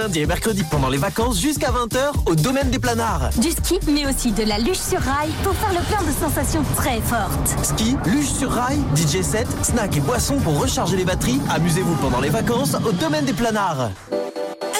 lundi 0.00 0.20
et 0.20 0.26
mercredi 0.26 0.64
pendant 0.70 0.88
les 0.88 0.96
vacances 0.96 1.38
jusqu'à 1.38 1.70
20h 1.70 2.12
au 2.24 2.34
domaine 2.34 2.70
des 2.70 2.78
planards. 2.78 3.28
Du 3.36 3.50
ski, 3.50 3.78
mais 3.86 4.06
aussi 4.06 4.32
de 4.32 4.44
la 4.44 4.58
luge 4.58 4.78
sur 4.78 4.98
rail 4.98 5.28
pour 5.42 5.54
faire 5.54 5.72
le 5.72 5.84
plein 5.86 6.02
de 6.06 6.12
sensations 6.16 6.62
très 6.74 7.02
fortes. 7.02 7.54
Ski, 7.62 7.96
luge 8.06 8.30
sur 8.30 8.50
rail, 8.50 8.78
DJ 8.96 9.20
set, 9.20 9.46
snack 9.62 9.98
et 9.98 10.00
boissons 10.00 10.38
pour 10.38 10.58
recharger 10.58 10.96
les 10.96 11.04
batteries. 11.04 11.40
Amusez-vous 11.50 11.96
pendant 11.96 12.20
les 12.20 12.30
vacances 12.30 12.76
au 12.86 12.92
domaine 12.92 13.26
des 13.26 13.34
planards. 13.34 13.90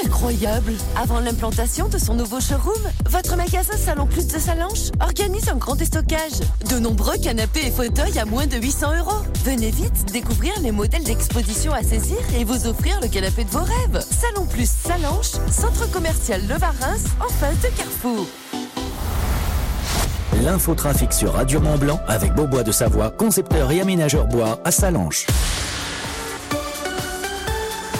Incroyable 0.04 0.72
Avant 0.96 1.20
l'implantation 1.20 1.88
de 1.88 1.98
son 1.98 2.14
nouveau 2.14 2.40
showroom, 2.40 2.80
votre 3.08 3.36
magasin 3.36 3.76
Salon 3.76 4.06
Plus 4.06 4.26
de 4.26 4.38
Salange 4.38 4.90
organise 5.00 5.48
un 5.48 5.56
grand 5.56 5.74
déstockage. 5.74 6.40
De 6.70 6.78
nombreux 6.78 7.18
canapés 7.18 7.66
et 7.66 7.70
fauteuils 7.70 8.18
à 8.18 8.24
moins 8.24 8.46
de 8.46 8.56
800 8.56 8.98
euros. 8.98 9.22
Venez 9.44 9.70
vite 9.70 10.12
découvrir 10.12 10.52
les 10.62 10.72
modèles 10.72 11.04
d'exposition 11.04 11.72
à 11.72 11.82
saisir 11.82 12.16
et 12.38 12.44
vous 12.44 12.66
offrir 12.66 12.98
le 13.00 13.08
canapé 13.08 13.44
de 13.44 13.50
vos 13.50 13.62
rêves. 13.62 14.04
Salon 14.10 14.46
Plus 14.46 14.70
Salange, 14.70 15.32
centre 15.50 15.90
commercial 15.90 16.40
Le 16.48 16.56
Varins, 16.56 16.96
en 17.20 17.28
face 17.28 17.60
de 17.60 17.68
Carrefour. 17.76 18.26
L'infotrafic 20.42 21.12
sur 21.12 21.34
Radio 21.34 21.60
Mont 21.60 21.76
Blanc 21.76 22.00
avec 22.08 22.34
Beaubois 22.34 22.62
de 22.62 22.72
Savoie, 22.72 23.10
concepteur 23.10 23.70
et 23.70 23.80
aménageur 23.80 24.26
bois 24.26 24.60
à 24.64 24.70
Salange. 24.70 25.26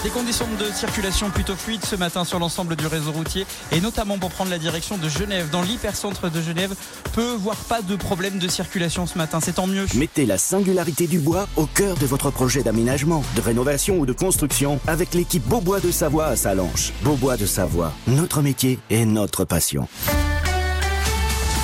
Des 0.02 0.08
conditions 0.08 0.46
de 0.58 0.72
circulation 0.72 1.28
plutôt 1.28 1.54
fluides 1.54 1.84
ce 1.84 1.94
matin 1.94 2.24
sur 2.24 2.38
l'ensemble 2.38 2.74
du 2.74 2.86
réseau 2.86 3.12
routier 3.12 3.46
et 3.70 3.82
notamment 3.82 4.18
pour 4.18 4.30
prendre 4.30 4.50
la 4.50 4.58
direction 4.58 4.96
de 4.96 5.10
Genève. 5.10 5.50
Dans 5.50 5.60
l'hypercentre 5.60 6.30
de 6.30 6.40
Genève, 6.40 6.74
peu 7.12 7.34
voire 7.34 7.56
pas 7.56 7.82
de 7.82 7.96
problème 7.96 8.38
de 8.38 8.48
circulation 8.48 9.06
ce 9.06 9.18
matin. 9.18 9.40
C'est 9.42 9.56
tant 9.56 9.66
mieux. 9.66 9.84
Mettez 9.94 10.24
la 10.24 10.38
singularité 10.38 11.06
du 11.06 11.18
bois 11.18 11.48
au 11.56 11.66
cœur 11.66 11.98
de 11.98 12.06
votre 12.06 12.30
projet 12.30 12.62
d'aménagement, 12.62 13.22
de 13.36 13.42
rénovation 13.42 13.98
ou 13.98 14.06
de 14.06 14.14
construction 14.14 14.80
avec 14.86 15.12
l'équipe 15.12 15.46
Beaubois 15.46 15.80
de 15.80 15.90
Savoie 15.90 16.28
à 16.28 16.36
Salange. 16.36 16.94
Beaubois 17.02 17.36
de 17.36 17.44
Savoie, 17.44 17.92
notre 18.06 18.40
métier 18.40 18.78
et 18.88 19.04
notre 19.04 19.44
passion. 19.44 19.86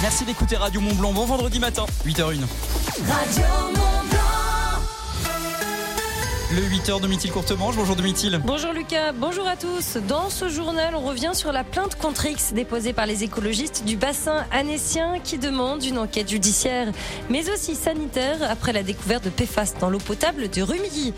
Merci 0.03 0.27
d'écouter 0.27 0.57
Radio 0.57 0.83
Mont 0.83 0.95
Blanc. 0.95 1.13
Bon 1.15 1.25
vendredi 1.25 1.59
matin, 1.59 1.87
8h01. 2.05 2.41
Radio 3.09 3.45
Mont 3.75 4.09
Blanc. 4.11 4.16
Le 6.55 6.63
8h 6.63 7.01
de 7.01 7.09
Mithil 7.09 7.33
Courtemanche. 7.33 7.75
Bonjour 7.75 7.97
Domitil. 7.97 8.41
Bonjour 8.45 8.73
Lucas, 8.73 9.11
bonjour 9.11 9.49
à 9.49 9.57
tous. 9.57 9.97
Dans 10.07 10.31
ce 10.31 10.49
journal, 10.49 10.95
on 10.95 11.01
revient 11.01 11.33
sur 11.35 11.51
la 11.51 11.65
plainte 11.65 11.97
contre 11.97 12.25
X 12.25 12.53
déposée 12.53 12.93
par 12.93 13.05
les 13.05 13.25
écologistes 13.25 13.83
du 13.85 13.97
bassin 13.97 14.47
annécien 14.53 15.19
qui 15.19 15.39
demande 15.39 15.83
une 15.83 15.99
enquête 15.99 16.31
judiciaire, 16.31 16.93
mais 17.31 17.51
aussi 17.51 17.75
sanitaire 17.75 18.39
après 18.49 18.73
la 18.73 18.85
découverte 18.85 19.25
de 19.25 19.31
PFAS 19.31 19.75
dans 19.81 19.91
l'eau 19.91 19.99
potable 19.99 20.49
de 20.49 20.63
Rumilly. 20.63 21.15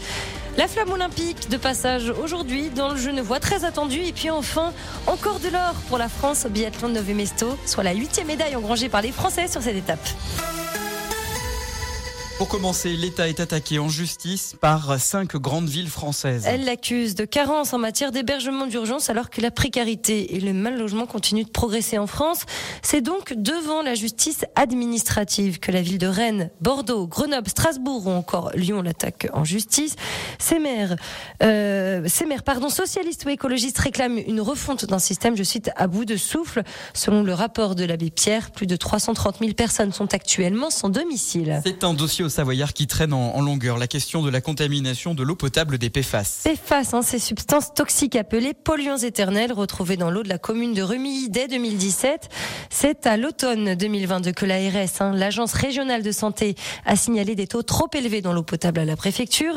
La 0.56 0.67
flamme 0.67 0.93
olympique 0.93 1.51
de 1.51 1.59
passage 1.59 2.09
aujourd'hui 2.09 2.71
dans 2.71 2.89
le 2.89 2.97
Genevois, 2.97 3.39
très 3.39 3.67
attendu. 3.67 4.01
Et 4.01 4.12
puis 4.12 4.31
enfin, 4.31 4.73
encore 5.06 5.41
de 5.41 5.51
l'or 5.51 5.75
pour 5.91 5.99
la 5.99 6.09
France 6.09 6.47
au 6.47 6.49
biathlon 6.49 6.89
de 6.89 6.95
Nové 6.95 7.12
Mesto, 7.12 7.59
soit 7.67 7.84
la 7.84 7.93
huitième 7.93 8.29
médaille 8.29 8.56
engrangée 8.56 8.89
par 8.89 9.03
les 9.03 9.12
Français 9.12 9.47
sur 9.47 9.61
cette 9.61 9.77
étape. 9.77 10.01
Pour 12.39 12.47
commencer, 12.47 12.91
l'État 12.91 13.28
est 13.28 13.41
attaqué 13.41 13.81
en 13.81 13.89
justice 13.89 14.55
par 14.61 15.00
cinq 15.00 15.34
grandes 15.34 15.69
villes 15.69 15.91
françaises. 15.91 16.44
Elle 16.47 16.67
l'accuse 16.67 17.17
de 17.17 17.25
carence 17.25 17.72
en 17.72 17.78
matière 17.78 18.12
d'hébergement 18.12 18.69
d'urgence 18.69 19.11
alors 19.11 19.28
que 19.28 19.41
la 19.41 19.50
précarité 19.50 20.36
et 20.36 20.41
le 20.41 20.53
mal 20.53 20.78
logement 20.78 21.06
continuent 21.06 21.47
de 21.47 21.50
progresser 21.50 21.98
en 21.98 22.06
France. 22.06 22.42
C'est 22.81 23.00
donc 23.00 23.33
devant 23.33 23.83
la 23.83 23.97
justice 23.97 24.44
administrative 24.55 25.59
que 25.59 25.72
la 25.72 25.83
ville 25.83 25.98
de 25.98 26.06
Rennes, 26.06 26.50
Bordeaux, 26.61 27.09
Grenoble, 27.09 27.48
Strasbourg 27.48 28.06
ou 28.06 28.11
encore 28.11 28.53
Lyon 28.55 28.83
l'attaque 28.83 29.27
en 29.33 29.42
justice. 29.42 29.97
Ces 30.39 30.61
maires, 30.61 30.94
euh, 31.42 32.05
ces 32.06 32.25
maires 32.25 32.44
pardon, 32.44 32.69
socialistes 32.69 33.25
ou 33.25 33.31
écologistes 33.31 33.78
réclament 33.78 34.19
une 34.19 34.41
refonte 34.41 34.84
d'un 34.84 35.00
système, 35.00 35.36
je 35.36 35.42
cite, 35.42 35.72
à 35.75 35.89
bout 35.89 36.05
de 36.05 36.16
souffle. 36.16 36.62
Selon 36.94 37.25
le 37.25 37.34
rapport 37.34 37.75
de 37.75 37.84
l'abbé 37.84 38.11
Pierre, 38.12 38.53
plus 38.53 38.69
de 38.69 38.77
330 38.77 39.39
000 39.41 39.55
personnes 39.55 39.92
sont 39.92 40.14
actuellement 40.14 40.70
sans 40.70 40.89
domicile. 40.89 41.61
C'est 41.64 41.83
un 41.83 41.94
dossier 41.94 42.28
au 42.28 42.31
Savoyard 42.31 42.75
qui 42.75 42.87
traîne 42.87 43.15
en, 43.15 43.34
en 43.34 43.41
longueur. 43.41 43.78
La 43.78 43.87
question 43.87 44.22
de 44.22 44.28
la 44.28 44.43
contamination 44.43 45.15
de 45.15 45.22
l'eau 45.22 45.34
potable 45.34 45.78
des 45.78 45.89
PFAS. 45.89 46.43
PFAS, 46.44 46.93
hein, 46.93 47.00
ces 47.00 47.19
substances 47.19 47.72
toxiques 47.72 48.16
appelées 48.16 48.53
polluants 48.53 48.99
éternels 48.99 49.50
retrouvées 49.50 49.97
dans 49.97 50.11
l'eau 50.11 50.22
de 50.22 50.28
la 50.28 50.37
commune 50.37 50.75
de 50.75 50.83
Rumilly 50.83 51.31
dès 51.31 51.49
2017. 51.49 52.28
C'est 52.69 53.06
à 53.06 53.16
l'automne 53.16 53.75
2022 53.75 54.33
que 54.33 54.44
l'ARS, 54.44 55.00
hein, 55.00 55.12
l'agence 55.15 55.55
régionale 55.55 56.03
de 56.03 56.12
santé, 56.12 56.55
a 56.84 56.97
signalé 56.97 57.34
des 57.34 57.47
taux 57.47 57.62
trop 57.62 57.89
élevés 57.94 58.21
dans 58.21 58.34
l'eau 58.34 58.43
potable 58.43 58.81
à 58.81 58.84
la 58.84 58.97
préfecture. 58.97 59.55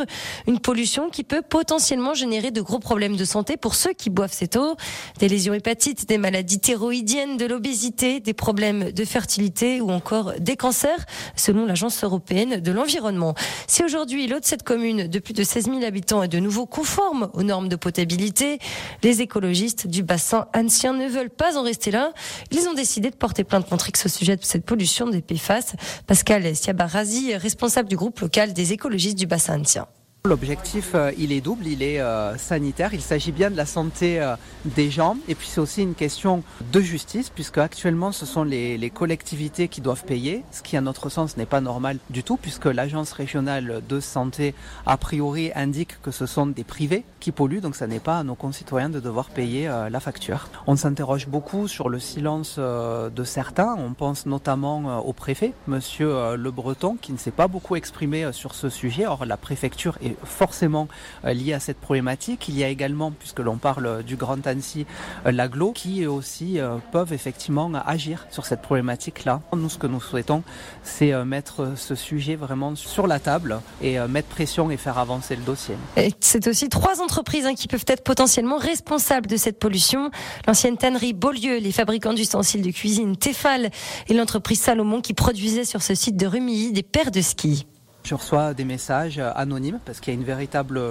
Une 0.48 0.59
pollution 0.59 1.09
qui 1.09 1.26
peut 1.26 1.42
potentiellement 1.42 2.14
générer 2.14 2.52
de 2.52 2.62
gros 2.62 2.80
problèmes 2.80 3.18
de 3.18 3.26
santé 3.26 3.58
pour 3.58 3.76
ceux 3.76 3.92
qui 3.92 4.09
boivent 4.09 4.34
cette 4.34 4.56
eau. 4.56 4.78
Des 5.20 5.28
lésions 5.28 5.53
hépatites, 5.53 6.08
des 6.08 6.18
maladies 6.18 6.62
thyroïdiennes, 6.62 7.36
de 7.36 7.46
l'obésité, 7.46 8.22
des 8.22 8.34
problèmes 8.34 8.94
de 8.94 9.03
fertilité 9.03 9.82
ou 9.82 9.92
encore 9.92 10.36
des 10.40 10.56
cancers, 10.56 11.06
selon 11.36 11.66
l'agence 11.66 12.02
européenne 12.06 12.61
de 12.62 12.72
l'environnement. 12.72 13.36
Si 13.68 13.84
aujourd'hui 13.84 14.28
l'eau 14.28 14.40
de 14.40 14.46
cette 14.46 14.64
commune 14.64 15.08
de 15.08 15.20
plus 15.20 15.34
de 15.34 15.44
16 15.44 15.66
000 15.66 15.84
habitants 15.84 16.24
est 16.24 16.28
de 16.28 16.40
nouveau 16.40 16.66
conforme 16.66 17.30
aux 17.34 17.44
normes 17.44 17.70
de 17.70 17.76
potabilité, 17.76 18.60
les 19.04 19.22
écologistes 19.22 19.88
du 19.88 20.04
bassin 20.04 20.48
ancien 20.56 20.94
ne 20.94 21.08
veulent 21.08 21.30
pas 21.30 21.58
en 21.58 21.64
rester 21.64 21.92
là. 21.92 22.14
Ils 22.52 22.68
ont 22.68 22.74
décidé 22.74 23.10
de 23.10 23.16
porter 23.16 23.44
plainte 23.44 23.68
contre 23.68 23.90
X 23.90 24.06
au 24.06 24.10
sujet 24.10 24.36
de 24.38 24.44
cette 24.44 24.66
pollution 24.66 25.08
des 25.08 25.22
PFAS. 25.22 25.74
Pascal 26.08 26.56
Siabarazi, 26.56 27.36
responsable 27.36 27.90
du 27.90 27.96
groupe 27.96 28.20
local 28.20 28.54
des 28.54 28.74
écologistes 28.74 29.18
du 29.18 29.28
bassin 29.28 29.60
ancien. 29.60 29.88
L'objectif, 30.24 30.92
euh, 30.94 31.12
il 31.18 31.32
est 31.32 31.42
double, 31.42 31.66
il 31.66 31.82
est 31.82 32.00
euh, 32.00 32.38
sanitaire, 32.38 32.94
il 32.94 33.02
s'agit 33.02 33.32
bien 33.32 33.50
de 33.50 33.58
la 33.58 33.66
santé 33.66 34.22
euh, 34.22 34.36
des 34.66 34.92
gens. 34.92 35.18
Et 35.28 35.34
puis 35.34 35.48
c'est 35.48 35.59
aussi 35.59 35.82
une 35.82 35.96
question 35.96 36.44
de 36.72 36.80
justice 36.80 37.32
puisque 37.32 37.58
actuellement 37.58 38.12
ce 38.12 38.28
sont 38.28 38.44
les, 38.44 38.78
les, 38.78 38.92
collectivités 38.92 39.68
qui 39.68 39.82
doivent 39.82 40.04
payer, 40.04 40.44
ce 40.52 40.62
qui 40.62 40.78
à 40.78 40.82
notre 40.82 41.09
sens 41.09 41.38
n'est 41.38 41.48
pas 41.48 41.59
normal 41.59 41.98
du 42.12 42.22
tout 42.22 42.38
puisque 42.38 42.68
l'agence 42.68 43.14
régionale 43.14 43.82
de 43.90 44.00
santé 44.00 44.54
a 44.86 44.96
priori 44.96 45.52
indique 45.56 46.00
que 46.04 46.12
ce 46.12 46.28
sont 46.28 46.46
des 46.46 46.64
privés 46.64 47.03
qui 47.20 47.32
polluent. 47.32 47.62
Donc 47.62 47.76
ça 47.76 47.88
n'est 47.88 48.00
pas 48.00 48.20
à 48.20 48.24
nos 48.24 48.36
concitoyens 48.36 48.92
de 48.92 49.00
devoir 49.00 49.32
payer 49.32 49.68
la 49.90 50.00
facture. 50.00 50.50
On 50.68 50.76
s'interroge 50.76 51.28
beaucoup 51.28 51.68
sur 51.68 51.90
le 51.90 52.00
silence 52.00 52.59
de 52.59 53.24
certains, 53.24 53.76
on 53.76 53.94
pense 53.94 54.28
notamment 54.28 55.00
au 55.00 55.14
préfet, 55.14 55.53
monsieur 55.66 56.36
Le 56.36 56.52
Breton 56.52 56.96
qui 57.02 57.12
ne 57.12 57.18
s'est 57.18 57.32
pas 57.32 57.48
beaucoup 57.48 57.76
exprimé 57.76 58.32
sur 58.34 58.53
ce 58.53 58.70
sujet, 58.70 59.08
or 59.08 59.26
la 59.26 59.38
préfecture 59.38 59.98
est 60.03 60.11
forcément 60.24 60.88
euh, 61.26 61.34
lié 61.34 61.54
à 61.54 61.60
cette 61.60 61.78
problématique. 61.78 62.48
Il 62.48 62.58
y 62.58 62.64
a 62.64 62.68
également, 62.68 63.12
puisque 63.12 63.40
l'on 63.40 63.58
parle 63.58 64.04
du 64.04 64.16
Grand 64.16 64.46
Annecy, 64.46 64.86
euh, 65.26 65.32
l'aglo, 65.32 65.72
qui 65.72 66.06
aussi 66.06 66.60
euh, 66.60 66.78
peuvent 66.92 67.14
effectivement 67.14 67.72
agir 67.86 68.26
sur 68.30 68.46
cette 68.46 68.62
problématique-là. 68.62 69.42
Nous, 69.56 69.70
ce 69.70 69.78
que 69.78 69.88
nous 69.88 70.02
souhaitons, 70.02 70.44
c'est 70.84 71.12
mettre 71.26 71.74
ce 71.76 71.96
sujet 71.96 72.36
vraiment 72.36 72.76
sur 72.76 73.08
la 73.08 73.20
table 73.20 73.62
et 73.82 74.00
mettre 74.08 74.28
pression 74.28 74.72
et 74.72 74.78
faire 74.78 74.98
avancer 74.98 75.36
le 75.36 75.44
dossier. 75.44 75.76
C'est 76.20 76.48
aussi 76.48 76.70
trois 76.70 77.02
entreprises 77.02 77.46
hein, 77.46 77.54
qui 77.54 77.68
peuvent 77.68 77.86
être 77.88 78.04
potentiellement 78.04 78.58
responsables 78.58 79.28
de 79.28 79.38
cette 79.38 79.60
pollution. 79.60 80.12
L'ancienne 80.48 80.78
tannerie 80.78 81.14
Beaulieu, 81.14 81.58
les 81.58 81.72
fabricants 81.72 82.14
d'ustensiles 82.14 82.62
de 82.62 82.72
cuisine 82.72 83.18
Tefal 83.18 83.70
et 84.08 84.14
l'entreprise 84.14 84.62
Salomon 84.62 85.02
qui 85.02 85.14
produisait 85.14 85.66
sur 85.66 85.82
ce 85.82 85.96
site 85.96 86.18
de 86.18 86.26
Rumilly 86.26 86.72
des 86.72 86.84
paires 86.84 87.12
de 87.12 87.22
ski. 87.22 87.66
Je 88.04 88.16
reçois 88.16 88.54
des 88.54 88.66
messages 88.66 89.20
anonymes 89.36 89.80
parce 89.86 90.00
qu'il 90.00 90.14
y 90.14 90.18
a 90.18 90.20
une 90.20 90.26
véritable 90.26 90.82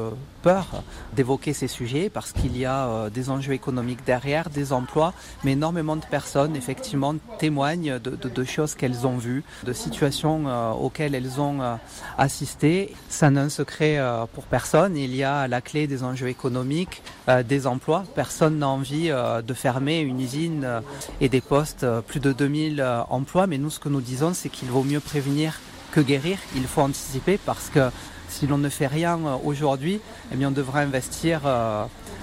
peur 0.43 0.83
d'évoquer 1.15 1.53
ces 1.53 1.67
sujets 1.67 2.09
parce 2.09 2.33
qu'il 2.33 2.57
y 2.57 2.65
a 2.65 3.11
des 3.11 3.31
enjeux 3.31 3.53
économiques 3.53 4.05
derrière, 4.07 4.49
des 4.49 4.73
emplois, 4.73 5.13
mais 5.43 5.53
énormément 5.53 5.97
de 5.97 6.05
personnes 6.05 6.55
effectivement 6.55 7.15
témoignent 7.39 7.99
de, 7.99 8.45
choses 8.45 8.75
qu'elles 8.75 9.07
ont 9.07 9.19
vues, 9.19 9.43
de 9.65 9.73
situations 9.73 10.47
auxquelles 10.81 11.15
elles 11.15 11.41
ont 11.41 11.79
assisté. 12.17 12.95
Ça 13.09 13.31
n'est 13.31 13.41
un 13.41 13.49
secret 13.49 13.99
pour 14.33 14.45
personne. 14.45 14.97
Il 14.97 15.15
y 15.15 15.25
a 15.25 15.41
à 15.41 15.49
la 15.49 15.61
clé 15.61 15.87
des 15.87 16.05
enjeux 16.05 16.29
économiques, 16.29 17.03
des 17.47 17.67
emplois. 17.67 18.05
Personne 18.15 18.59
n'a 18.59 18.69
envie 18.69 19.09
de 19.09 19.55
fermer 19.55 20.01
une 20.01 20.21
usine 20.21 20.67
et 21.21 21.29
des 21.29 21.41
postes, 21.41 21.87
plus 22.07 22.21
de 22.21 22.33
2000 22.33 22.85
emplois. 23.11 23.47
Mais 23.47 23.59
nous, 23.59 23.71
ce 23.71 23.81
que 23.81 23.89
nous 23.89 24.01
disons, 24.01 24.33
c'est 24.33 24.49
qu'il 24.49 24.69
vaut 24.69 24.85
mieux 24.85 25.01
prévenir 25.01 25.61
que 25.93 26.01
guérir, 26.01 26.39
il 26.55 26.65
faut 26.65 26.83
anticiper 26.83 27.39
parce 27.39 27.69
que 27.69 27.91
si 28.29 28.47
l'on 28.47 28.59
ne 28.59 28.69
fait 28.69 28.87
rien 28.87 29.19
aujourd'hui, 29.45 30.01
eh 30.33 30.47
on 30.47 30.51
devra 30.51 30.81
investir 30.81 31.41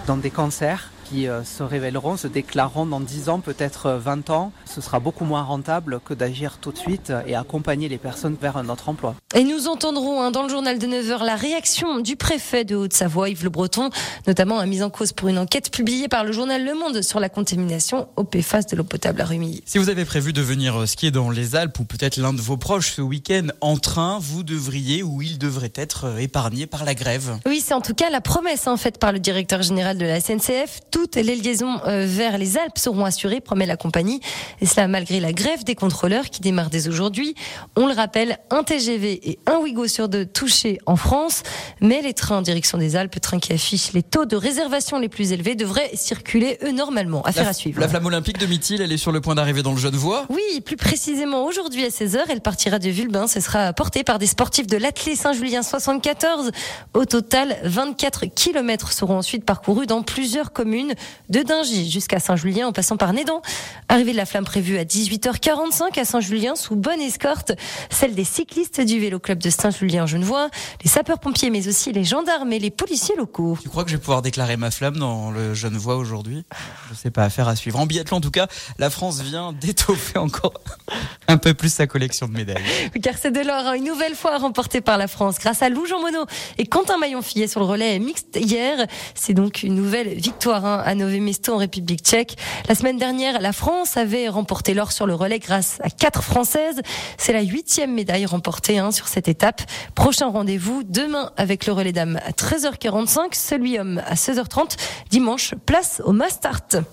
dans 0.07 0.17
des 0.17 0.29
cancers 0.29 0.91
qui 1.09 1.27
se 1.43 1.63
révéleront, 1.63 2.17
se 2.17 2.27
déclareront 2.27 2.85
dans 2.85 2.99
10 2.99 3.29
ans, 3.29 3.39
peut-être 3.39 3.91
20 3.91 4.29
ans. 4.29 4.51
Ce 4.65 4.81
sera 4.81 4.99
beaucoup 4.99 5.25
moins 5.25 5.43
rentable 5.43 5.99
que 6.03 6.13
d'agir 6.13 6.57
tout 6.59 6.71
de 6.71 6.77
suite 6.77 7.11
et 7.25 7.35
accompagner 7.35 7.89
les 7.89 7.97
personnes 7.97 8.35
vers 8.39 8.57
un 8.57 8.69
autre 8.69 8.89
emploi. 8.89 9.15
Et 9.35 9.43
nous 9.43 9.67
entendrons 9.67 10.21
hein, 10.21 10.31
dans 10.31 10.43
le 10.43 10.49
journal 10.49 10.79
de 10.79 10.87
9h 10.87 11.23
la 11.23 11.35
réaction 11.35 11.99
du 11.99 12.15
préfet 12.15 12.63
de 12.63 12.75
Haute-Savoie, 12.75 13.29
Yves 13.29 13.43
Le 13.43 13.49
Breton, 13.49 13.89
notamment 14.25 14.59
à 14.59 14.65
mise 14.65 14.83
en 14.83 14.89
cause 14.89 15.13
pour 15.13 15.27
une 15.27 15.37
enquête 15.37 15.71
publiée 15.71 16.07
par 16.07 16.23
le 16.23 16.31
journal 16.31 16.63
Le 16.63 16.73
Monde 16.73 17.01
sur 17.01 17.19
la 17.19 17.29
contamination 17.29 18.07
au 18.15 18.23
PFAS 18.23 18.63
de 18.71 18.75
l'eau 18.75 18.83
potable 18.83 19.21
à 19.21 19.25
Rumilly. 19.25 19.63
Si 19.65 19.77
vous 19.77 19.89
avez 19.89 20.05
prévu 20.05 20.33
de 20.33 20.41
venir 20.41 20.87
skier 20.87 21.11
dans 21.11 21.29
les 21.29 21.55
Alpes 21.55 21.79
ou 21.79 21.83
peut-être 21.83 22.17
l'un 22.17 22.33
de 22.33 22.41
vos 22.41 22.57
proches 22.57 22.93
ce 22.93 23.01
week-end 23.01 23.47
en 23.61 23.77
train, 23.77 24.19
vous 24.19 24.43
devriez 24.43 25.03
ou 25.03 25.21
il 25.21 25.37
devrait 25.37 25.73
être 25.75 26.19
épargné 26.19 26.67
par 26.67 26.85
la 26.85 26.95
grève. 26.95 27.37
Oui, 27.45 27.61
c'est 27.63 27.73
en 27.73 27.81
tout 27.81 27.93
cas 27.93 28.09
la 28.09 28.21
promesse 28.21 28.67
hein, 28.67 28.77
faite 28.77 28.97
par 28.97 29.11
le 29.11 29.19
directeur 29.19 29.61
général 29.61 29.97
de 29.97 30.05
la 30.05 30.19
SNCF 30.19 30.79
toutes 30.97 31.15
les 31.15 31.35
liaisons 31.35 31.79
euh, 31.85 32.07
vers 32.07 32.39
les 32.39 32.57
Alpes 32.57 32.79
seront 32.79 33.05
assurées, 33.05 33.39
promet 33.39 33.67
la 33.67 33.77
compagnie. 33.77 34.19
Et 34.61 34.65
cela 34.65 34.87
malgré 34.87 35.19
la 35.19 35.31
grève 35.31 35.63
des 35.63 35.75
contrôleurs 35.75 36.31
qui 36.31 36.41
démarre 36.41 36.71
dès 36.71 36.87
aujourd'hui. 36.87 37.35
On 37.75 37.85
le 37.85 37.93
rappelle, 37.93 38.39
un 38.49 38.63
TGV 38.63 39.29
et 39.29 39.37
un 39.45 39.59
Ouigo 39.59 39.87
sur 39.87 40.09
deux 40.09 40.25
touchés 40.25 40.79
en 40.87 40.95
France. 40.95 41.43
Mais 41.81 42.01
les 42.01 42.15
trains 42.15 42.37
en 42.37 42.41
direction 42.41 42.79
des 42.79 42.95
Alpes, 42.95 43.21
trains 43.21 43.37
qui 43.37 43.53
affichent 43.53 43.93
les 43.93 44.01
taux 44.01 44.25
de 44.25 44.35
réservation 44.35 44.97
les 44.97 45.07
plus 45.07 45.33
élevés, 45.33 45.53
devraient 45.53 45.91
circuler 45.93 46.57
eux 46.63 46.71
normalement. 46.71 47.21
Affaire 47.21 47.43
la, 47.43 47.51
à 47.51 47.53
suivre. 47.53 47.79
La 47.79 47.87
flamme 47.87 48.07
olympique 48.07 48.39
de 48.39 48.47
Mithil, 48.47 48.81
elle 48.81 48.91
est 48.91 48.97
sur 48.97 49.11
le 49.11 49.21
point 49.21 49.35
d'arriver 49.35 49.61
dans 49.61 49.73
le 49.73 49.77
Genevois. 49.77 50.25
Oui, 50.29 50.61
plus 50.61 50.77
précisément 50.77 51.45
aujourd'hui 51.45 51.85
à 51.85 51.89
16h, 51.89 52.21
elle 52.29 52.41
partira 52.41 52.79
de 52.79 52.89
Vulbin. 52.89 53.27
Ce 53.27 53.39
sera 53.39 53.71
porté 53.71 54.03
par 54.03 54.17
des 54.17 54.25
sportifs 54.25 54.65
de 54.65 54.77
l'Athlé 54.77 55.15
Saint-Julien 55.15 55.61
74. 55.61 56.49
Au 56.95 57.05
total, 57.05 57.55
24 57.65 58.25
kilomètres 58.25 58.91
seront 58.93 59.19
ensuite 59.19 59.45
parcourus 59.45 59.85
dans 59.85 60.01
plusieurs 60.01 60.51
communes 60.51 60.86
de 61.29 61.41
Dingy 61.41 61.89
jusqu'à 61.89 62.19
Saint-Julien 62.19 62.67
en 62.67 62.71
passant 62.71 62.97
par 62.97 63.13
Nédan. 63.13 63.41
Arrivée 63.89 64.11
de 64.11 64.17
la 64.17 64.25
flamme 64.25 64.45
prévue 64.45 64.77
à 64.77 64.83
18h45 64.83 65.99
à 65.99 66.05
Saint-Julien 66.05 66.55
sous 66.55 66.75
bonne 66.75 67.01
escorte, 67.01 67.53
celle 67.89 68.15
des 68.15 68.23
cyclistes 68.23 68.81
du 68.81 68.99
Vélo 68.99 69.19
Club 69.19 69.39
de 69.39 69.49
Saint-Julien-Genevois, 69.49 70.49
les 70.83 70.89
sapeurs-pompiers 70.89 71.49
mais 71.49 71.67
aussi 71.67 71.91
les 71.91 72.03
gendarmes 72.03 72.51
et 72.51 72.59
les 72.59 72.71
policiers 72.71 73.15
locaux. 73.15 73.57
Tu 73.61 73.69
crois 73.69 73.83
que 73.83 73.89
je 73.89 73.95
vais 73.95 74.01
pouvoir 74.01 74.21
déclarer 74.21 74.57
ma 74.57 74.71
flamme 74.71 74.97
dans 74.97 75.31
le 75.31 75.53
Genevois 75.53 75.95
aujourd'hui? 75.95 76.43
Je 76.89 76.95
sais 76.95 77.11
pas, 77.11 77.23
affaire 77.23 77.47
à 77.47 77.55
suivre. 77.55 77.79
En 77.79 77.85
biathlon 77.85 78.17
en 78.17 78.21
tout 78.21 78.31
cas, 78.31 78.47
la 78.79 78.89
France 78.89 79.21
vient 79.21 79.53
d'étoffer 79.53 80.17
encore 80.17 80.53
un 81.27 81.37
peu 81.37 81.53
plus 81.53 81.71
sa 81.71 81.87
collection 81.87 82.27
de 82.27 82.33
médailles. 82.33 82.63
Car 83.01 83.15
c'est 83.17 83.31
de 83.31 83.41
l'or 83.41 83.73
une 83.73 83.85
nouvelle 83.85 84.15
fois 84.15 84.37
remporté 84.37 84.81
par 84.81 84.97
la 84.97 85.07
France 85.07 85.37
grâce 85.39 85.61
à 85.61 85.69
Lou 85.69 85.85
Jean 85.85 86.01
Monod 86.01 86.27
et 86.57 86.65
Quentin 86.65 86.97
Maillon-Fillet 86.97 87.47
sur 87.47 87.59
le 87.59 87.65
relais 87.65 87.99
mixte 87.99 88.35
hier. 88.35 88.87
C'est 89.13 89.33
donc 89.33 89.63
une 89.63 89.75
nouvelle 89.75 90.15
victoire 90.15 90.65
à 90.79 90.95
Nové 90.95 91.21
en 91.49 91.57
République 91.57 92.01
tchèque. 92.01 92.37
La 92.67 92.75
semaine 92.75 92.97
dernière, 92.97 93.41
la 93.41 93.53
France 93.53 93.97
avait 93.97 94.27
remporté 94.27 94.73
l'or 94.73 94.91
sur 94.91 95.05
le 95.05 95.15
relais 95.15 95.39
grâce 95.39 95.79
à 95.81 95.89
quatre 95.89 96.23
Françaises. 96.23 96.81
C'est 97.17 97.33
la 97.33 97.41
huitième 97.41 97.93
médaille 97.93 98.25
remportée 98.25 98.77
hein, 98.77 98.91
sur 98.91 99.07
cette 99.07 99.27
étape. 99.27 99.61
Prochain 99.95 100.27
rendez-vous 100.27 100.83
demain 100.83 101.31
avec 101.37 101.65
le 101.65 101.73
relais 101.73 101.91
dames 101.91 102.19
à 102.25 102.31
13h45, 102.31 103.33
celui 103.33 103.79
homme 103.79 104.01
à 104.07 104.15
16h30. 104.15 104.77
Dimanche, 105.09 105.55
place 105.65 106.01
au 106.05 106.11
Mastart. 106.11 106.83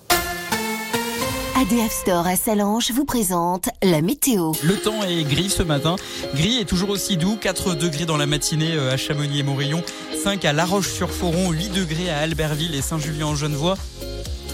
ADF 1.57 1.89
Store 1.89 2.27
à 2.27 2.35
Salange 2.35 2.91
vous 2.91 3.05
présente 3.05 3.69
la 3.81 4.01
météo. 4.01 4.51
Le 4.61 4.75
temps 4.75 5.01
est 5.03 5.23
gris 5.23 5.49
ce 5.49 5.63
matin. 5.63 5.95
Gris 6.33 6.59
est 6.59 6.65
toujours 6.65 6.89
aussi 6.89 7.15
doux. 7.15 7.37
4 7.39 7.75
degrés 7.75 8.05
dans 8.05 8.17
la 8.17 8.25
matinée 8.25 8.73
euh, 8.73 8.91
à 8.91 8.97
Chamonix 8.97 9.39
et 9.39 9.43
Morillon. 9.43 9.81
5 10.21 10.43
à 10.43 10.51
La 10.51 10.65
Roche-sur-Foron. 10.65 11.51
8 11.51 11.69
degrés 11.69 12.09
à 12.09 12.17
Albertville 12.17 12.75
et 12.75 12.81
Saint-Julien-en-Genevois. 12.81 13.77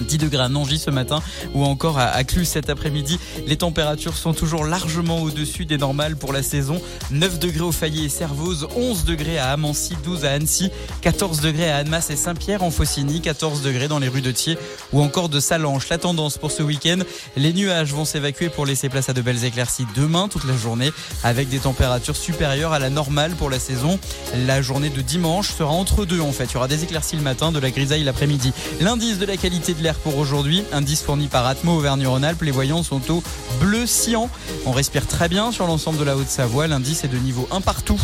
10 0.04 0.18
degrés 0.18 0.44
à 0.44 0.50
Nangy 0.50 0.78
ce 0.78 0.90
matin 0.90 1.22
ou 1.54 1.64
encore 1.64 2.00
à 2.00 2.24
Clus 2.24 2.48
cet 2.48 2.70
après-midi. 2.70 3.20
Les 3.48 3.58
températures 3.58 4.18
sont 4.18 4.34
toujours 4.34 4.66
largement 4.66 5.22
au-dessus 5.22 5.66
des 5.66 5.78
normales 5.78 6.16
pour 6.16 6.34
la 6.34 6.44
saison. 6.44 6.82
9 7.12 7.40
degrés 7.40 7.62
au 7.62 7.72
Fayet 7.72 8.06
et 8.06 8.10
Servoz, 8.10 8.68
11 8.76 9.06
degrés 9.06 9.38
à 9.38 9.52
Amancy, 9.52 9.96
12 10.04 10.26
à 10.26 10.32
Annecy, 10.32 10.70
14 11.02 11.42
degrés 11.42 11.70
à 11.70 11.78
Annemasse 11.78 12.10
et 12.10 12.16
Saint-Pierre 12.16 12.64
en 12.64 12.72
Faucigny, 12.72 13.22
14 13.22 13.62
degrés 13.62 13.88
dans 13.88 14.00
les 14.00 14.08
rues 14.08 14.22
de 14.22 14.32
Thiers 14.32 14.58
ou 14.94 15.02
encore 15.02 15.30
de 15.30 15.40
Salanches. 15.40 15.90
La 15.90 15.98
tendance 15.98 16.38
pour 16.38 16.52
ce 16.52 16.64
week-end, 16.64 17.00
les 17.36 17.54
nuages 17.54 17.94
vont 17.94 18.06
s'évacuer 18.06 18.50
pour 18.50 18.66
laisser 18.66 18.90
place 18.90 19.10
à 19.10 19.14
de 19.14 19.22
belles 19.22 19.44
éclaircies 19.44 19.86
demain 19.96 20.28
toute 20.28 20.46
la 20.46 20.56
journée 20.56 20.92
avec 21.24 21.50
des 21.50 21.60
températures 21.60 22.16
supérieures 22.16 22.74
à 22.74 22.80
la 22.80 22.90
normale 22.90 23.36
pour 23.36 23.50
la 23.50 23.60
saison. 23.60 24.00
La 24.46 24.62
journée 24.62 24.90
de 24.90 25.02
dimanche 25.02 25.52
sera 25.52 25.72
entre 25.72 26.06
deux 26.06 26.22
en 26.22 26.32
fait. 26.32 26.46
Il 26.46 26.54
y 26.54 26.58
aura 26.58 26.68
des 26.68 26.84
éclaircies 26.84 27.16
le 27.16 27.22
matin, 27.22 27.52
de 27.52 27.60
la 27.60 27.72
grisaille 27.72 28.04
l'après-midi. 28.04 28.54
L'indice 28.80 29.18
de 29.18 29.26
la 29.26 29.38
qualité 29.38 29.74
de 29.74 29.82
l'air 29.82 29.91
pour 29.98 30.18
aujourd'hui. 30.18 30.64
Indice 30.72 31.04
fourni 31.04 31.28
par 31.28 31.46
Atmo 31.46 31.78
Auvergne-Rhône-Alpes. 31.78 32.42
Les 32.42 32.52
voyants 32.52 32.84
sont 32.84 33.02
au 33.12 33.24
bleu 33.60 33.86
cyan. 33.86 34.30
On 34.66 34.72
respire 34.72 35.08
très 35.08 35.30
bien 35.30 35.52
sur 35.52 35.68
l'ensemble 35.68 35.98
de 35.98 36.04
la 36.04 36.16
Haute-Savoie. 36.18 36.68
L'indice 36.68 37.04
est 37.04 37.08
de 37.08 37.18
niveau 37.18 37.48
1 37.52 37.62
partout. 37.62 38.00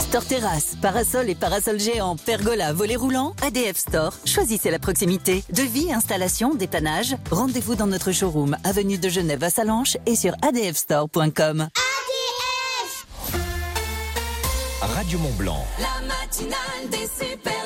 Store 0.00 0.24
Terrasse, 0.24 0.76
parasol 0.80 1.28
et 1.28 1.34
parasol 1.34 1.80
géant, 1.80 2.14
pergola, 2.14 2.72
volet 2.72 2.94
roulant, 2.94 3.34
ADF 3.42 3.76
Store. 3.76 4.12
Choisissez 4.24 4.70
la 4.70 4.78
proximité. 4.78 5.42
Devis, 5.52 5.92
installation, 5.92 6.54
dépannage. 6.54 7.16
Rendez-vous 7.32 7.74
dans 7.74 7.88
notre 7.88 8.12
showroom, 8.12 8.56
avenue 8.62 8.98
de 8.98 9.08
Genève 9.08 9.42
à 9.42 9.50
Salanches 9.50 9.96
et 10.06 10.14
sur 10.14 10.34
adfstore.com. 10.42 11.68
Radio 14.82 15.18
Mont 15.18 15.32
Blanc. 15.36 15.66
La 15.80 16.06
matinale 16.06 16.90
des 16.90 17.08
super 17.08 17.64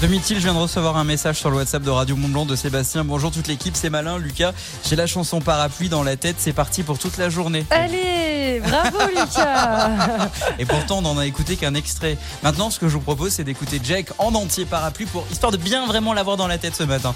de 0.00 0.06
je 0.06 0.34
viens 0.34 0.54
de 0.54 0.58
recevoir 0.58 0.96
un 0.96 1.02
message 1.02 1.38
sur 1.38 1.50
le 1.50 1.56
WhatsApp 1.56 1.82
de 1.82 1.90
Radio 1.90 2.14
Mont 2.14 2.28
Blanc 2.28 2.46
de 2.46 2.54
Sébastien. 2.54 3.04
Bonjour 3.04 3.32
toute 3.32 3.48
l'équipe, 3.48 3.74
c'est 3.74 3.90
malin, 3.90 4.16
Lucas. 4.16 4.52
J'ai 4.88 4.94
la 4.94 5.08
chanson 5.08 5.40
parapluie 5.40 5.88
dans 5.88 6.04
la 6.04 6.16
tête, 6.16 6.36
c'est 6.38 6.52
parti 6.52 6.84
pour 6.84 7.00
toute 7.00 7.16
la 7.16 7.28
journée. 7.28 7.66
Allez, 7.70 8.62
bravo 8.64 8.98
Lucas 9.08 10.30
Et 10.60 10.66
pourtant, 10.66 10.98
on 10.98 11.02
n'en 11.02 11.18
a 11.18 11.26
écouté 11.26 11.56
qu'un 11.56 11.74
extrait. 11.74 12.16
Maintenant, 12.44 12.70
ce 12.70 12.78
que 12.78 12.86
je 12.86 12.94
vous 12.94 13.00
propose, 13.00 13.32
c'est 13.32 13.42
d'écouter 13.42 13.80
Jack 13.82 14.10
en 14.18 14.36
entier 14.36 14.66
parapluie 14.66 15.06
pour 15.06 15.26
histoire 15.32 15.50
de 15.50 15.56
bien 15.56 15.84
vraiment 15.86 16.14
l'avoir 16.14 16.36
dans 16.36 16.46
la 16.46 16.58
tête 16.58 16.76
ce 16.76 16.84
matin. 16.84 17.12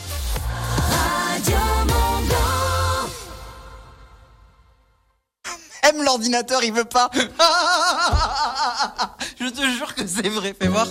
Radio 1.34 1.56
Aime 5.84 6.02
l'ordinateur, 6.02 6.64
il 6.64 6.72
veut 6.72 6.84
pas. 6.84 7.10
Je 9.44 9.48
te 9.48 9.62
jure 9.76 9.92
que 9.94 10.02
c'est 10.06 10.28
vrai, 10.28 10.54
fais 10.60 10.68
voir. 10.68 10.86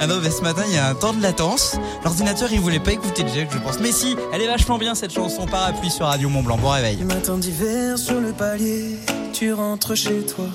Ah 0.00 0.06
non, 0.06 0.20
mais 0.22 0.30
ce 0.30 0.42
matin, 0.42 0.62
il 0.68 0.74
y 0.74 0.78
a 0.78 0.88
un 0.88 0.94
temps 0.94 1.12
de 1.12 1.20
latence. 1.20 1.74
L'ordinateur, 2.04 2.48
il 2.52 2.60
voulait 2.60 2.78
pas 2.78 2.92
écouter 2.92 3.24
Jack, 3.34 3.48
je 3.52 3.58
pense. 3.58 3.80
Mais 3.80 3.90
si, 3.90 4.16
elle 4.32 4.42
est 4.42 4.46
vachement 4.46 4.78
bien 4.78 4.94
cette 4.94 5.12
chanson 5.12 5.44
parapluie 5.46 5.90
sur 5.90 6.06
Radio 6.06 6.28
Mont 6.28 6.42
Blanc. 6.42 6.56
Bon 6.56 6.70
réveil. 6.70 6.98
Matin 6.98 7.36
d'hiver 7.36 7.98
sur 7.98 8.20
le 8.20 8.30
palier, 8.32 8.96
tu 9.32 9.52
rentres 9.52 9.96
chez 9.96 10.24
toi. 10.24 10.46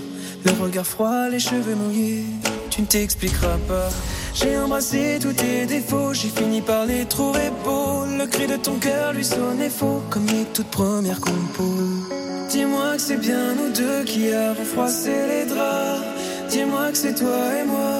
Le 0.45 0.51
regard 0.51 0.85
froid, 0.85 1.27
les 1.29 1.39
cheveux 1.39 1.75
mouillés, 1.75 2.23
tu 2.69 2.81
ne 2.81 2.85
t'expliqueras 2.85 3.57
pas. 3.67 3.89
J'ai 4.33 4.57
embrassé 4.57 5.19
tous 5.21 5.33
tes 5.33 5.65
défauts, 5.65 6.13
j'ai 6.13 6.29
fini 6.29 6.61
par 6.61 6.85
les 6.85 7.05
trouver 7.05 7.51
beaux. 7.65 8.05
Le 8.05 8.25
cri 8.27 8.47
de 8.47 8.55
ton 8.55 8.75
cœur 8.75 9.11
lui 9.11 9.25
sonnait 9.25 9.69
faux, 9.69 10.01
comme 10.09 10.25
les 10.27 10.45
toutes 10.53 10.71
premières 10.71 11.19
compos. 11.19 12.07
Dis-moi 12.49 12.95
que 12.95 13.01
c'est 13.01 13.17
bien 13.17 13.55
nous 13.55 13.73
deux 13.73 14.03
qui 14.05 14.31
avons 14.31 14.65
froissé 14.65 15.11
les 15.27 15.45
draps. 15.45 16.12
Dis-moi 16.53 16.91
que 16.91 16.97
c'est 16.97 17.15
toi 17.15 17.41
et 17.59 17.65
moi. 17.65 17.95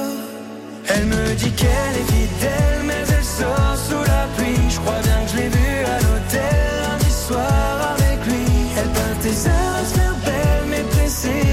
Elle 0.87 1.05
me 1.05 1.33
dit 1.33 1.51
qu'elle 1.53 1.95
est 2.01 2.11
fidèle, 2.13 2.81
mais 2.85 3.01
elle 3.01 3.23
sort 3.23 3.75
sous 3.75 4.03
la 4.13 4.27
pluie. 4.37 4.69
Je 4.69 4.79
crois 4.79 5.01
bien 5.01 5.25
que 5.25 5.31
je 5.31 5.37
l'ai 5.37 5.49
vue 5.49 5.85
à 5.95 5.97
l'hôtel 6.03 6.53
lundi 6.83 7.11
soir 7.11 7.95
avec 7.97 8.23
lui. 8.27 8.45
Elle 8.77 8.89
peint 8.89 9.17
tes 9.23 9.49
heures 9.49 9.75
à 9.81 9.85
se 9.85 9.93
faire 9.95 10.15
belle, 10.23 10.65
mais 10.69 10.83
pressée 10.83 11.52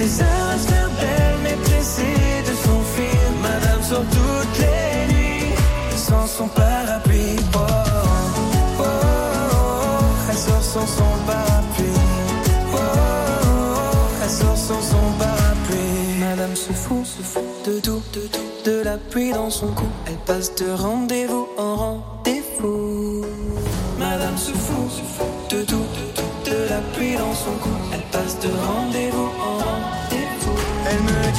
tes 0.00 0.22
heures 0.22 0.58
se 0.58 0.68
faire 0.68 0.90
belle, 0.98 1.38
mais 1.42 1.56
de 1.56 2.54
sort 3.84 4.04
toutes 4.10 4.58
les 4.58 5.12
nuits 5.12 5.54
sans 5.94 6.26
son 6.26 6.48
parapluie. 6.48 7.36
Oh, 7.54 7.58
oh, 7.58 8.82
oh, 8.82 10.04
elle 10.30 10.36
sort 10.36 10.62
sans 10.62 10.86
son 10.86 11.12
parapluie. 11.26 12.06
Oh, 12.72 12.76
oh, 12.76 14.22
elle 14.22 14.30
sort 14.30 14.56
sans 14.56 14.82
son 14.92 15.06
parapluie. 15.18 16.18
Madame 16.18 16.56
se 16.56 16.72
fout, 16.72 17.04
se 17.04 17.22
fout 17.22 17.42
de 17.66 17.80
tout, 17.80 18.02
de 18.14 18.20
tout, 18.34 18.70
de 18.70 18.82
la 18.82 18.96
pluie 18.96 19.32
dans 19.32 19.50
son 19.50 19.68
cou. 19.68 19.88
Elle 20.06 20.20
passe 20.26 20.54
de 20.54 20.70
rendez-vous 20.70 21.48
en 21.58 21.76
rendez-vous. 21.76 23.26
Madame 23.98 24.38
se 24.38 24.52
fout, 24.52 24.90
se 24.96 25.02
fout 25.14 25.26
de 25.50 25.62
tout, 25.62 25.86
de 25.98 26.04
tout, 26.16 26.50
de 26.50 26.58
la 26.70 26.80
pluie 26.94 27.16
dans 27.16 27.34
son 27.34 27.54
cou. 27.62 27.76
Elle 27.92 28.06
passe 28.12 28.38
de 28.38 28.48
rendez-vous 28.48 28.70
en 28.70 28.80
rendez-vous. 28.84 29.19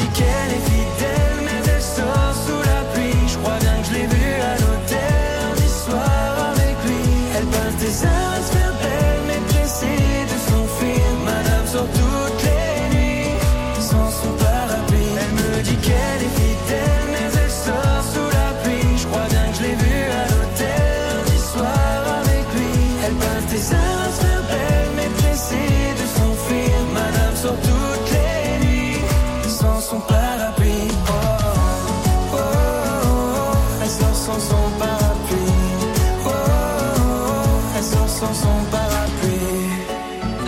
Elle 0.03 0.55
me 0.55 0.69
dit 0.69 0.80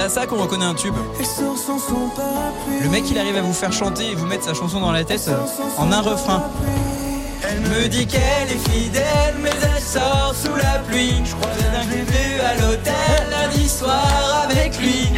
à 0.03 0.10
ça 0.10 0.27
qu'on 0.27 0.38
reconnaît 0.38 0.65
un 0.65 0.74
tube. 0.74 0.95
Le 2.81 2.89
mec, 2.89 3.03
il 3.10 3.17
arrive 3.17 3.38
à 3.38 3.41
vous 3.41 3.53
faire 3.53 3.72
chanter 3.72 4.12
et 4.12 4.15
vous 4.15 4.25
mettre 4.25 4.43
sa 4.43 4.53
chanson 4.53 4.81
dans 4.81 4.91
la 4.91 5.05
tête 5.05 5.29
euh, 5.29 5.38
en 5.77 5.91
un 5.93 6.01
refrain. 6.01 6.43
Elle 7.41 7.62
me 7.62 7.88
dit 7.88 8.05
qu'elle 8.05 8.51
est 8.51 8.69
fidèle, 8.69 9.36
mais 9.41 9.50
elle 9.50 9.81
sort 9.81 10.33
sous 10.36 10.55
la 10.55 10.79
pluie. 10.79 11.22
Je 11.24 11.33
crois 11.36 11.51
bien 11.57 11.86
que 11.86 12.12
à 12.43 12.55
l'hôtel 12.55 12.93
lundi 13.29 13.69
soir 13.69 14.47
avec 14.50 14.77
lui. 14.79 15.09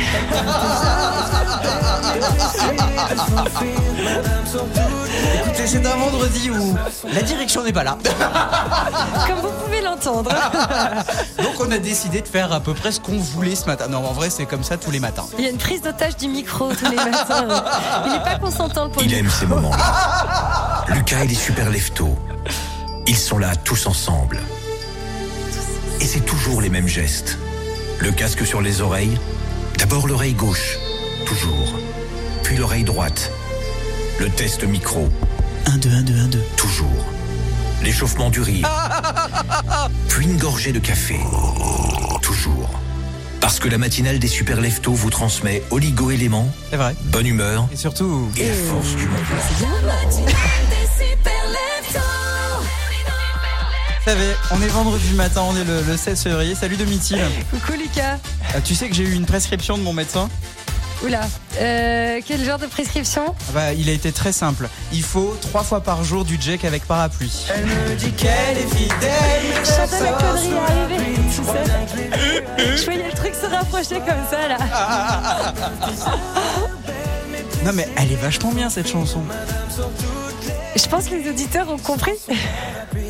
Écoutez, 5.43 5.67
c'est 5.67 5.85
un 5.85 5.95
vendredi 5.95 6.49
où 6.51 6.75
la 7.11 7.21
direction 7.21 7.63
n'est 7.63 7.73
pas 7.73 7.83
là. 7.83 7.97
Comme 9.27 9.39
vous 9.39 9.51
pouvez 9.63 9.81
l'entendre. 9.81 10.31
Donc 11.37 11.55
on 11.59 11.71
a 11.71 11.77
décidé 11.77 12.21
de 12.21 12.27
faire 12.27 12.53
à 12.53 12.59
peu 12.59 12.73
près 12.73 12.91
ce 12.91 12.99
qu'on 12.99 13.17
voulait 13.17 13.55
ce 13.55 13.65
matin. 13.65 13.87
Non, 13.87 14.05
en 14.05 14.13
vrai, 14.13 14.29
c'est 14.29 14.45
comme 14.45 14.63
ça 14.63 14.77
tous 14.77 14.91
les 14.91 14.99
matins. 14.99 15.25
Il 15.37 15.43
y 15.43 15.47
a 15.47 15.51
une 15.51 15.57
prise 15.57 15.81
d'otage 15.81 16.17
du 16.17 16.27
micro 16.27 16.73
tous 16.73 16.89
les 16.89 16.95
matins. 16.95 17.47
Il 18.05 18.11
n'est 18.11 18.23
pas 18.23 18.37
consentant 18.39 18.89
pour 18.89 19.03
Il 19.03 19.13
aime 19.13 19.29
ces 19.29 19.45
moments-là. 19.45 20.85
Lucas 20.89 21.23
et 21.23 21.27
les 21.27 21.35
super 21.35 21.69
leftos. 21.69 22.15
Ils 23.07 23.17
sont 23.17 23.37
là 23.37 23.55
tous 23.55 23.85
ensemble. 23.87 24.39
C'est 26.15 26.25
toujours 26.25 26.61
les 26.61 26.69
mêmes 26.69 26.87
gestes. 26.87 27.37
Le 27.99 28.09
casque 28.09 28.45
sur 28.45 28.61
les 28.61 28.79
oreilles. 28.79 29.17
D'abord 29.77 30.07
l'oreille 30.07 30.33
gauche. 30.33 30.77
Toujours. 31.25 31.77
Puis 32.41 32.55
l'oreille 32.55 32.85
droite. 32.85 33.33
Le 34.21 34.29
test 34.29 34.63
micro. 34.63 35.09
1, 35.65 35.75
2, 35.77 35.89
1, 35.89 36.01
2, 36.03 36.13
1, 36.13 36.27
2. 36.29 36.39
Toujours. 36.55 37.05
L'échauffement 37.83 38.29
du 38.29 38.39
rire. 38.39 38.65
Puis 40.07 40.27
une 40.27 40.37
gorgée 40.37 40.71
de 40.71 40.79
café. 40.79 41.19
Toujours. 42.21 42.69
Parce 43.41 43.59
que 43.59 43.67
la 43.67 43.77
matinale 43.77 44.17
des 44.17 44.29
super 44.29 44.61
leftos 44.61 44.93
vous 44.93 45.09
transmet 45.09 45.63
oligo-éléments, 45.69 46.49
C'est 46.69 46.77
vrai. 46.77 46.95
bonne 47.07 47.27
humeur 47.27 47.67
Et 47.73 47.75
surtout, 47.75 48.31
et 48.37 48.47
la 48.47 48.53
force 48.53 48.95
du 48.95 49.05
monde. 49.05 49.19
vous 50.09 51.34
savez, 54.05 54.35
on 54.51 54.61
est 54.61 54.67
vendredi 54.67 55.13
matin, 55.13 55.41
on 55.47 55.55
est 55.55 55.63
le, 55.63 55.81
le 55.81 55.97
16 55.97 56.21
février. 56.23 56.55
Salut 56.55 56.75
Domitil. 56.77 57.19
Coucou 57.51 57.73
Lucas. 57.73 58.17
Euh, 58.55 58.59
tu 58.63 58.75
sais 58.75 58.87
que 58.87 58.95
j'ai 58.95 59.03
eu 59.03 59.13
une 59.13 59.25
prescription 59.25 59.77
de 59.77 59.83
mon 59.83 59.93
médecin 59.93 60.29
Oula. 61.03 61.21
Euh, 61.59 62.21
quel 62.25 62.43
genre 62.45 62.57
de 62.57 62.67
prescription? 62.67 63.23
Ah 63.27 63.51
bah, 63.53 63.73
Il 63.73 63.89
a 63.89 63.91
été 63.91 64.11
très 64.11 64.31
simple. 64.31 64.69
Il 64.93 65.03
faut 65.03 65.35
trois 65.41 65.63
fois 65.63 65.81
par 65.81 66.03
jour 66.03 66.23
du 66.23 66.37
jack 66.39 66.63
avec 66.65 66.85
parapluie. 66.85 67.45
Elle 67.53 67.65
me 67.65 67.95
dit 67.95 68.11
qu'elle 68.11 68.57
est 68.57 68.75
fidèle, 68.75 69.43
mais 69.49 69.59
Je 69.59 69.69
sentais 69.69 70.03
la 70.03 70.11
connerie 70.13 70.53
arriver, 70.53 71.15
Je 72.77 72.85
voyais 72.85 73.07
le 73.07 73.13
truc 73.13 73.33
se 73.35 73.47
rapprocher 73.47 73.95
comme 73.95 74.25
ça 74.29 74.47
là. 74.47 74.57
Non 77.65 77.71
mais 77.73 77.89
elle 77.97 78.11
est 78.11 78.15
vachement 78.21 78.51
bien 78.51 78.69
cette 78.69 78.87
chanson. 78.87 79.23
Je 80.75 80.87
pense 80.87 81.07
que 81.07 81.15
les 81.15 81.29
auditeurs 81.29 81.69
ont 81.69 81.77
compris. 81.77 82.13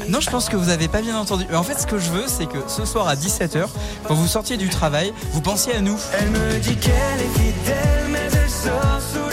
Non, 0.07 0.19
je 0.19 0.29
pense 0.29 0.49
que 0.49 0.55
vous 0.55 0.69
avez 0.69 0.87
pas 0.87 1.01
bien 1.01 1.17
entendu. 1.17 1.45
Mais 1.49 1.55
En 1.55 1.63
fait, 1.63 1.79
ce 1.79 1.87
que 1.87 1.97
je 1.97 2.11
veux, 2.11 2.25
c'est 2.27 2.45
que 2.45 2.59
ce 2.67 2.85
soir 2.85 3.07
à 3.07 3.15
17h, 3.15 3.65
quand 4.07 4.13
vous 4.13 4.27
sortiez 4.27 4.57
du 4.57 4.69
travail, 4.69 5.11
vous 5.31 5.41
pensiez 5.41 5.75
à 5.75 5.81
nous. 5.81 5.97
Elle 6.19 6.29
me 6.29 6.59
dit 6.59 6.75
qu'elle 6.75 6.91
est 6.93 7.39
fidèle, 7.39 8.05
mais 8.11 8.27
elle 8.31 8.49
sort. 8.49 9.24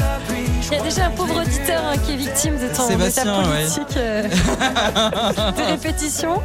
Il 0.72 0.78
y 0.78 0.80
a 0.80 0.84
déjà 0.84 1.04
un 1.04 1.10
pauvre 1.10 1.38
auditeur 1.42 1.84
hein, 1.84 1.98
qui 1.98 2.12
est 2.12 2.16
victime 2.16 2.54
de, 2.54 2.74
ton, 2.74 2.86
de 2.86 2.92
Sébastien, 2.92 3.40
ouais. 3.40 3.64
politique 3.64 3.96
euh, 3.98 4.22
de 4.26 5.70
répétition. 5.70 6.36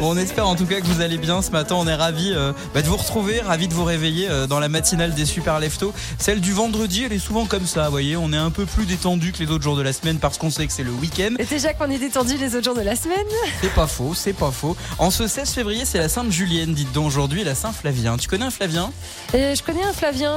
Bon, 0.00 0.12
on 0.12 0.16
espère 0.16 0.46
en 0.46 0.54
tout 0.54 0.64
cas 0.64 0.80
que 0.80 0.86
vous 0.86 1.00
allez 1.00 1.18
bien 1.18 1.42
ce 1.42 1.50
matin. 1.50 1.74
On 1.76 1.88
est 1.88 1.94
ravis 1.96 2.32
euh, 2.32 2.52
bah, 2.72 2.82
de 2.82 2.86
vous 2.86 2.96
retrouver, 2.96 3.40
ravis 3.40 3.66
de 3.66 3.74
vous 3.74 3.82
réveiller 3.82 4.28
euh, 4.30 4.46
dans 4.46 4.60
la 4.60 4.68
matinale 4.68 5.12
des 5.12 5.24
Super 5.24 5.58
Leftos. 5.58 5.92
Celle 6.20 6.40
du 6.40 6.52
vendredi, 6.52 7.02
elle 7.04 7.12
est 7.12 7.18
souvent 7.18 7.46
comme 7.46 7.66
ça, 7.66 7.86
vous 7.86 7.90
voyez. 7.90 8.16
On 8.16 8.32
est 8.32 8.36
un 8.36 8.52
peu 8.52 8.64
plus 8.64 8.86
détendu 8.86 9.32
que 9.32 9.42
les 9.42 9.50
autres 9.50 9.64
jours 9.64 9.76
de 9.76 9.82
la 9.82 9.92
semaine 9.92 10.18
parce 10.18 10.38
qu'on 10.38 10.50
sait 10.50 10.68
que 10.68 10.72
c'est 10.72 10.84
le 10.84 10.92
week-end. 10.92 11.34
Et 11.40 11.44
déjà 11.44 11.74
qu'on 11.74 11.90
est 11.90 11.98
détendu 11.98 12.36
les 12.36 12.54
autres 12.54 12.66
jours 12.66 12.76
de 12.76 12.82
la 12.82 12.94
semaine. 12.94 13.26
C'est 13.60 13.74
pas 13.74 13.88
faux, 13.88 14.14
c'est 14.14 14.34
pas 14.34 14.52
faux. 14.52 14.76
En 15.00 15.10
ce 15.10 15.26
16 15.26 15.50
février, 15.50 15.84
c'est 15.84 15.98
la 15.98 16.08
Sainte 16.08 16.30
Julienne, 16.30 16.74
dites 16.74 16.92
donc 16.92 17.08
aujourd'hui, 17.08 17.42
la 17.42 17.56
Saint 17.56 17.72
Flavien. 17.72 18.18
Tu 18.18 18.28
connais 18.28 18.44
un 18.44 18.52
Flavien? 18.52 18.92
Je 19.32 19.60
connais 19.64 19.82
un 19.82 19.92
Flavien, 19.92 20.32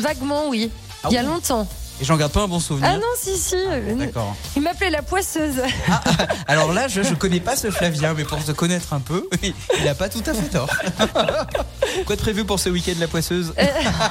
vaguement, 0.00 0.48
oui. 0.48 0.72
Ah 1.04 1.08
Il 1.10 1.14
y 1.14 1.18
a 1.18 1.22
oui 1.22 1.28
longtemps. 1.28 1.68
Et 2.00 2.04
j'en 2.04 2.16
garde 2.16 2.32
pas 2.32 2.40
un 2.42 2.48
bon 2.48 2.60
souvenir. 2.60 2.88
Ah 2.90 2.96
non, 2.96 3.02
si, 3.20 3.36
si. 3.36 3.54
euh, 3.56 3.94
D'accord. 3.94 4.34
Il 4.56 4.62
m'appelait 4.62 4.88
la 4.90 5.02
poisseuse. 5.02 5.60
Alors 6.48 6.72
là, 6.72 6.88
je, 6.88 7.02
je 7.02 7.14
connais 7.14 7.40
pas 7.40 7.56
ce 7.56 7.70
Flavien, 7.70 8.14
mais 8.14 8.24
pour 8.24 8.42
te 8.42 8.52
connaître 8.52 8.92
un 8.94 9.00
peu, 9.00 9.28
il 9.42 9.86
a 9.88 9.94
pas 9.94 10.08
tout 10.08 10.22
à 10.26 10.32
fait 10.32 10.48
tort. 10.48 10.70
Quoi 12.06 12.16
de 12.16 12.20
prévu 12.20 12.44
pour 12.44 12.58
ce 12.58 12.70
week-end, 12.70 12.94
la 12.98 13.08
poisseuse? 13.08 13.52
Euh, 13.58 13.64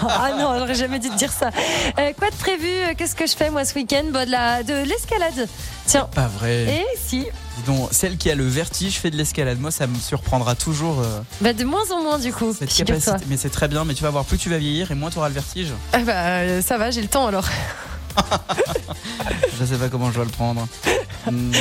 ah 0.07 0.31
non, 0.37 0.59
j'aurais 0.59 0.75
jamais 0.75 0.99
dû 0.99 1.09
te 1.09 1.15
dire 1.17 1.31
ça. 1.31 1.49
Euh, 1.97 2.11
quoi 2.17 2.29
de 2.29 2.35
prévu? 2.35 2.67
Qu'est-ce 2.97 3.15
que 3.15 3.25
je 3.25 3.35
fais 3.35 3.49
moi 3.49 3.65
ce 3.65 3.73
week-end? 3.75 4.03
Bah, 4.11 4.25
de 4.25 4.31
la- 4.31 4.63
de 4.63 4.73
l'escalade. 4.83 5.47
Tiens. 5.85 6.07
Pas 6.13 6.27
vrai. 6.27 6.65
Et 6.65 6.85
si 6.97 7.25
Dis 7.59 7.71
donc, 7.71 7.89
celle 7.91 8.17
qui 8.17 8.29
a 8.29 8.35
le 8.35 8.47
vertige 8.47 8.95
fait 8.99 9.11
de 9.11 9.17
l'escalade. 9.17 9.59
Moi, 9.59 9.71
ça 9.71 9.87
me 9.87 9.97
surprendra 9.99 10.55
toujours 10.55 10.99
euh, 11.01 11.19
Bah 11.41 11.53
de 11.53 11.63
moins 11.63 11.89
en 11.91 12.01
moins 12.03 12.19
du 12.19 12.31
coup. 12.33 12.53
cette 12.57 12.71
figure-toi. 12.71 12.99
capacité. 13.03 13.25
Mais 13.29 13.37
c'est 13.37 13.49
très 13.49 13.67
bien, 13.67 13.85
mais 13.85 13.93
tu 13.93 14.03
vas 14.03 14.09
voir, 14.09 14.25
plus 14.25 14.37
tu 14.37 14.49
vas 14.49 14.57
vieillir 14.57 14.91
et 14.91 14.95
moins 14.95 15.09
tu 15.09 15.17
auras 15.17 15.27
le 15.29 15.33
vertige. 15.35 15.69
Ah 15.93 15.99
bah 15.99 16.13
euh, 16.15 16.61
ça 16.61 16.77
va, 16.77 16.91
j'ai 16.91 17.01
le 17.01 17.07
temps 17.07 17.27
alors. 17.27 17.45
Je 19.59 19.65
sais 19.65 19.75
pas 19.77 19.89
comment 19.89 20.09
je 20.09 20.15
dois 20.15 20.25
le 20.25 20.31
prendre. 20.31 20.67
Hmm. 21.29 21.51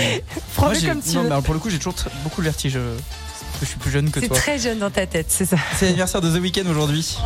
Prends-le 0.57 0.75
j'ai- 0.79 0.89
comme 0.89 1.01
tu 1.03 1.11
non, 1.11 1.23
veux. 1.23 1.27
mais 1.29 1.33
alors, 1.33 1.43
pour 1.43 1.55
le 1.55 1.61
coup, 1.61 1.69
j'ai 1.71 1.79
toujours 1.79 1.95
tr- 1.95 2.07
beaucoup 2.23 2.41
le 2.41 2.47
vertige. 2.47 2.75
euh, 2.77 2.97
parce 2.97 3.61
que 3.61 3.65
je 3.67 3.71
suis 3.71 3.79
plus 3.79 3.91
jeune 3.91 4.11
que 4.11 4.21
C'est 4.21 4.29
toi. 4.29 4.37
très 4.37 4.59
jeune 4.59 4.79
dans 4.79 4.91
ta 4.91 5.07
tête, 5.07 5.27
c'est 5.29 5.45
ça. 5.47 5.57
C'est 5.77 5.87
l'anniversaire 5.87 6.21
de 6.21 6.31
The 6.37 6.41
Weeknd 6.41 6.69
aujourd'hui. 6.71 7.17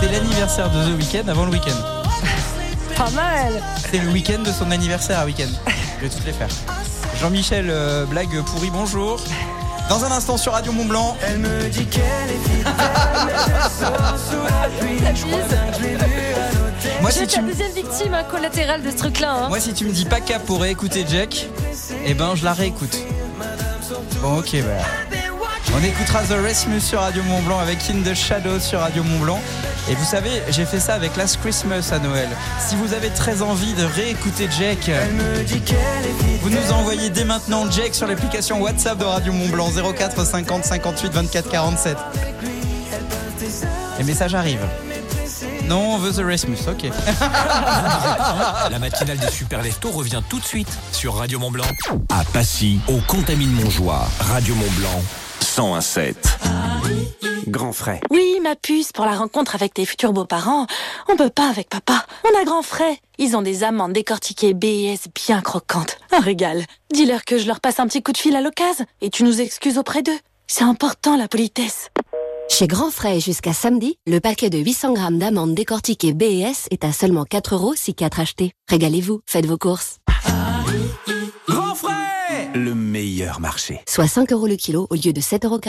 C'est 0.00 0.12
l'anniversaire 0.12 0.70
de 0.70 0.84
The 0.84 0.96
Weeknd 0.98 1.28
avant 1.28 1.44
le 1.46 1.52
week-end. 1.52 1.97
Pas 2.98 3.10
mal. 3.10 3.62
C'est 3.90 3.98
le 3.98 4.08
week-end 4.10 4.42
de 4.42 4.50
son 4.50 4.70
anniversaire 4.72 5.20
à 5.20 5.24
week-end. 5.24 5.46
Je 5.98 6.06
vais 6.06 6.10
toutes 6.12 6.26
les 6.26 6.32
faire. 6.32 6.48
Jean-Michel, 7.20 7.66
euh, 7.70 8.04
blague 8.06 8.42
pourrie, 8.42 8.70
bonjour. 8.70 9.20
Dans 9.88 10.04
un 10.04 10.10
instant 10.10 10.36
sur 10.36 10.52
Radio 10.52 10.72
Mont 10.72 10.84
Blanc. 10.84 11.16
Elle 11.26 11.38
me 11.38 11.68
dit 11.68 11.86
qu'elle 11.86 12.02
est 12.02 12.48
fidèle, 12.50 12.74
mais 13.26 13.32
elle 13.32 13.70
sort 13.70 14.16
sous 14.18 14.42
la 14.42 14.68
pluie. 14.78 14.98
La 15.00 15.14
Je 15.14 15.24
crois 15.24 15.38
bise. 15.38 15.48
bien 15.48 15.70
que 15.70 15.76
je 15.76 15.82
l'ai 15.82 15.88
vue 15.90 16.34
à 16.34 16.52
l'hôtel. 16.52 16.92
Moi 17.00 17.10
si, 17.12 17.26
tu 17.26 17.36
la 17.36 17.42
me... 17.42 17.48
deuxième 17.48 17.72
victime 17.72 18.14
hein, 18.14 18.24
collatérale 18.24 18.82
de 18.82 18.90
ce 18.90 18.96
truc-là. 18.96 19.32
Hein. 19.32 19.48
Moi, 19.48 19.60
si 19.60 19.72
tu 19.72 19.84
me 19.84 19.92
dis 19.92 20.04
pas 20.04 20.20
cap 20.20 20.44
pour 20.44 20.60
réécouter 20.60 21.06
Jack, 21.08 21.46
eh 22.04 22.14
ben, 22.14 22.34
je 22.34 22.44
la 22.44 22.52
réécoute. 22.52 22.98
Bon, 24.20 24.38
ok, 24.40 24.56
bah. 24.56 25.17
On 25.76 25.82
écoutera 25.82 26.22
The 26.22 26.34
Rasmus 26.42 26.80
sur 26.80 27.00
Radio 27.00 27.22
Mont 27.24 27.42
Blanc 27.42 27.58
avec 27.58 27.78
In 27.90 28.02
the 28.02 28.14
Shadows 28.14 28.60
sur 28.60 28.80
Radio 28.80 29.04
Mont 29.04 29.18
Blanc. 29.20 29.40
Et 29.90 29.94
vous 29.94 30.04
savez, 30.04 30.42
j'ai 30.50 30.64
fait 30.64 30.80
ça 30.80 30.94
avec 30.94 31.16
Last 31.16 31.38
Christmas 31.40 31.90
à 31.92 31.98
Noël. 31.98 32.28
Si 32.58 32.74
vous 32.74 32.94
avez 32.94 33.10
très 33.10 33.42
envie 33.42 33.74
de 33.74 33.84
réécouter 33.84 34.48
Jack, 34.58 34.90
fidèle. 35.46 35.76
vous 36.42 36.50
nous 36.50 36.72
envoyez 36.72 37.10
dès 37.10 37.24
maintenant 37.24 37.70
Jack 37.70 37.94
sur 37.94 38.06
l'application 38.06 38.60
WhatsApp 38.60 38.98
de 38.98 39.04
Radio 39.04 39.32
Mont 39.32 39.48
Blanc 39.48 39.70
04 39.70 40.24
50 40.26 40.64
58 40.64 41.12
24 41.12 41.48
47. 41.50 41.96
Les 43.98 44.04
messages 44.04 44.34
arrivent. 44.34 44.66
Non, 45.68 45.94
on 45.94 45.98
veut 45.98 46.12
The 46.12 46.24
Rasmus, 46.26 46.58
ok. 46.66 46.90
La 48.70 48.78
matinale 48.78 49.18
des 49.18 49.30
super 49.30 49.62
leftos 49.62 49.90
revient 49.90 50.22
tout 50.28 50.40
de 50.40 50.44
suite 50.44 50.70
sur 50.92 51.14
Radio 51.16 51.38
Mont 51.38 51.50
Blanc. 51.50 51.66
À 52.08 52.24
Passy, 52.32 52.80
au 52.88 52.98
Contamine 53.06 53.52
Montjoie, 53.52 54.08
Radio 54.20 54.54
Mont 54.54 54.70
Blanc, 54.78 55.02
101.7. 55.40 56.14
Grand 57.48 57.72
frais. 57.72 58.00
Oui, 58.10 58.38
ma 58.42 58.54
puce, 58.56 58.92
pour 58.92 59.04
la 59.04 59.16
rencontre 59.16 59.54
avec 59.54 59.74
tes 59.74 59.86
futurs 59.86 60.12
beaux-parents, 60.12 60.66
on 61.08 61.16
peut 61.16 61.30
pas 61.30 61.48
avec 61.48 61.68
papa. 61.68 62.04
On 62.24 62.40
a 62.40 62.44
grand 62.44 62.62
frais. 62.62 62.98
Ils 63.18 63.36
ont 63.36 63.42
des 63.42 63.64
amandes 63.64 63.92
décortiquées 63.92 64.54
BS 64.54 65.08
bien 65.14 65.40
croquantes. 65.40 65.98
Un 66.12 66.20
régal. 66.20 66.64
Dis-leur 66.92 67.24
que 67.24 67.38
je 67.38 67.46
leur 67.46 67.60
passe 67.60 67.80
un 67.80 67.86
petit 67.86 68.02
coup 68.02 68.12
de 68.12 68.18
fil 68.18 68.36
à 68.36 68.40
l'occasion 68.40 68.84
et 69.00 69.10
tu 69.10 69.24
nous 69.24 69.40
excuses 69.40 69.78
auprès 69.78 70.02
d'eux. 70.02 70.18
C'est 70.46 70.64
important, 70.64 71.16
la 71.16 71.28
politesse. 71.28 71.90
Chez 72.48 72.66
Grand 72.66 72.90
Frais 72.90 73.20
jusqu'à 73.20 73.52
samedi, 73.52 73.98
le 74.06 74.20
paquet 74.20 74.50
de 74.50 74.58
800 74.58 74.94
grammes 74.94 75.18
d'amandes 75.18 75.54
décortiquées 75.54 76.14
BES 76.14 76.68
est 76.70 76.84
à 76.84 76.92
seulement 76.92 77.24
4 77.24 77.54
euros 77.54 77.74
si 77.76 77.94
4 77.94 78.20
achetés. 78.20 78.52
Régalez-vous, 78.68 79.20
faites 79.26 79.46
vos 79.46 79.58
courses. 79.58 79.98
Meilleur 83.28 83.40
marché. 83.40 83.80
Soit 83.86 84.08
5 84.08 84.32
euros 84.32 84.46
le 84.46 84.56
kilo 84.56 84.86
au 84.88 84.94
lieu 84.94 85.12
de 85.12 85.20
7,49 85.20 85.44
euros. 85.44 85.60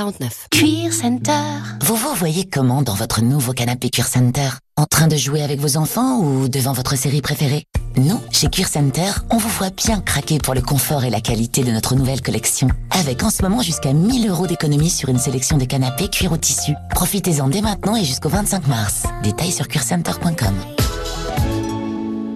Cuir 0.51 0.93
Center. 0.93 1.33
Vous 1.81 1.95
vous 1.95 2.13
voyez 2.15 2.45
comment 2.45 2.81
dans 2.81 2.93
votre 2.93 3.21
nouveau 3.21 3.53
canapé 3.53 3.89
Cuir 3.89 4.07
Center? 4.07 4.49
En 4.77 4.85
train 4.85 5.07
de 5.07 5.17
jouer 5.17 5.41
avec 5.41 5.59
vos 5.59 5.75
enfants 5.75 6.19
ou 6.19 6.47
devant 6.47 6.71
votre 6.71 6.95
série 6.95 7.21
préférée? 7.21 7.65
Nous, 7.97 8.19
chez 8.31 8.49
Cuir 8.49 8.69
Center, 8.69 9.11
on 9.29 9.37
vous 9.37 9.49
voit 9.49 9.71
bien 9.71 9.99
craquer 9.99 10.37
pour 10.37 10.53
le 10.53 10.61
confort 10.61 11.03
et 11.03 11.09
la 11.09 11.19
qualité 11.19 11.63
de 11.63 11.71
notre 11.71 11.95
nouvelle 11.95 12.21
collection. 12.21 12.69
Avec 12.91 13.23
en 13.23 13.29
ce 13.29 13.41
moment 13.41 13.61
jusqu'à 13.61 13.91
1000 13.91 14.29
euros 14.29 14.47
d'économie 14.47 14.89
sur 14.89 15.09
une 15.09 15.19
sélection 15.19 15.57
de 15.57 15.65
canapés 15.65 16.07
cuir 16.07 16.31
au 16.31 16.37
tissu. 16.37 16.73
Profitez-en 16.91 17.49
dès 17.49 17.61
maintenant 17.61 17.97
et 17.97 18.05
jusqu'au 18.05 18.29
25 18.29 18.67
mars. 18.67 19.03
Détails 19.21 19.51
sur 19.51 19.67
cuircenter.com. 19.67 20.55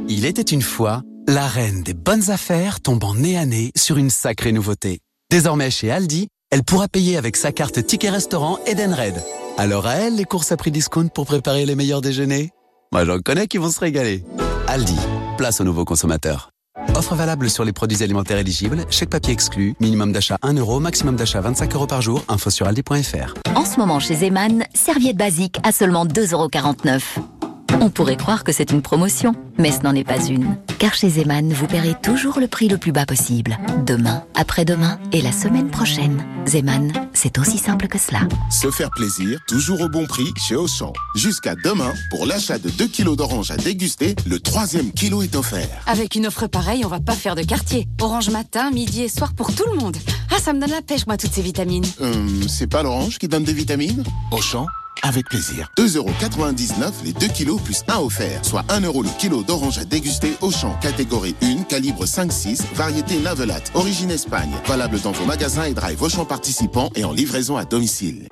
Il 0.09 0.25
était 0.25 0.41
une 0.41 0.61
fois, 0.61 1.01
la 1.27 1.47
reine 1.47 1.81
des 1.81 1.93
bonnes 1.93 2.29
affaires 2.29 2.81
tombe 2.81 3.03
en 3.05 3.15
nez 3.15 3.37
à 3.37 3.45
nez 3.45 3.71
sur 3.77 3.97
une 3.97 4.09
sacrée 4.09 4.51
nouveauté. 4.51 4.99
Désormais 5.33 5.71
chez 5.71 5.89
Aldi, 5.89 6.27
elle 6.51 6.61
pourra 6.61 6.87
payer 6.87 7.17
avec 7.17 7.37
sa 7.37 7.51
carte 7.51 7.83
Ticket 7.83 8.11
Restaurant 8.11 8.59
Edenred. 8.67 9.15
Alors 9.57 9.87
à 9.87 9.95
elle, 9.95 10.15
les 10.15 10.25
courses 10.25 10.51
à 10.51 10.57
prix 10.57 10.69
discount 10.69 11.07
pour 11.07 11.25
préparer 11.25 11.65
les 11.65 11.73
meilleurs 11.73 12.01
déjeuners 12.01 12.51
Moi 12.91 13.03
j'en 13.03 13.17
connais 13.17 13.47
qui 13.47 13.57
vont 13.57 13.71
se 13.71 13.79
régaler. 13.79 14.23
Aldi, 14.67 14.95
place 15.39 15.59
aux 15.59 15.63
nouveaux 15.63 15.85
consommateurs. 15.85 16.51
Offre 16.93 17.15
valable 17.15 17.49
sur 17.49 17.65
les 17.65 17.73
produits 17.73 18.03
alimentaires 18.03 18.37
éligibles, 18.37 18.85
chèque 18.91 19.09
papier 19.09 19.33
exclu, 19.33 19.73
minimum 19.79 20.11
d'achat 20.11 20.37
1 20.43 20.53
euro, 20.53 20.79
maximum 20.79 21.15
d'achat 21.15 21.41
25 21.41 21.73
euros 21.73 21.87
par 21.87 22.03
jour, 22.03 22.23
info 22.27 22.51
sur 22.51 22.67
aldi.fr. 22.67 23.33
En 23.55 23.65
ce 23.65 23.79
moment 23.79 23.99
chez 23.99 24.13
Zeman, 24.13 24.65
serviette 24.75 25.17
basique 25.17 25.57
à 25.63 25.71
seulement 25.71 26.05
2,49 26.05 26.31
euros. 26.33 27.42
On 27.81 27.89
pourrait 27.89 28.17
croire 28.17 28.43
que 28.43 28.51
c'est 28.51 28.71
une 28.71 28.81
promotion, 28.81 29.33
mais 29.57 29.71
ce 29.71 29.81
n'en 29.81 29.93
est 29.93 30.03
pas 30.03 30.23
une. 30.25 30.57
Car 30.79 30.93
chez 30.93 31.09
Zeman, 31.09 31.51
vous 31.51 31.67
paierez 31.67 31.95
toujours 32.01 32.39
le 32.39 32.47
prix 32.47 32.67
le 32.67 32.77
plus 32.77 32.91
bas 32.91 33.05
possible. 33.05 33.57
Demain, 33.85 34.23
après-demain 34.35 34.99
et 35.11 35.21
la 35.21 35.31
semaine 35.31 35.69
prochaine. 35.69 36.23
Zeman, 36.47 36.91
c'est 37.13 37.37
aussi 37.37 37.57
simple 37.57 37.87
que 37.87 37.97
cela. 37.97 38.21
Se 38.49 38.71
faire 38.71 38.91
plaisir, 38.91 39.39
toujours 39.47 39.81
au 39.81 39.89
bon 39.89 40.05
prix 40.05 40.27
chez 40.37 40.55
Auchan. 40.55 40.93
Jusqu'à 41.15 41.55
demain, 41.55 41.93
pour 42.09 42.25
l'achat 42.25 42.57
de 42.57 42.69
2 42.69 42.87
kilos 42.87 43.17
d'orange 43.17 43.51
à 43.51 43.57
déguster, 43.57 44.15
le 44.25 44.39
troisième 44.39 44.91
kilo 44.91 45.21
est 45.21 45.35
offert. 45.35 45.69
Avec 45.87 46.15
une 46.15 46.27
offre 46.27 46.47
pareille, 46.47 46.85
on 46.85 46.89
va 46.89 46.99
pas 46.99 47.15
faire 47.15 47.35
de 47.35 47.43
quartier. 47.43 47.87
Orange 48.01 48.29
matin, 48.29 48.71
midi 48.71 49.03
et 49.03 49.09
soir 49.09 49.33
pour 49.33 49.53
tout 49.53 49.65
le 49.71 49.79
monde. 49.79 49.97
Ah, 50.31 50.39
ça 50.39 50.53
me 50.53 50.59
donne 50.59 50.71
la 50.71 50.81
pêche, 50.81 51.05
moi, 51.07 51.17
toutes 51.17 51.33
ces 51.33 51.41
vitamines. 51.41 51.85
Hum, 51.99 52.43
c'est 52.47 52.67
pas 52.67 52.83
l'orange 52.83 53.17
qui 53.17 53.27
donne 53.27 53.43
des 53.43 53.53
vitamines? 53.53 54.03
Auchan 54.31 54.67
avec 55.01 55.27
plaisir. 55.27 55.69
2,99€ 55.77 57.03
les 57.03 57.13
2 57.13 57.27
kilos 57.27 57.61
plus 57.61 57.83
1 57.87 57.97
offert, 57.97 58.43
soit 58.45 58.63
1 58.69 58.81
euro 58.81 59.03
le 59.03 59.09
kilo 59.17 59.43
d'orange 59.43 59.77
à 59.77 59.85
déguster 59.85 60.33
au 60.41 60.51
champ. 60.51 60.77
Catégorie 60.81 61.35
1, 61.41 61.63
calibre 61.63 62.05
5-6, 62.05 62.61
variété 62.73 63.17
Navelate, 63.19 63.71
origine 63.73 64.11
Espagne. 64.11 64.51
Valable 64.65 64.99
dans 65.01 65.11
vos 65.11 65.25
magasins 65.25 65.65
et 65.65 65.73
drive 65.73 66.07
champ 66.09 66.25
participants 66.25 66.91
et 66.95 67.05
en 67.05 67.11
livraison 67.11 67.57
à 67.57 67.65
domicile. 67.65 68.27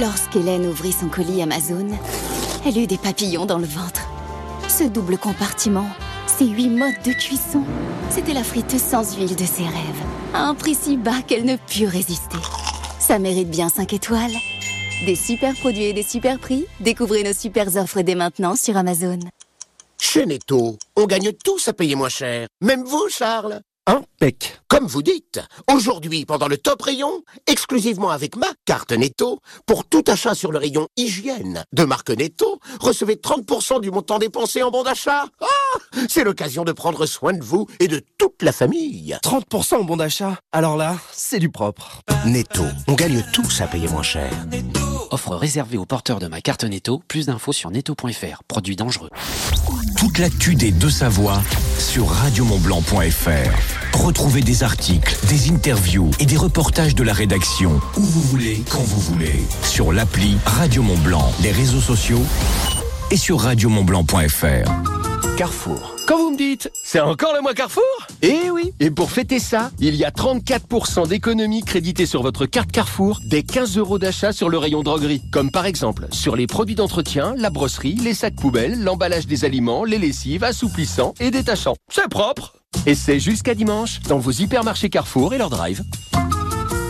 Lorsqu'Hélène 0.00 0.66
ouvrit 0.66 0.92
son 0.92 1.08
colis 1.08 1.42
Amazon, 1.42 1.88
elle 2.64 2.78
eut 2.78 2.86
des 2.86 2.98
papillons 2.98 3.46
dans 3.46 3.58
le 3.58 3.66
ventre. 3.66 4.08
Ce 4.68 4.84
double 4.84 5.18
compartiment, 5.18 5.88
ces 6.26 6.46
huit 6.46 6.68
modes 6.68 7.02
de 7.04 7.12
cuisson, 7.12 7.64
c'était 8.10 8.32
la 8.32 8.44
frite 8.44 8.78
sans 8.78 9.16
huile 9.16 9.36
de 9.36 9.44
ses 9.44 9.64
rêves. 9.64 10.02
À 10.34 10.44
un 10.44 10.54
prix 10.54 10.74
si 10.74 10.96
bas 10.96 11.20
qu'elle 11.26 11.44
ne 11.44 11.56
put 11.56 11.86
résister. 11.86 12.38
Ça 12.98 13.18
mérite 13.18 13.50
bien 13.50 13.68
5 13.68 13.92
étoiles. 13.92 14.32
Des 15.04 15.16
super 15.16 15.52
produits 15.56 15.84
et 15.84 15.92
des 15.92 16.04
super 16.04 16.38
prix 16.38 16.64
Découvrez 16.78 17.24
nos 17.24 17.32
super 17.32 17.76
offres 17.76 18.02
dès 18.02 18.14
maintenant 18.14 18.54
sur 18.54 18.76
Amazon. 18.76 19.18
Chez 20.00 20.26
Netto, 20.26 20.78
on 20.94 21.06
gagne 21.06 21.32
tous 21.32 21.66
à 21.66 21.72
payer 21.72 21.96
moins 21.96 22.08
cher. 22.08 22.46
Même 22.60 22.84
vous, 22.84 23.08
Charles 23.08 23.62
Impec. 23.86 24.60
Comme 24.68 24.86
vous 24.86 25.02
dites, 25.02 25.40
aujourd'hui, 25.68 26.24
pendant 26.24 26.46
le 26.46 26.56
top 26.56 26.82
rayon, 26.82 27.22
exclusivement 27.48 28.10
avec 28.10 28.36
ma 28.36 28.46
carte 28.64 28.92
Netto, 28.92 29.40
pour 29.66 29.84
tout 29.84 30.04
achat 30.06 30.36
sur 30.36 30.52
le 30.52 30.58
rayon 30.58 30.86
hygiène 30.96 31.64
de 31.72 31.84
marque 31.84 32.10
Netto, 32.10 32.60
recevez 32.78 33.16
30% 33.16 33.80
du 33.80 33.90
montant 33.90 34.20
dépensé 34.20 34.62
en 34.62 34.70
bon 34.70 34.84
d'achat. 34.84 35.24
Ah 35.40 35.78
C'est 36.08 36.22
l'occasion 36.22 36.62
de 36.62 36.70
prendre 36.70 37.06
soin 37.06 37.32
de 37.32 37.42
vous 37.42 37.66
et 37.80 37.88
de 37.88 38.00
toute 38.18 38.40
la 38.42 38.52
famille. 38.52 39.18
30% 39.24 39.74
en 39.74 39.84
bon 39.84 39.96
d'achat 39.96 40.38
Alors 40.52 40.76
là, 40.76 40.96
c'est 41.10 41.40
du 41.40 41.50
propre. 41.50 42.02
Netto, 42.24 42.62
on 42.86 42.94
gagne 42.94 43.24
tous 43.32 43.60
à 43.60 43.66
payer 43.66 43.88
moins 43.88 44.04
cher. 44.04 44.30
Offre 45.12 45.36
réservée 45.36 45.76
aux 45.76 45.84
porteurs 45.84 46.20
de 46.20 46.26
ma 46.26 46.40
carte 46.40 46.64
Netto. 46.64 47.02
Plus 47.06 47.26
d'infos 47.26 47.52
sur 47.52 47.70
netto.fr. 47.70 48.42
Produit 48.48 48.76
dangereux. 48.76 49.10
Toute 49.98 50.18
l'actu 50.18 50.54
des 50.54 50.72
deux 50.72 50.88
Savoies 50.88 51.42
sur 51.78 52.08
radiomontblanc.fr. 52.08 53.98
Retrouvez 54.02 54.40
des 54.40 54.62
articles, 54.62 55.14
des 55.28 55.50
interviews 55.50 56.10
et 56.18 56.24
des 56.24 56.38
reportages 56.38 56.94
de 56.94 57.02
la 57.02 57.12
rédaction 57.12 57.78
où 57.98 58.00
vous 58.00 58.22
voulez, 58.22 58.62
quand 58.70 58.80
vous 58.80 59.00
voulez. 59.00 59.44
Sur 59.64 59.92
l'appli 59.92 60.38
Radio 60.46 60.82
Montblanc, 60.82 61.30
les 61.42 61.52
réseaux 61.52 61.80
sociaux 61.80 62.22
et 63.12 63.16
sur 63.18 63.40
radiomontblanc.fr. 63.40 65.36
Carrefour. 65.36 65.96
Quand 66.08 66.16
vous 66.16 66.30
me 66.30 66.38
dites, 66.38 66.70
c'est 66.82 66.98
encore 66.98 67.34
le 67.34 67.42
mois 67.42 67.52
Carrefour? 67.52 67.82
Eh 68.22 68.50
oui 68.50 68.72
Et 68.80 68.90
pour 68.90 69.10
fêter 69.10 69.38
ça, 69.38 69.70
il 69.80 69.96
y 69.96 70.04
a 70.06 70.10
34% 70.10 71.08
d'économies 71.08 71.62
créditées 71.62 72.06
sur 72.06 72.22
votre 72.22 72.46
carte 72.46 72.72
Carrefour 72.72 73.20
des 73.26 73.42
15 73.42 73.76
euros 73.76 73.98
d'achat 73.98 74.32
sur 74.32 74.48
le 74.48 74.56
rayon 74.56 74.82
droguerie. 74.82 75.20
Comme 75.30 75.50
par 75.50 75.66
exemple 75.66 76.06
sur 76.10 76.36
les 76.36 76.46
produits 76.46 76.74
d'entretien, 76.74 77.34
la 77.36 77.50
brosserie, 77.50 77.96
les 77.96 78.14
sacs 78.14 78.36
poubelles, 78.36 78.82
l'emballage 78.82 79.26
des 79.26 79.44
aliments, 79.44 79.84
les 79.84 79.98
lessives, 79.98 80.42
assouplissants 80.42 81.12
et 81.20 81.30
détachants. 81.30 81.76
C'est 81.90 82.08
propre 82.08 82.54
Et 82.86 82.94
c'est 82.94 83.20
jusqu'à 83.20 83.54
dimanche 83.54 84.00
dans 84.08 84.18
vos 84.18 84.32
hypermarchés 84.32 84.88
Carrefour 84.88 85.34
et 85.34 85.38
leur 85.38 85.50
drive. 85.50 85.82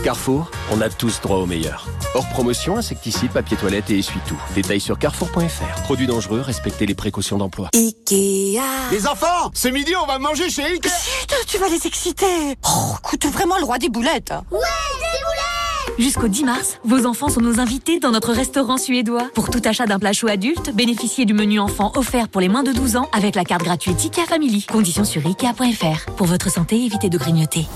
Carrefour, 0.05 0.53
on 0.71 0.81
a 0.81 0.89
tous 0.89 1.21
droit 1.21 1.39
au 1.39 1.47
meilleur. 1.47 1.89
Hors 2.15 2.29
promotion, 2.29 2.77
insecticide, 2.77 3.31
papier 3.31 3.57
toilette 3.57 3.91
et 3.91 3.99
essuie-tout. 3.99 4.39
Détails 4.55 4.81
sur 4.81 4.99
carrefour.fr. 4.99 5.83
Produits 5.85 6.07
dangereux, 6.07 6.41
respectez 6.41 6.85
les 6.85 6.95
précautions 6.95 7.39
d'emploi. 7.39 7.71
Ikea. 7.75 8.61
Les 8.91 9.07
enfants, 9.07 9.51
ce 9.55 9.69
midi 9.69 9.93
on 10.03 10.07
va 10.07 10.19
manger 10.19 10.51
chez 10.51 10.63
Ikea. 10.63 10.89
Chut, 10.89 11.47
tu 11.47 11.59
vas 11.59 11.69
les 11.69 11.87
exciter. 11.87 12.57
Oh, 12.67 12.95
écoute, 13.03 13.25
vraiment 13.27 13.57
le 13.59 13.65
roi 13.65 13.79
des 13.79 13.89
boulettes. 13.89 14.33
Ouais, 14.51 14.59
des 14.59 15.25
boulettes 15.25 15.99
Jusqu'au 15.99 16.29
10 16.29 16.45
mars, 16.45 16.79
vos 16.85 17.07
enfants 17.07 17.29
sont 17.29 17.41
nos 17.41 17.61
invités 17.61 17.99
dans 17.99 18.11
notre 18.11 18.33
restaurant 18.33 18.77
suédois. 18.77 19.29
Pour 19.35 19.51
tout 19.51 19.63
achat 19.65 19.87
d'un 19.87 19.99
plat 19.99 20.13
chaud 20.13 20.29
adulte, 20.29 20.71
bénéficiez 20.75 21.25
du 21.25 21.33
menu 21.33 21.61
enfant 21.61 21.93
offert 21.97 22.29
pour 22.29 22.41
les 22.41 22.49
moins 22.49 22.63
de 22.63 22.73
12 22.73 22.97
ans 22.97 23.09
avec 23.13 23.35
la 23.35 23.45
carte 23.45 23.63
gratuite 23.63 23.99
IKEA 24.05 24.27
Family. 24.27 24.67
Conditions 24.71 25.05
sur 25.05 25.23
Ikea.fr. 25.27 26.13
Pour 26.17 26.27
votre 26.27 26.51
santé, 26.51 26.77
évitez 26.77 27.09
de 27.09 27.19
grignoter. 27.19 27.67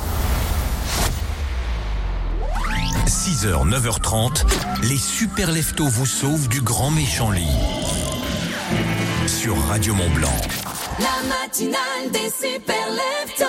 6h, 3.07 3.69
9h30, 3.69 4.45
les 4.83 4.97
super 4.97 5.53
leftos 5.53 5.87
vous 5.87 6.07
sauvent 6.07 6.49
du 6.49 6.61
grand 6.61 6.91
méchant 6.91 7.31
lit. 7.31 7.47
Sur 9.29 9.57
Radio 9.67 9.95
Mont 9.95 10.11
Blanc. 10.11 10.37
La 10.99 11.29
matinale 11.29 12.11
des 12.11 12.31
super 12.31 12.91
leftos. 12.91 13.45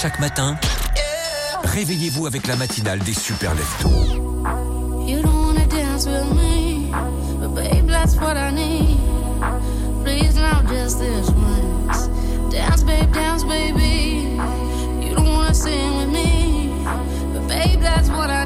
Chaque 0.00 0.18
matin, 0.18 0.56
réveillez-vous 1.62 2.26
avec 2.26 2.46
la 2.46 2.56
matinale 2.56 3.00
des 3.00 3.12
super 3.12 3.54
leftos. 3.54 3.90
You 5.06 5.20
don't 5.20 5.42
wanna 5.42 5.66
dance 5.66 6.06
with 6.06 6.32
me, 6.32 6.90
but 7.38 7.54
babe, 7.54 7.86
that's 7.86 8.16
what 8.16 8.34
I 8.34 8.50
need. 8.50 8.96
Please 10.02 10.36
now, 10.36 10.62
just 10.62 11.00
this 11.00 11.28
once. 11.28 12.08
Dance, 12.50 12.82
babe, 12.82 13.12
dance, 13.12 13.44
baby. 13.44 14.38
You 15.02 15.14
don't 15.14 15.34
wanna 15.34 15.52
sing 15.52 15.98
with 15.98 16.08
me, 16.08 16.72
but 17.34 17.46
babe, 17.46 17.82
that's 17.82 18.08
what 18.08 18.30
I 18.30 18.39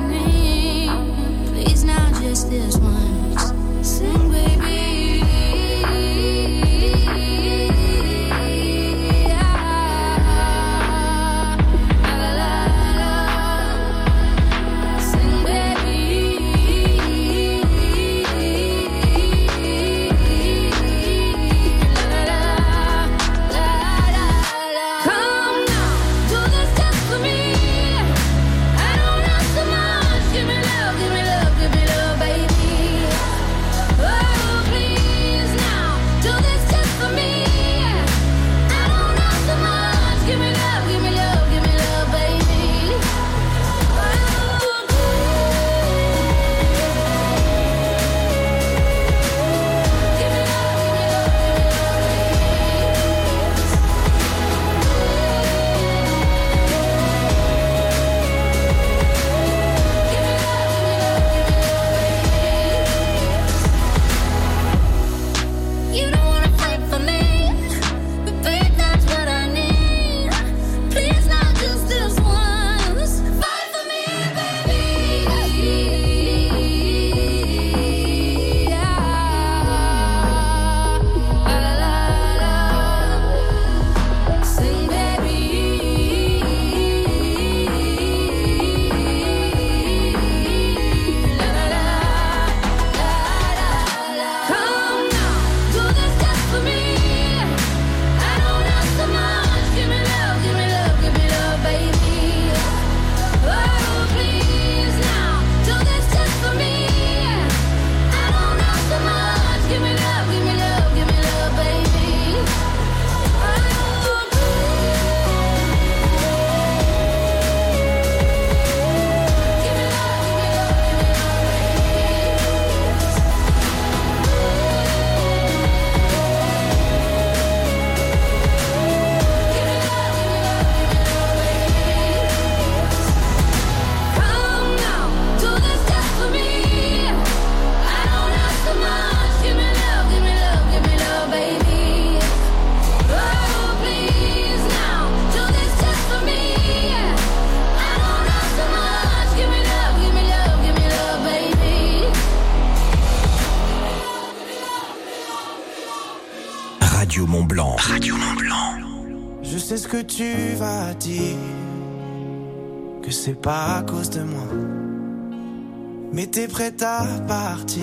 Prête 166.54 166.82
à 166.84 167.04
partir, 167.26 167.82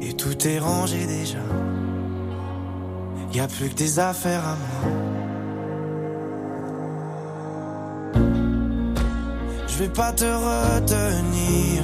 et 0.00 0.14
tout 0.14 0.48
est 0.48 0.58
rangé 0.58 1.04
déjà. 1.04 1.44
Y 3.34 3.40
a 3.40 3.46
plus 3.46 3.68
que 3.68 3.74
des 3.74 3.98
affaires 3.98 4.42
à 4.42 4.56
moi. 4.56 4.90
Je 9.66 9.78
vais 9.80 9.90
pas 9.90 10.12
te 10.12 10.24
retenir, 10.24 11.82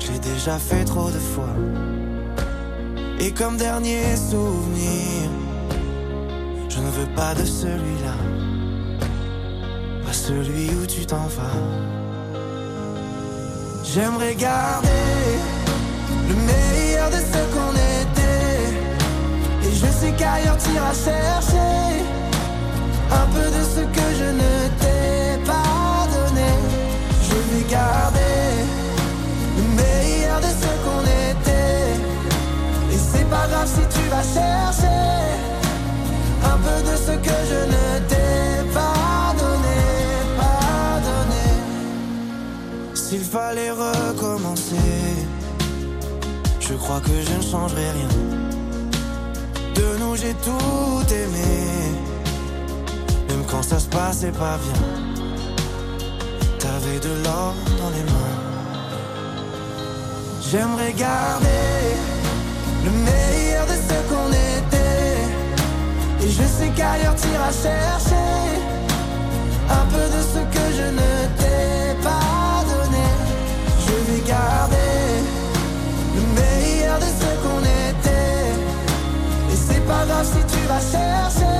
j'ai 0.00 0.18
déjà 0.18 0.58
fait 0.58 0.84
trop 0.84 1.12
de 1.12 1.20
fois. 1.20 1.54
Et 3.20 3.30
comme 3.30 3.58
dernier 3.58 4.16
souvenir, 4.16 5.30
je 6.68 6.80
ne 6.80 6.90
veux 6.90 7.14
pas 7.14 7.36
de 7.36 7.44
celui-là, 7.44 8.16
pas 10.04 10.12
celui 10.12 10.68
où 10.74 10.84
tu 10.84 11.06
t'en 11.06 11.28
vas. 11.28 12.01
J'aimerais 13.94 14.34
garder 14.34 14.88
le 16.26 16.34
meilleur 16.34 17.10
de 17.10 17.16
ce 17.16 17.40
qu'on 17.52 17.72
était. 18.00 19.68
Et 19.68 19.74
je 19.74 19.86
sais 19.86 20.12
qu'ailleurs 20.16 20.56
t'iras 20.56 20.94
chercher 20.94 21.51
crois 46.92 47.00
que 47.00 47.22
je 47.26 47.36
ne 47.36 47.42
changerai 47.42 47.90
rien. 47.98 48.12
De 49.74 49.98
nous 50.00 50.14
j'ai 50.16 50.34
tout 50.46 51.14
aimé, 51.22 51.54
même 53.28 53.44
quand 53.50 53.62
ça 53.62 53.78
se 53.78 53.88
passait 53.88 54.32
pas 54.32 54.58
bien. 54.64 54.82
T'avais 56.58 56.98
de 56.98 57.12
l'or 57.24 57.54
dans 57.80 57.90
les 57.96 58.04
mains. 58.12 58.38
J'aimerais 60.50 60.92
garder 60.92 61.76
le 62.84 62.90
meilleur 63.08 63.64
de 63.72 63.76
ce 63.88 63.96
qu'on 64.08 64.30
était. 64.58 65.16
Et 66.24 66.30
je 66.38 66.46
sais 66.56 66.70
qu'ailleurs 66.76 67.14
t'iras 67.14 67.54
chercher 67.66 68.28
un 69.78 69.84
peu 69.92 70.04
de 70.16 70.20
ce 70.32 70.40
que 70.54 70.64
je 70.78 70.86
ne 71.00 71.41
pas 79.86 80.04
grave 80.06 80.26
si 80.26 80.42
tu 80.54 80.60
vas 80.66 80.80
chercher 80.94 81.58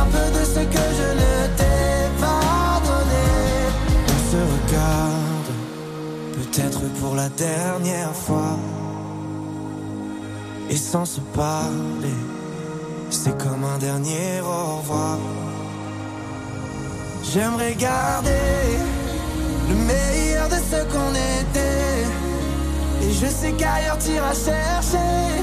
un 0.00 0.06
peu 0.14 0.26
de 0.38 0.44
ce 0.44 0.62
que 0.74 0.84
je 0.98 1.08
ne 1.22 1.34
t'ai 1.58 2.20
pas 2.20 2.80
donné. 2.88 3.26
On 4.14 4.20
se 4.30 4.40
regarde, 4.54 5.52
peut-être 6.36 6.82
pour 7.00 7.14
la 7.14 7.28
dernière 7.28 8.14
fois. 8.14 8.56
Et 10.70 10.76
sans 10.76 11.04
se 11.04 11.20
parler 11.20 12.16
c'est 13.12 13.36
comme 13.36 13.62
un 13.64 13.78
dernier 13.78 14.40
au 14.40 14.78
revoir. 14.78 15.18
J'aimerais 17.22 17.74
garder 17.74 18.30
le 19.68 19.74
meilleur 19.74 20.48
de 20.48 20.54
ce 20.54 20.82
qu'on 20.92 21.12
était. 21.40 22.06
Et 23.04 23.12
je 23.12 23.26
sais 23.26 23.52
qu'ailleurs 23.52 23.98
t'iras 23.98 24.34
chercher 24.34 25.42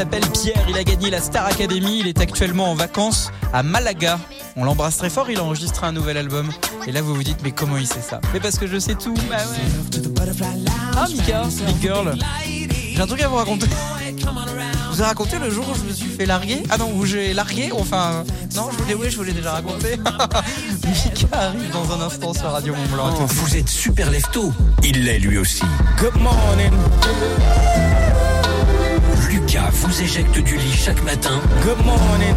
s'appelle 0.00 0.30
Pierre, 0.32 0.64
il 0.66 0.78
a 0.78 0.82
gagné 0.82 1.10
la 1.10 1.20
Star 1.20 1.44
Academy, 1.44 1.98
il 1.98 2.06
est 2.06 2.22
actuellement 2.22 2.70
en 2.70 2.74
vacances 2.74 3.30
à 3.52 3.62
Malaga. 3.62 4.18
On 4.56 4.64
l'embrasse 4.64 4.96
très 4.96 5.10
fort, 5.10 5.30
il 5.30 5.38
a 5.38 5.44
enregistré 5.44 5.86
un 5.86 5.92
nouvel 5.92 6.16
album. 6.16 6.48
Et 6.86 6.92
là 6.92 7.02
vous 7.02 7.14
vous 7.14 7.22
dites 7.22 7.40
mais 7.42 7.50
comment 7.50 7.76
il 7.76 7.86
sait 7.86 8.00
ça? 8.00 8.18
Mais 8.32 8.40
parce 8.40 8.58
que 8.58 8.66
je 8.66 8.78
sais 8.78 8.94
tout, 8.94 9.12
bah 9.28 9.36
ouais. 9.36 10.00
Ah 10.96 11.06
Mika, 11.06 11.42
Big 11.66 11.82
Girl, 11.82 12.14
j'ai 12.94 12.98
un 12.98 13.06
truc 13.06 13.20
à 13.20 13.28
vous 13.28 13.36
raconter. 13.36 13.66
Je 14.16 14.94
vous 14.94 15.02
ai 15.02 15.04
raconté 15.04 15.38
le 15.38 15.50
jour 15.50 15.66
où 15.70 15.74
je 15.74 15.82
me 15.86 15.92
suis 15.92 16.08
fait 16.08 16.24
larguer 16.24 16.62
Ah 16.70 16.78
non, 16.78 16.90
où 16.94 17.04
j'ai 17.04 17.34
largué 17.34 17.70
Enfin, 17.70 18.24
non, 18.56 18.70
je 18.72 18.82
voulais, 18.82 18.94
oui, 18.94 19.10
je 19.10 19.16
voulais 19.18 19.32
déjà 19.32 19.52
raconter. 19.52 19.98
Mika 20.86 21.26
arrive 21.30 21.70
dans 21.72 21.92
un 21.92 22.00
instant 22.06 22.32
sur 22.32 22.50
Radio 22.50 22.74
Mont 22.74 22.94
Blanc. 22.94 23.14
Oh, 23.20 23.26
vous 23.26 23.54
êtes 23.54 23.68
super 23.68 24.10
lefto. 24.10 24.50
Il 24.82 25.04
l'est 25.04 25.18
lui 25.18 25.36
aussi. 25.36 25.62
Good 25.98 26.16
morning. 26.22 26.72
Lucas 29.30 29.70
vous 29.72 30.02
éjecte 30.02 30.38
du 30.40 30.56
lit 30.56 30.72
chaque 30.72 31.02
matin. 31.04 31.40
Good 31.62 31.84
morning. 31.84 32.34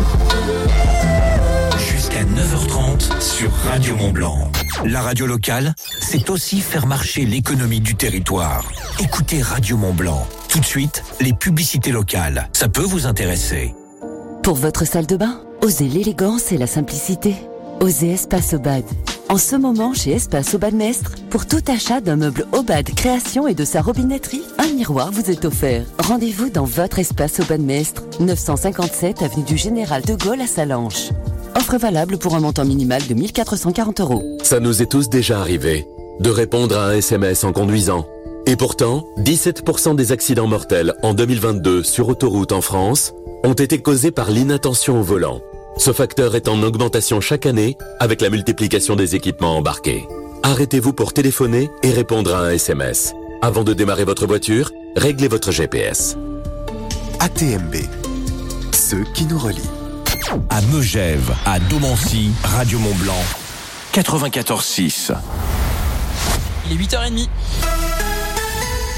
Jusqu'à 1.92 2.24
9h30 2.24 3.20
sur 3.20 3.52
Radio 3.52 3.96
Mont 3.96 4.12
Blanc. 4.12 4.52
La 4.86 5.02
radio 5.02 5.26
locale, 5.26 5.74
c'est 6.02 6.30
aussi 6.30 6.62
faire 6.62 6.86
marcher 6.86 7.26
l'économie 7.26 7.80
du 7.80 7.96
territoire. 7.96 8.72
Écoutez 9.00 9.42
Radio 9.42 9.76
Mont 9.76 9.94
Blanc. 9.94 10.28
Tout 10.50 10.60
de 10.60 10.66
suite, 10.66 11.04
les 11.20 11.34
publicités 11.34 11.92
locales. 11.92 12.48
Ça 12.54 12.70
peut 12.70 12.82
vous 12.82 13.08
intéresser. 13.08 13.74
Pour 14.44 14.56
votre 14.56 14.86
salle 14.86 15.08
de 15.08 15.18
bain, 15.18 15.42
osez 15.62 15.88
l'élégance 15.88 16.52
et 16.52 16.58
la 16.58 16.68
simplicité. 16.68 17.36
Osez 17.80 18.12
Espace 18.12 18.54
Obad. 18.54 18.84
En 19.30 19.38
ce 19.38 19.56
moment, 19.56 19.94
chez 19.94 20.12
Espace 20.12 20.54
Obad 20.54 20.74
Mestre, 20.74 21.16
pour 21.30 21.48
tout 21.48 21.64
achat 21.68 22.02
d'un 22.02 22.16
meuble 22.16 22.46
Obad 22.52 22.86
Création 22.94 23.48
et 23.48 23.56
de 23.56 23.66
sa 23.66 23.82
robinetterie, 23.82 24.44
un 24.60 24.68
miroir 24.74 25.12
vous 25.12 25.32
est 25.32 25.46
offert. 25.46 25.86
Rendez-vous 26.00 26.50
dans 26.50 26.66
votre 26.66 27.00
Espace 27.00 27.40
Obad 27.40 27.62
Mestre, 27.62 28.04
957 28.20 29.24
avenue 29.24 29.44
du 29.44 29.58
Général 29.58 30.04
de 30.04 30.16
Gaulle 30.16 30.42
à 30.42 30.48
Salanches. 30.48 31.10
Offre 31.56 31.78
valable 31.78 32.18
pour 32.18 32.36
un 32.36 32.42
montant 32.42 32.66
minimal 32.66 33.02
de 33.08 33.14
1440 33.14 34.02
euros. 34.02 34.24
Ça 34.44 34.60
nous 34.60 34.82
est 34.82 34.92
tous 34.92 35.10
déjà 35.10 35.40
arrivé 35.40 35.88
de 36.20 36.30
répondre 36.30 36.78
à 36.78 36.88
un 36.88 36.94
SMS 36.94 37.44
en 37.44 37.54
conduisant. 37.54 38.06
Et 38.46 38.56
pourtant, 38.56 39.08
17% 39.20 39.96
des 39.96 40.12
accidents 40.12 40.48
mortels 40.48 40.94
en 41.02 41.14
2022 41.14 41.84
sur 41.84 42.10
autoroute 42.10 42.52
en 42.52 42.62
France 42.62 43.14
ont 43.44 43.54
été 43.54 43.82
causés 43.82 44.12
par 44.12 44.32
l'inattention 44.32 45.00
au 45.00 45.04
volant. 45.04 45.42
Ce 45.78 45.92
facteur 45.92 46.36
est 46.36 46.48
en 46.48 46.62
augmentation 46.62 47.20
chaque 47.20 47.46
année 47.46 47.78
avec 48.00 48.22
la 48.22 48.30
multiplication 48.30 48.96
des 48.96 49.16
équipements 49.16 49.58
embarqués. 49.58 50.08
Arrêtez-vous 50.44 50.94
pour 50.94 51.14
téléphoner 51.14 51.70
et 51.82 51.92
répondre 51.92 52.34
à 52.36 52.40
un 52.46 52.52
SMS. 52.52 53.14
Avant 53.42 53.64
de 53.64 53.74
démarrer 53.74 54.06
votre 54.06 54.28
voiture, 54.28 54.72
réglez 54.96 55.28
votre 55.28 55.52
GPS. 55.52 56.16
ATMB. 57.20 57.76
Ceux 58.72 59.04
qui 59.14 59.26
nous 59.26 59.40
relient. 59.40 59.62
À 60.50 60.62
Megève, 60.62 61.34
à 61.46 61.60
Domancy, 61.60 62.32
Radio 62.44 62.80
Mont 62.80 62.96
Blanc, 62.96 63.24
94.6. 63.94 65.14
Il 66.70 66.74
est 66.74 66.86
8h30. 66.86 67.28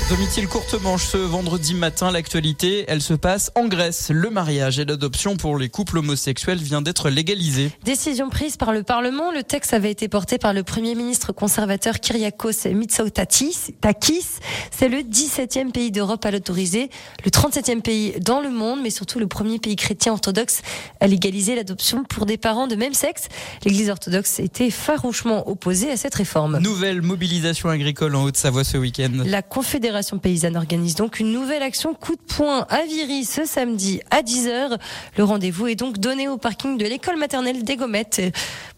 Domitil 0.07 0.47
courte 0.47 0.75
manche 0.83 1.07
ce 1.07 1.17
vendredi 1.17 1.73
matin. 1.73 2.11
L'actualité, 2.11 2.85
elle 2.87 3.01
se 3.01 3.15
passe 3.15 3.51
en 3.55 3.67
Grèce. 3.67 4.11
Le 4.11 4.29
mariage 4.29 4.77
et 4.77 4.85
l'adoption 4.85 5.35
pour 5.35 5.57
les 5.57 5.67
couples 5.67 5.97
homosexuels 5.97 6.59
vient 6.59 6.83
d'être 6.83 7.09
légalisé. 7.09 7.71
Décision 7.83 8.29
prise 8.29 8.55
par 8.55 8.71
le 8.71 8.83
Parlement. 8.83 9.31
Le 9.31 9.41
texte 9.41 9.73
avait 9.73 9.89
été 9.89 10.07
porté 10.07 10.37
par 10.37 10.53
le 10.53 10.61
Premier 10.61 10.93
ministre 10.93 11.31
conservateur 11.31 11.99
Kyriakos 11.99 12.69
Mitsotakis. 12.71 13.73
Takis. 13.81 14.27
C'est 14.69 14.89
le 14.89 14.99
17e 14.99 15.71
pays 15.71 15.89
d'Europe 15.89 16.23
à 16.23 16.29
l'autoriser, 16.29 16.91
le 17.23 17.31
37e 17.31 17.81
pays 17.81 18.13
dans 18.19 18.41
le 18.41 18.51
monde, 18.51 18.81
mais 18.83 18.91
surtout 18.91 19.17
le 19.17 19.25
premier 19.27 19.57
pays 19.57 19.75
chrétien 19.75 20.11
orthodoxe 20.11 20.61
à 20.99 21.07
légaliser 21.07 21.55
l'adoption 21.55 22.03
pour 22.03 22.27
des 22.27 22.37
parents 22.37 22.67
de 22.67 22.75
même 22.75 22.93
sexe. 22.93 23.23
L'Église 23.63 23.89
orthodoxe 23.89 24.39
était 24.39 24.69
farouchement 24.69 25.49
opposée 25.49 25.89
à 25.89 25.97
cette 25.97 26.13
réforme. 26.13 26.59
Nouvelle 26.59 27.01
mobilisation 27.01 27.69
agricole 27.69 28.13
en 28.13 28.23
Haute-Savoie 28.23 28.63
ce 28.63 28.77
week-end. 28.77 29.23
La 29.25 29.41
Confédération 29.41 29.94
paysanne 30.21 30.57
organise 30.57 30.95
donc 30.95 31.19
une 31.19 31.31
nouvelle 31.31 31.63
action 31.63 31.93
coup 31.93 32.15
de 32.15 32.21
poing 32.21 32.65
à 32.69 32.85
Viry 32.85 33.23
ce 33.23 33.45
samedi 33.45 34.01
à 34.11 34.21
10h. 34.21 34.77
Le 35.17 35.23
rendez-vous 35.23 35.67
est 35.67 35.75
donc 35.75 35.99
donné 35.99 36.27
au 36.27 36.37
parking 36.37 36.77
de 36.77 36.85
l'école 36.85 37.17
maternelle 37.17 37.63
des 37.63 37.75
Gommettes 37.75 38.21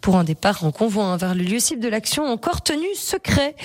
pour 0.01 0.15
un 0.15 0.23
départ 0.23 0.63
en 0.63 0.71
convoi 0.71 1.17
vers 1.17 1.33
le 1.33 1.43
lieu 1.43 1.59
cible 1.59 1.81
de 1.81 1.87
l'action 1.87 2.25
encore 2.25 2.61
tenu 2.61 2.87
secret. 2.95 3.55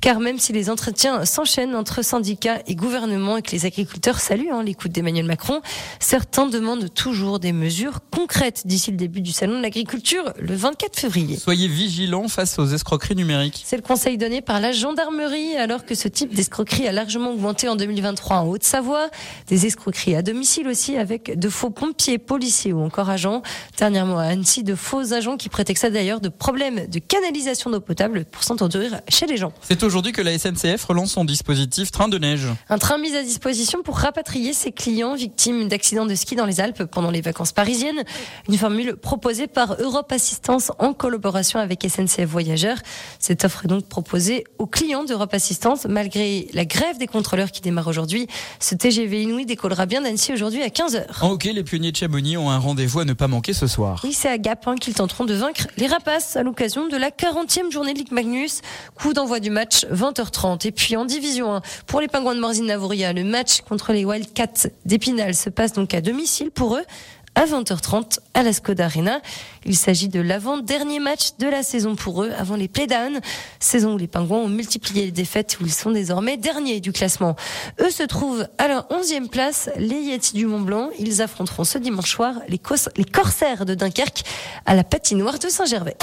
Car 0.00 0.18
même 0.18 0.38
si 0.38 0.54
les 0.54 0.70
entretiens 0.70 1.26
s'enchaînent 1.26 1.76
entre 1.76 2.02
syndicats 2.02 2.62
et 2.66 2.74
gouvernement 2.74 3.36
et 3.36 3.42
que 3.42 3.50
les 3.50 3.66
agriculteurs 3.66 4.18
saluent 4.18 4.50
hein, 4.50 4.62
l'écoute 4.62 4.92
d'Emmanuel 4.92 5.26
Macron, 5.26 5.60
certains 5.98 6.46
demandent 6.46 6.92
toujours 6.94 7.38
des 7.38 7.52
mesures 7.52 8.00
concrètes 8.10 8.66
d'ici 8.66 8.90
le 8.90 8.96
début 8.96 9.20
du 9.20 9.32
salon 9.32 9.58
de 9.58 9.62
l'agriculture 9.62 10.32
le 10.40 10.54
24 10.54 10.98
février. 10.98 11.36
Soyez 11.36 11.68
vigilants 11.68 12.28
face 12.28 12.58
aux 12.58 12.66
escroqueries 12.66 13.16
numériques. 13.16 13.62
C'est 13.66 13.76
le 13.76 13.82
conseil 13.82 14.16
donné 14.16 14.40
par 14.40 14.60
la 14.60 14.72
gendarmerie 14.72 15.56
alors 15.56 15.84
que 15.84 15.94
ce 15.94 16.08
type 16.08 16.34
d'escroquerie 16.34 16.88
a 16.88 16.92
largement 17.00 17.30
augmenté 17.30 17.66
en 17.66 17.76
2023 17.76 18.36
en 18.36 18.46
Haute-Savoie. 18.48 19.08
Des 19.46 19.64
escroqueries 19.64 20.16
à 20.16 20.22
domicile 20.22 20.68
aussi 20.68 20.98
avec 20.98 21.38
de 21.38 21.48
faux 21.48 21.70
pompiers, 21.70 22.18
policiers 22.18 22.74
ou 22.74 22.82
encore 22.82 23.08
agents. 23.08 23.40
Dernièrement 23.78 24.18
à 24.18 24.24
Annecy, 24.24 24.64
de 24.64 24.74
faux 24.74 25.14
agents 25.14 25.38
qui 25.38 25.48
prétextaient 25.48 25.90
d'ailleurs 25.90 26.20
de 26.20 26.28
problèmes 26.28 26.88
de 26.88 26.98
canalisation 26.98 27.70
d'eau 27.70 27.80
potable 27.80 28.26
pour 28.26 28.44
s'entendrir 28.44 29.00
chez 29.08 29.26
les 29.26 29.38
gens. 29.38 29.52
C'est 29.62 29.82
aujourd'hui 29.82 30.12
que 30.12 30.20
la 30.20 30.38
SNCF 30.38 30.84
relance 30.84 31.12
son 31.12 31.24
dispositif 31.24 31.90
train 31.90 32.08
de 32.08 32.18
neige. 32.18 32.46
Un 32.68 32.76
train 32.76 32.98
mis 32.98 33.16
à 33.16 33.22
disposition 33.22 33.82
pour 33.82 33.96
rapatrier 33.96 34.52
ses 34.52 34.70
clients 34.70 35.14
victimes 35.14 35.68
d'accidents 35.68 36.04
de 36.04 36.14
ski 36.14 36.36
dans 36.36 36.44
les 36.44 36.60
Alpes 36.60 36.84
pendant 36.84 37.10
les 37.10 37.22
vacances 37.22 37.52
parisiennes. 37.52 38.04
Une 38.46 38.58
formule 38.58 38.96
proposée 38.96 39.46
par 39.46 39.80
Europe 39.80 40.12
Assistance 40.12 40.70
en 40.78 40.92
collaboration 40.92 41.60
avec 41.60 41.82
SNCF 41.82 42.26
Voyageurs. 42.26 42.76
Cette 43.18 43.46
offre 43.46 43.64
est 43.64 43.68
donc 43.68 43.88
proposée 43.88 44.44
aux 44.58 44.66
clients 44.66 45.04
d'Europe 45.04 45.32
Assistance 45.32 45.86
malgré 45.88 46.48
la 46.52 46.66
grève 46.66 46.89
des 46.98 47.06
contrôleurs 47.06 47.50
qui 47.50 47.60
démarre 47.60 47.86
aujourd'hui. 47.86 48.26
Ce 48.58 48.74
TGV 48.74 49.22
Inouï 49.22 49.46
décollera 49.46 49.86
bien 49.86 50.00
d'Annecy 50.00 50.32
aujourd'hui 50.32 50.62
à 50.62 50.68
15h. 50.68 51.04
En 51.22 51.30
hockey, 51.30 51.52
les 51.52 51.62
pionniers 51.62 51.92
de 51.92 51.96
Chamonix 51.96 52.36
ont 52.36 52.50
un 52.50 52.58
rendez-vous 52.58 53.00
à 53.00 53.04
ne 53.04 53.12
pas 53.12 53.28
manquer 53.28 53.52
ce 53.52 53.66
soir. 53.66 54.00
Oui, 54.04 54.12
c'est 54.12 54.28
à 54.28 54.38
Gap 54.38 54.66
hein, 54.66 54.76
qu'ils 54.76 54.94
tenteront 54.94 55.24
de 55.24 55.34
vaincre 55.34 55.66
les 55.76 55.86
Rapaces 55.86 56.36
à 56.36 56.42
l'occasion 56.42 56.88
de 56.88 56.96
la 56.96 57.10
40e 57.10 57.70
journée 57.70 57.92
de 57.92 57.98
Ligue 57.98 58.12
Magnus. 58.12 58.60
Coup 58.94 59.12
d'envoi 59.12 59.40
du 59.40 59.50
match 59.50 59.86
20h30. 59.86 60.66
Et 60.66 60.72
puis 60.72 60.96
en 60.96 61.04
division 61.04 61.54
1, 61.54 61.62
pour 61.86 62.00
les 62.00 62.08
Pingouins 62.08 62.34
de 62.34 62.40
Morzine-Navouria, 62.40 63.12
le 63.12 63.24
match 63.24 63.60
contre 63.62 63.92
les 63.92 64.04
Wildcats 64.04 64.68
d'Épinal 64.84 65.34
se 65.34 65.50
passe 65.50 65.72
donc 65.72 65.94
à 65.94 66.00
domicile 66.00 66.50
pour 66.50 66.76
eux 66.76 66.84
à 67.34 67.46
20h30 67.46 68.18
à 68.34 68.42
la 68.42 68.52
Skoda 68.52 68.86
Arena. 68.86 69.20
Il 69.64 69.76
s'agit 69.76 70.08
de 70.08 70.20
l'avant-dernier 70.20 70.98
match 70.98 71.36
de 71.38 71.46
la 71.46 71.62
saison 71.62 71.96
pour 71.96 72.22
eux 72.22 72.32
avant 72.36 72.56
les 72.56 72.68
playdowns. 72.68 73.20
Saison 73.58 73.94
où 73.94 73.98
les 73.98 74.06
Pingouins 74.06 74.38
ont 74.38 74.48
multiplié 74.48 75.06
les 75.06 75.10
défaites 75.10 75.58
où 75.60 75.66
ils 75.66 75.72
sont 75.72 75.90
désormais 75.90 76.36
derniers 76.36 76.80
du 76.80 76.92
classement. 76.92 77.36
Eux 77.80 77.90
se 77.90 78.02
trouvent 78.02 78.46
à 78.58 78.68
la 78.68 78.86
11e 78.90 79.28
place, 79.28 79.70
les 79.76 80.00
Yetis 80.00 80.34
du 80.34 80.46
Mont 80.46 80.60
Blanc. 80.60 80.90
Ils 80.98 81.22
affronteront 81.22 81.64
ce 81.64 81.78
dimanche 81.78 82.10
soir 82.10 82.34
les 82.48 83.04
Corsaires 83.04 83.66
de 83.66 83.74
Dunkerque 83.74 84.22
à 84.66 84.74
la 84.74 84.84
patinoire 84.84 85.38
de 85.38 85.48
Saint-Gervais. 85.48 85.96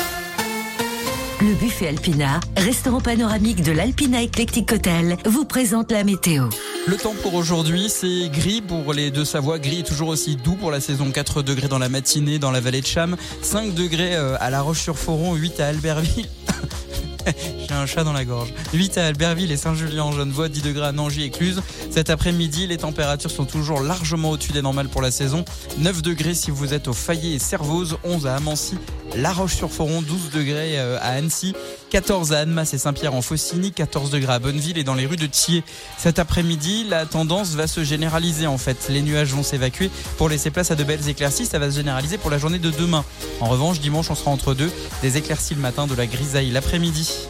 Le 1.40 1.54
buffet 1.54 1.90
Alpina, 1.90 2.40
restaurant 2.56 3.00
panoramique 3.00 3.62
de 3.62 3.72
l'Alpina 3.72 4.24
Eclectic 4.24 4.72
Hotel, 4.72 5.18
vous 5.26 5.46
présente 5.46 5.92
la 5.92 6.04
météo. 6.04 6.50
Le 6.88 6.96
temps 6.98 7.14
pour 7.22 7.36
aujourd'hui, 7.36 7.90
c'est 7.90 8.30
gris 8.30 8.62
pour 8.62 8.92
les 8.92 9.12
deux 9.12 9.24
Savoie. 9.24 9.60
Gris 9.60 9.84
toujours 9.84 10.08
aussi 10.08 10.36
doux 10.36 10.56
pour 10.56 10.72
la 10.72 10.80
saison. 10.80 11.12
4 11.12 11.44
degrés 11.44 11.68
dans 11.68 11.78
la 11.78 11.90
matinée 11.90 12.40
dans 12.40 12.50
la 12.50 12.60
vallée 12.60 12.82
de 12.82 12.88
Cham, 12.88 13.16
5 13.44 13.76
degrés 13.76 14.16
euh, 14.16 14.36
à 14.40 14.50
La 14.50 14.62
Roche-sur-Foron, 14.62 15.36
8 15.36 15.60
à 15.60 15.68
Albertville. 15.68 16.28
J'ai 17.68 17.74
un 17.74 17.86
chat 17.86 18.04
dans 18.04 18.14
la 18.14 18.26
gorge. 18.26 18.54
8 18.74 18.98
à 18.98 19.08
Albertville 19.08 19.52
et 19.52 19.58
Saint-Julien 19.58 20.04
en 20.04 20.12
Genevois, 20.12 20.50
10 20.50 20.62
degrés 20.62 20.88
à 20.88 20.92
Nangy 20.92 21.24
et. 21.24 21.62
Cet 21.92 22.10
après-midi, 22.10 22.68
les 22.68 22.78
températures 22.78 23.32
sont 23.32 23.46
toujours 23.46 23.82
largement 23.82 24.32
au-dessus 24.32 24.52
des 24.52 24.62
normales 24.62 24.90
pour 24.90 25.02
la 25.02 25.12
saison. 25.12 25.46
9 25.80 26.02
degrés 26.02 26.34
si 26.34 26.52
vous 26.52 26.74
êtes 26.74 26.88
au 26.88 26.94
Fayet 26.94 27.36
et 27.36 27.40
Servoz, 27.40 27.98
11 28.04 28.28
à 28.28 28.36
Amancy, 28.36 28.78
La 29.16 29.32
Roche-sur-Foron, 29.32 30.02
12 30.02 30.32
degrés 30.32 30.80
euh, 30.80 30.98
à 31.02 31.10
Annecy, 31.10 31.54
14 31.90 32.34
à 32.34 32.40
Annemasse 32.40 32.74
et 32.74 32.78
Saint-Pierre 32.78 33.14
en 33.14 33.22
Faucigny, 33.22 33.72
14 33.72 34.10
degrés 34.10 34.34
à 34.34 34.40
Bonneville 34.40 34.78
et 34.78 34.84
dans 34.84 34.94
les 34.94 35.06
rues 35.06 35.16
de 35.16 35.26
Thiers. 35.26 35.64
Cet 35.98 36.20
après-midi, 36.20 36.86
la 36.90 37.06
tendance 37.06 37.52
va 37.52 37.68
se 37.68 37.84
généraliser 37.84 38.46
en 38.46 38.58
fait. 38.58 38.88
Les 38.90 39.02
nuages 39.02 39.34
vont 39.34 39.44
s'évacuer 39.44 39.90
pour 40.18 40.28
laisser 40.28 40.52
place 40.52 40.72
à 40.72 40.76
de 40.76 40.84
belles 40.84 41.08
éclaircies. 41.08 41.46
Ça 41.46 41.60
va 41.60 41.72
se 41.72 41.78
généraliser 41.78 42.18
pour 42.18 42.30
la 42.30 42.38
journée 42.38 42.60
de 42.60 42.72
demain. 42.72 43.06
En 43.40 43.48
revanche, 43.48 43.80
dimanche, 43.80 44.10
on 44.12 44.16
sera 44.16 44.32
entre 44.32 44.54
deux. 44.54 44.72
Des 45.02 45.18
éclaircies 45.18 45.56
le 45.56 45.62
matin, 45.62 45.88
de 45.88 45.96
la 45.96 46.08
grisaille 46.08 46.52
l'après-midi. 46.52 47.30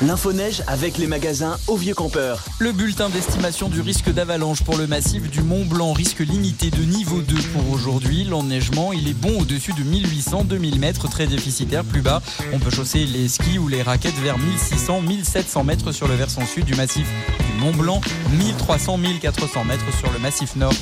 L'info-neige 0.00 0.62
avec 0.68 0.96
les 0.96 1.08
magasins 1.08 1.58
au 1.66 1.76
Vieux 1.76 1.94
Campeur. 1.94 2.44
Le 2.60 2.70
bulletin 2.70 3.08
d'estimation 3.08 3.68
du 3.68 3.80
risque 3.80 4.08
d'avalanche 4.12 4.62
pour 4.62 4.76
le 4.76 4.86
massif 4.86 5.28
du 5.28 5.42
Mont 5.42 5.64
Blanc, 5.64 5.92
risque 5.92 6.20
limité 6.20 6.70
de 6.70 6.82
niveau 6.84 7.20
2 7.20 7.34
pour 7.52 7.68
aujourd'hui. 7.72 8.22
L'enneigement, 8.22 8.92
il 8.92 9.08
est 9.08 9.14
bon 9.14 9.40
au-dessus 9.40 9.72
de 9.72 9.82
1800-2000 9.82 10.78
mètres, 10.78 11.10
très 11.10 11.26
déficitaire 11.26 11.82
plus 11.82 12.00
bas. 12.00 12.22
On 12.52 12.60
peut 12.60 12.70
chausser 12.70 13.06
les 13.06 13.26
skis 13.26 13.58
ou 13.58 13.66
les 13.66 13.82
raquettes 13.82 14.18
vers 14.22 14.36
1600-1700 14.38 15.64
mètres 15.64 15.90
sur 15.90 16.06
le 16.06 16.14
versant 16.14 16.46
sud 16.46 16.64
du 16.64 16.76
massif 16.76 17.08
du 17.40 17.60
Mont 17.60 17.72
Blanc, 17.72 18.00
1300-1400 18.38 19.66
mètres 19.66 19.98
sur 19.98 20.12
le 20.12 20.20
massif 20.20 20.54
nord. 20.54 20.74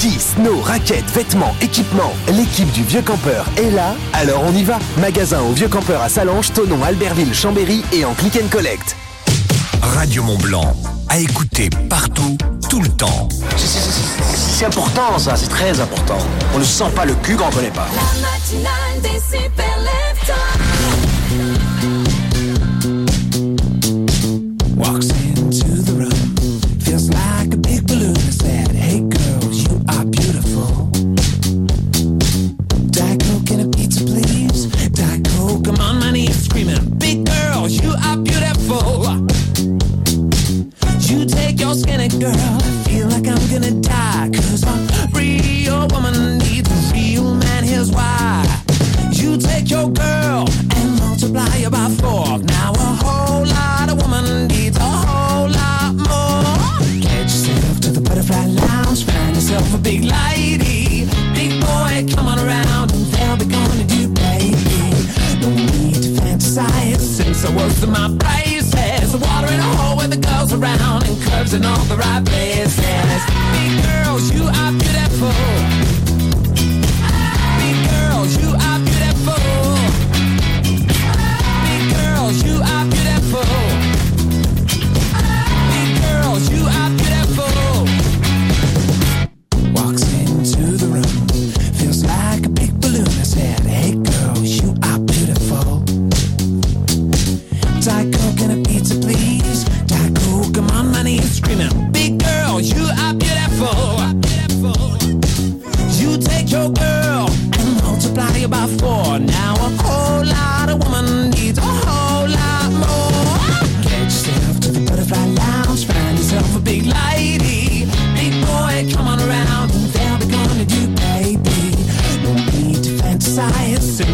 Ski, 0.00 0.18
snow, 0.18 0.62
raquettes, 0.62 1.10
vêtements, 1.10 1.54
équipements. 1.60 2.14
L'équipe 2.28 2.72
du 2.72 2.82
Vieux 2.84 3.02
Campeur 3.02 3.44
est 3.58 3.70
là, 3.70 3.94
alors 4.14 4.42
on 4.48 4.52
y 4.54 4.62
va. 4.62 4.78
Magasin 4.96 5.42
au 5.42 5.52
Vieux 5.52 5.68
Campeur 5.68 6.00
à 6.00 6.08
Salange, 6.08 6.54
Tonon, 6.54 6.82
Albertville, 6.82 7.34
Chambéry 7.34 7.84
et 7.92 8.06
en 8.06 8.14
click 8.14 8.38
and 8.42 8.48
collect. 8.48 8.96
Radio 9.82 10.22
Mont 10.22 10.38
Blanc, 10.38 10.74
à 11.10 11.18
écouter 11.18 11.68
partout, 11.90 12.38
tout 12.70 12.80
le 12.80 12.88
temps. 12.88 13.28
C'est 13.58 14.64
important 14.64 15.18
ça, 15.18 15.36
c'est 15.36 15.50
très 15.50 15.78
important. 15.78 16.16
On 16.54 16.60
ne 16.60 16.64
sent 16.64 16.90
pas 16.96 17.04
le 17.04 17.14
cul 17.16 17.36
quand 17.36 17.48
on 17.48 17.56
connaît 17.56 17.68
pas. 17.68 17.86
La 17.94 18.22
matinale 18.22 19.02
des 19.02 19.20
super 19.20 19.76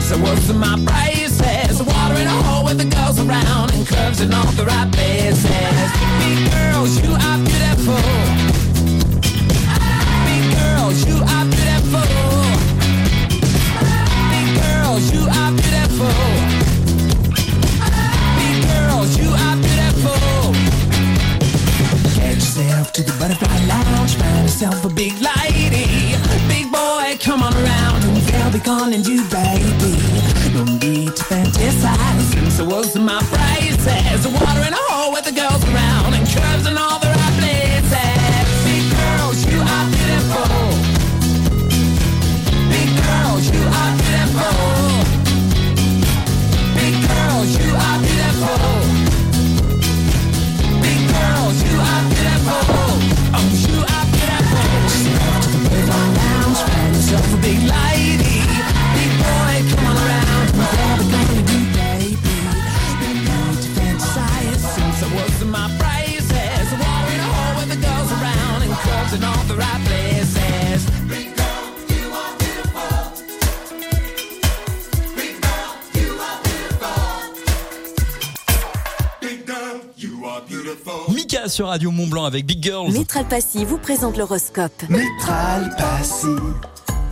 since 0.06 0.18
I 0.18 0.30
was 0.30 0.50
in 0.50 0.58
my 0.58 0.76
braces. 0.84 1.82
Water 1.82 2.14
in 2.14 2.26
a 2.26 2.42
hole 2.46 2.64
with 2.64 2.78
the 2.78 2.84
girls 2.84 3.18
around 3.18 3.72
and 3.74 3.86
curves 3.86 4.20
in 4.20 4.32
all 4.32 4.52
the 4.52 4.64
right 4.64 4.90
places. 4.92 5.88
Big 6.20 6.50
girls, 6.52 7.00
you 7.02 7.12
are 7.12 7.38
beautiful. 7.48 8.06
Big 10.26 10.44
girls, 10.58 10.98
you 11.08 11.18
are 11.34 11.46
beautiful. 11.54 12.08
Big 14.32 14.48
girls, 14.62 15.04
you 15.14 15.22
are 15.40 15.52
beautiful. 15.60 16.18
Big 18.38 18.56
girls, 18.70 19.10
you 19.18 19.30
are 19.44 19.56
beautiful. 19.66 20.52
Get 22.14 22.34
yourself 22.34 22.92
to 22.92 23.02
the 23.02 23.14
butterfly 23.18 23.58
lounge, 23.66 24.14
find 24.16 24.42
yourself 24.42 24.84
a 24.84 24.88
big 24.88 25.14
lady. 25.20 26.14
Big 26.48 26.70
boy, 26.70 27.16
come 27.20 27.42
on 27.42 27.54
around 27.54 28.15
be 28.58 28.64
calling 28.64 29.04
you 29.04 29.22
baby. 29.28 29.92
No 30.54 30.64
need 30.64 31.14
to 31.14 31.24
fantasize 31.24 32.20
since 32.32 32.60
I 32.60 32.62
was 32.62 32.96
my 32.96 33.20
braces. 33.30 34.26
Water 34.28 34.65
sur 81.56 81.68
Radio 81.68 81.90
Mont 81.90 82.06
Blanc 82.06 82.26
avec 82.26 82.44
Big 82.44 82.62
Girls. 82.62 82.92
Métral 82.92 83.26
Passy 83.26 83.64
vous 83.64 83.78
présente 83.78 84.18
l'horoscope. 84.18 84.82
Métral 84.90 85.74
Passy, 85.78 86.26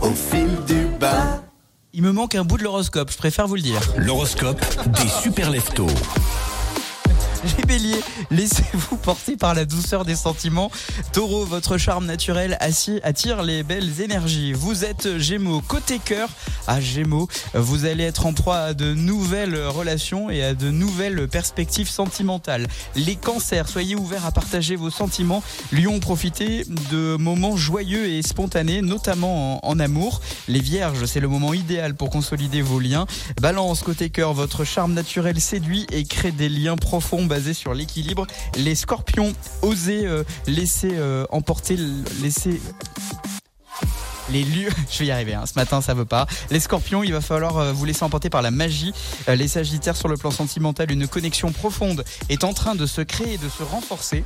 au 0.01 0.11
fil 0.11 0.47
du 0.67 0.85
bas. 0.99 1.41
Il 1.93 2.03
me 2.03 2.11
manque 2.11 2.35
un 2.35 2.43
bout 2.43 2.59
de 2.59 2.63
l'horoscope, 2.63 3.09
je 3.11 3.17
préfère 3.17 3.47
vous 3.47 3.55
le 3.55 3.63
dire. 3.63 3.81
L'horoscope 3.97 4.63
des 5.01 5.07
super 5.07 5.49
leftos. 5.49 5.87
Les 7.45 7.63
béliers, 7.63 8.01
laissez-vous 8.31 8.97
porter 8.97 9.37
par 9.37 9.53
la 9.53 9.65
douceur 9.65 10.03
des 10.03 10.15
sentiments. 10.15 10.71
Taureau, 11.13 11.45
votre 11.45 11.77
charme 11.77 12.07
naturel 12.07 12.57
attire 12.59 13.43
les 13.43 13.61
belles 13.61 14.01
énergies. 14.01 14.53
Vous 14.53 14.83
êtes 14.83 15.19
Gémeaux, 15.19 15.61
côté 15.61 15.99
cœur, 15.99 16.29
à 16.65 16.81
Gémeaux, 16.81 17.27
vous 17.53 17.85
allez 17.85 18.03
être 18.03 18.25
en 18.25 18.33
proie 18.33 18.57
à 18.57 18.73
de 18.73 18.93
nouvelles 18.95 19.55
relations 19.67 20.31
et 20.31 20.43
à 20.43 20.53
de 20.55 20.71
nouvelles 20.71 21.27
perspectives 21.27 21.89
sentimentales. 21.89 22.67
Les 22.95 23.15
cancers, 23.15 23.67
soyez 23.69 23.95
ouverts 23.95 24.25
à 24.25 24.31
partager 24.31 24.75
vos 24.75 24.89
sentiments. 24.89 25.43
Lion, 25.71 25.99
profitez 25.99 26.65
de 26.91 27.15
moments 27.17 27.57
joyeux 27.57 28.07
et 28.07 28.23
spontanés, 28.23 28.81
notamment 28.81 29.63
en, 29.63 29.69
en 29.69 29.79
amour. 29.79 30.21
Les 30.47 30.61
vierges, 30.61 31.05
c'est 31.05 31.19
le 31.19 31.27
moment 31.27 31.53
idéal 31.53 31.93
pour 31.93 32.09
consolider 32.09 32.63
vos 32.63 32.79
liens. 32.79 33.05
Balance, 33.39 33.83
côté 33.83 34.09
cœur, 34.09 34.33
votre 34.33 34.63
charme 34.63 34.93
naturel 34.93 35.39
séduit 35.39 35.85
et 35.91 36.05
crée 36.05 36.31
des 36.31 36.49
liens 36.49 36.77
profonds 36.77 37.25
basés 37.35 37.53
sur 37.53 37.73
l'équilibre. 37.73 38.25
Les 38.55 38.75
scorpions, 38.75 39.33
osez 39.61 40.05
euh, 40.05 40.23
laisser 40.47 40.91
euh, 40.93 41.25
emporter, 41.31 41.77
laisser 42.21 42.61
les 44.29 44.43
lieux, 44.43 44.69
je 44.89 44.99
vais 44.99 45.07
y 45.07 45.11
arriver, 45.11 45.33
hein. 45.33 45.43
ce 45.45 45.59
matin 45.59 45.81
ça 45.81 45.93
veut 45.93 46.05
pas. 46.05 46.27
Les 46.49 46.61
scorpions, 46.61 47.03
il 47.03 47.11
va 47.11 47.19
falloir 47.19 47.57
euh, 47.57 47.73
vous 47.73 47.83
laisser 47.83 48.03
emporter 48.05 48.29
par 48.29 48.41
la 48.41 48.51
magie. 48.51 48.93
Euh, 49.27 49.35
Les 49.35 49.49
sagittaires, 49.49 49.97
sur 49.97 50.07
le 50.07 50.15
plan 50.15 50.31
sentimental, 50.31 50.89
une 50.91 51.09
connexion 51.09 51.51
profonde 51.51 52.05
est 52.29 52.45
en 52.45 52.53
train 52.53 52.73
de 52.73 52.85
se 52.85 53.01
créer 53.01 53.33
et 53.33 53.37
de 53.37 53.49
se 53.49 53.63
renforcer. 53.63 54.23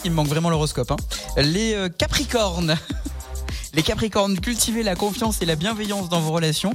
Qu'il 0.00 0.12
me 0.12 0.16
manque 0.16 0.28
vraiment 0.28 0.48
l'horoscope. 0.48 0.92
hein. 0.92 0.96
Les 1.38 1.76
capricornes. 1.98 2.76
Les 3.74 3.82
Capricornes, 3.82 4.38
cultivez 4.38 4.82
la 4.82 4.94
confiance 4.94 5.40
et 5.40 5.46
la 5.46 5.56
bienveillance 5.56 6.10
dans 6.10 6.20
vos 6.20 6.32
relations. 6.32 6.74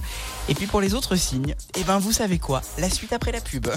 Et 0.50 0.56
puis 0.56 0.66
pour 0.66 0.82
les 0.82 0.96
autres 0.96 1.16
signes, 1.16 1.54
eh 1.78 1.84
ben 1.84 2.00
vous 2.00 2.12
savez 2.12 2.40
quoi? 2.40 2.62
La 2.80 2.90
suite 2.90 3.14
après 3.14 3.32
la 3.32 3.40
pub. 3.40 3.68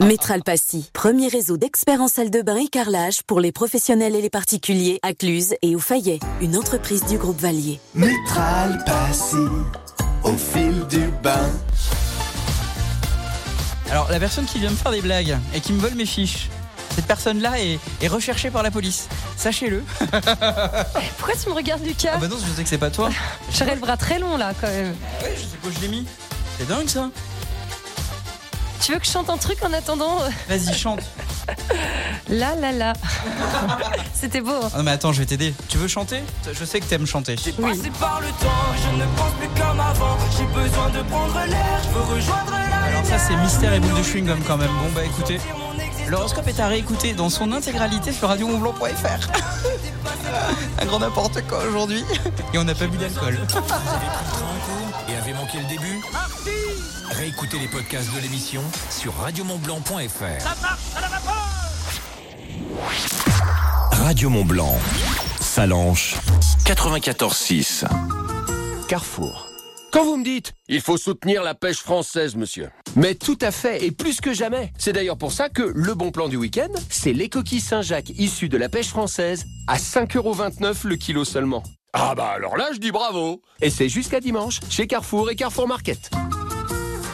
Métral 0.00 0.42
Passy, 0.42 0.90
premier 0.92 1.28
réseau 1.28 1.56
d'experts 1.56 2.00
en 2.00 2.08
salle 2.08 2.30
de 2.30 2.42
bain 2.42 2.56
et 2.56 2.66
carrelage 2.66 3.22
pour 3.22 3.38
les 3.38 3.52
professionnels 3.52 4.16
et 4.16 4.22
les 4.22 4.30
particuliers 4.30 4.98
à 5.02 5.14
Cluse 5.14 5.54
et 5.62 5.76
au 5.76 5.78
Fayet, 5.78 6.18
une 6.40 6.56
entreprise 6.56 7.04
du 7.04 7.18
groupe 7.18 7.40
Valier. 7.40 7.78
Métral 7.94 8.82
Passy, 8.84 9.36
au 10.24 10.32
fil 10.32 10.86
du 10.88 11.06
bain. 11.22 11.50
Alors 13.90 14.10
la 14.10 14.18
personne 14.18 14.46
qui 14.46 14.58
vient 14.58 14.70
me 14.70 14.76
faire 14.76 14.90
des 14.90 15.02
blagues 15.02 15.38
et 15.54 15.60
qui 15.60 15.72
me 15.72 15.78
vole 15.78 15.94
mes 15.94 16.06
fiches, 16.06 16.48
cette 16.96 17.06
personne-là 17.06 17.60
est, 17.60 17.78
est 18.02 18.08
recherchée 18.08 18.50
par 18.50 18.62
la 18.64 18.70
police. 18.72 19.06
Sachez-le. 19.36 19.84
Pourquoi 20.00 21.34
tu 21.40 21.48
me 21.48 21.54
regardes, 21.54 21.84
Lucas 21.84 22.12
Ah 22.14 22.18
bah 22.18 22.26
non, 22.28 22.36
je 22.44 22.52
sais 22.52 22.62
que 22.62 22.68
c'est 22.68 22.78
pas 22.78 22.90
toi. 22.90 23.10
J'aurais 23.56 23.74
le 23.74 23.80
bras 23.80 23.96
très 23.96 24.18
long 24.18 24.36
là 24.36 24.52
quand 24.60 24.66
même. 24.68 24.94
Ouais, 25.22 25.34
je 25.36 25.40
sais 25.42 25.56
quoi 25.62 25.70
je 25.74 25.80
l'ai 25.80 25.88
mis. 25.88 26.06
C'est 26.58 26.66
dingue 26.66 26.88
ça. 26.88 27.10
Tu 28.82 28.92
veux 28.92 28.98
que 28.98 29.06
je 29.06 29.10
chante 29.10 29.28
un 29.30 29.36
truc 29.36 29.58
en 29.64 29.72
attendant? 29.72 30.18
Vas-y, 30.48 30.72
chante. 30.74 31.00
Là, 32.28 32.54
là, 32.56 32.72
là. 32.72 32.92
C'était 34.14 34.40
beau. 34.40 34.50
hein. 34.52 34.70
Ah 34.74 34.78
non 34.78 34.84
mais 34.84 34.90
attends, 34.92 35.12
je 35.12 35.20
vais 35.20 35.26
t'aider. 35.26 35.54
Tu 35.68 35.76
veux 35.78 35.88
chanter? 35.88 36.20
Je 36.52 36.64
sais 36.64 36.80
que 36.80 36.84
t'aimes 36.86 37.06
chanter. 37.06 37.34
Passé 37.36 37.52
par 38.00 38.20
le 38.20 38.28
temps, 38.28 38.74
je 38.82 38.96
ne 38.96 39.04
pense 39.16 39.32
plus 39.38 39.48
comme 39.60 39.80
avant. 39.80 40.16
J'ai 40.36 40.44
besoin 40.46 40.88
de 40.90 41.02
prendre 41.08 41.34
l'air, 41.46 41.80
je 41.84 41.88
veux 41.98 42.14
rejoindre 42.14 42.52
la 42.52 42.76
Alors 42.88 43.04
ça 43.06 43.18
c'est 43.18 43.36
mystère 43.36 43.72
et 43.74 43.80
boule 43.80 43.98
de 43.98 44.02
chewing 44.02 44.26
gum 44.26 44.40
quand 44.46 44.56
même. 44.56 44.70
Bon 44.82 44.90
bah 44.94 45.04
écoutez, 45.04 45.38
l'horoscope 46.08 46.48
est 46.48 46.60
à 46.60 46.68
réécouter 46.68 47.14
dans 47.14 47.30
son 47.30 47.52
intégralité 47.52 48.12
sur 48.12 48.28
radiomontblanc.fr. 48.28 49.28
Un 50.82 50.86
grand 50.86 50.98
n'importe 50.98 51.46
quoi 51.46 51.64
aujourd'hui. 51.64 52.04
Et 52.52 52.58
on 52.58 52.64
n'a 52.64 52.74
pas 52.74 52.86
bu 52.86 52.96
d'alcool. 52.96 53.38
Et 55.08 55.14
avez 55.14 55.32
manqué 55.34 55.58
le 55.58 55.68
début 55.68 56.00
Réécoutez 57.10 57.58
les 57.58 57.68
podcasts 57.68 58.14
de 58.14 58.20
l'émission 58.20 58.62
sur 58.90 59.14
radiomontblanc.fr. 59.16 60.44
Radio 63.90 64.30
Mont 64.30 64.44
Blanc, 64.44 64.76
Salanche, 65.40 66.16
94.6. 66.64 67.84
Carrefour. 68.88 69.45
Quand 69.92 70.04
vous 70.04 70.16
me 70.16 70.24
dites, 70.24 70.52
il 70.68 70.80
faut 70.80 70.98
soutenir 70.98 71.42
la 71.42 71.54
pêche 71.54 71.78
française, 71.78 72.36
monsieur. 72.36 72.70
Mais 72.96 73.14
tout 73.14 73.38
à 73.40 73.50
fait, 73.50 73.84
et 73.84 73.92
plus 73.92 74.20
que 74.20 74.34
jamais. 74.34 74.72
C'est 74.78 74.92
d'ailleurs 74.92 75.16
pour 75.16 75.32
ça 75.32 75.48
que 75.48 75.62
le 75.62 75.94
bon 75.94 76.10
plan 76.10 76.28
du 76.28 76.36
week-end, 76.36 76.68
c'est 76.90 77.12
les 77.12 77.28
coquilles 77.28 77.60
Saint-Jacques 77.60 78.10
issues 78.10 78.48
de 78.48 78.58
la 78.58 78.68
pêche 78.68 78.88
française 78.88 79.44
à 79.66 79.76
5,29€ 79.78 80.86
le 80.86 80.96
kilo 80.96 81.24
seulement. 81.24 81.62
Ah 81.92 82.14
bah 82.14 82.32
alors 82.34 82.56
là, 82.56 82.68
je 82.74 82.78
dis 82.78 82.92
bravo. 82.92 83.40
Et 83.62 83.70
c'est 83.70 83.88
jusqu'à 83.88 84.20
dimanche, 84.20 84.60
chez 84.68 84.86
Carrefour 84.86 85.30
et 85.30 85.36
Carrefour 85.36 85.66
Market. 85.66 86.10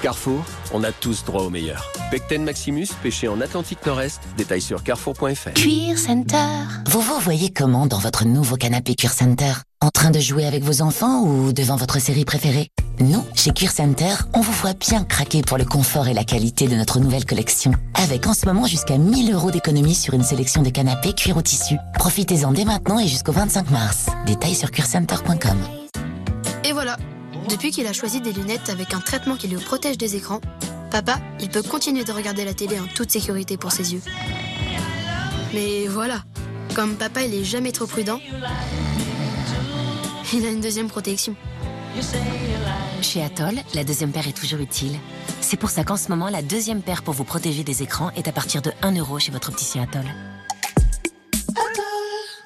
Carrefour, 0.02 0.44
on 0.72 0.82
a 0.82 0.90
tous 0.90 1.24
droit 1.24 1.42
au 1.42 1.50
meilleur. 1.50 1.92
Pecten 2.10 2.42
Maximus, 2.42 2.88
pêché 3.00 3.28
en 3.28 3.40
Atlantique 3.40 3.86
Nord-Est, 3.86 4.20
détail 4.36 4.60
sur 4.60 4.82
carrefour.fr. 4.82 5.52
Cuir 5.54 5.96
Center. 5.96 6.36
Vous 6.88 7.00
vous 7.00 7.20
voyez 7.20 7.52
comment 7.52 7.86
dans 7.86 8.00
votre 8.00 8.24
nouveau 8.24 8.56
canapé 8.56 8.96
Cuir 8.96 9.12
Center? 9.12 9.52
En 9.82 9.90
train 9.90 10.12
de 10.12 10.20
jouer 10.20 10.46
avec 10.46 10.62
vos 10.62 10.80
enfants 10.80 11.24
ou 11.24 11.52
devant 11.52 11.74
votre 11.74 11.98
série 11.98 12.24
préférée? 12.24 12.68
Nous, 13.00 13.24
chez 13.34 13.50
Cuir 13.50 13.72
Center, 13.72 14.14
on 14.32 14.40
vous 14.40 14.52
voit 14.52 14.74
bien 14.74 15.02
craquer 15.02 15.42
pour 15.42 15.58
le 15.58 15.64
confort 15.64 16.06
et 16.06 16.14
la 16.14 16.22
qualité 16.22 16.68
de 16.68 16.76
notre 16.76 17.00
nouvelle 17.00 17.24
collection. 17.24 17.72
Avec 17.94 18.28
en 18.28 18.32
ce 18.32 18.46
moment 18.46 18.68
jusqu'à 18.68 18.96
1000 18.96 19.34
euros 19.34 19.50
d'économie 19.50 19.96
sur 19.96 20.14
une 20.14 20.22
sélection 20.22 20.62
de 20.62 20.70
canapés 20.70 21.14
cuir 21.14 21.36
au 21.36 21.42
tissu. 21.42 21.78
Profitez-en 21.94 22.52
dès 22.52 22.64
maintenant 22.64 23.00
et 23.00 23.08
jusqu'au 23.08 23.32
25 23.32 23.72
mars. 23.72 24.06
Détails 24.24 24.54
sur 24.54 24.70
cuircenter.com. 24.70 25.58
Et 26.62 26.72
voilà. 26.72 26.96
Depuis 27.50 27.72
qu'il 27.72 27.88
a 27.88 27.92
choisi 27.92 28.20
des 28.20 28.32
lunettes 28.32 28.70
avec 28.70 28.94
un 28.94 29.00
traitement 29.00 29.34
qui 29.34 29.48
le 29.48 29.58
protège 29.58 29.98
des 29.98 30.14
écrans, 30.14 30.40
papa, 30.92 31.18
il 31.40 31.48
peut 31.48 31.64
continuer 31.64 32.04
de 32.04 32.12
regarder 32.12 32.44
la 32.44 32.54
télé 32.54 32.78
en 32.78 32.86
toute 32.86 33.10
sécurité 33.10 33.56
pour 33.56 33.72
ses 33.72 33.94
yeux. 33.94 34.02
Mais 35.52 35.88
voilà, 35.88 36.22
comme 36.76 36.94
papa 36.94 37.22
il 37.22 37.34
est 37.34 37.44
jamais 37.44 37.72
trop 37.72 37.86
prudent, 37.86 38.20
il 40.32 40.46
a 40.46 40.50
une 40.50 40.60
deuxième 40.60 40.88
protection. 40.88 41.34
Chez 43.02 43.22
Atoll, 43.22 43.56
la 43.74 43.84
deuxième 43.84 44.12
paire 44.12 44.26
est 44.28 44.36
toujours 44.36 44.60
utile. 44.60 44.98
C'est 45.40 45.56
pour 45.56 45.70
ça 45.70 45.84
qu'en 45.84 45.96
ce 45.96 46.08
moment, 46.08 46.28
la 46.28 46.42
deuxième 46.42 46.82
paire 46.82 47.02
pour 47.02 47.14
vous 47.14 47.24
protéger 47.24 47.64
des 47.64 47.82
écrans 47.82 48.10
est 48.16 48.28
à 48.28 48.32
partir 48.32 48.62
de 48.62 48.72
1 48.82 48.96
euro 48.96 49.18
chez 49.18 49.32
votre 49.32 49.50
opticien 49.50 49.82
Atoll. 49.82 50.06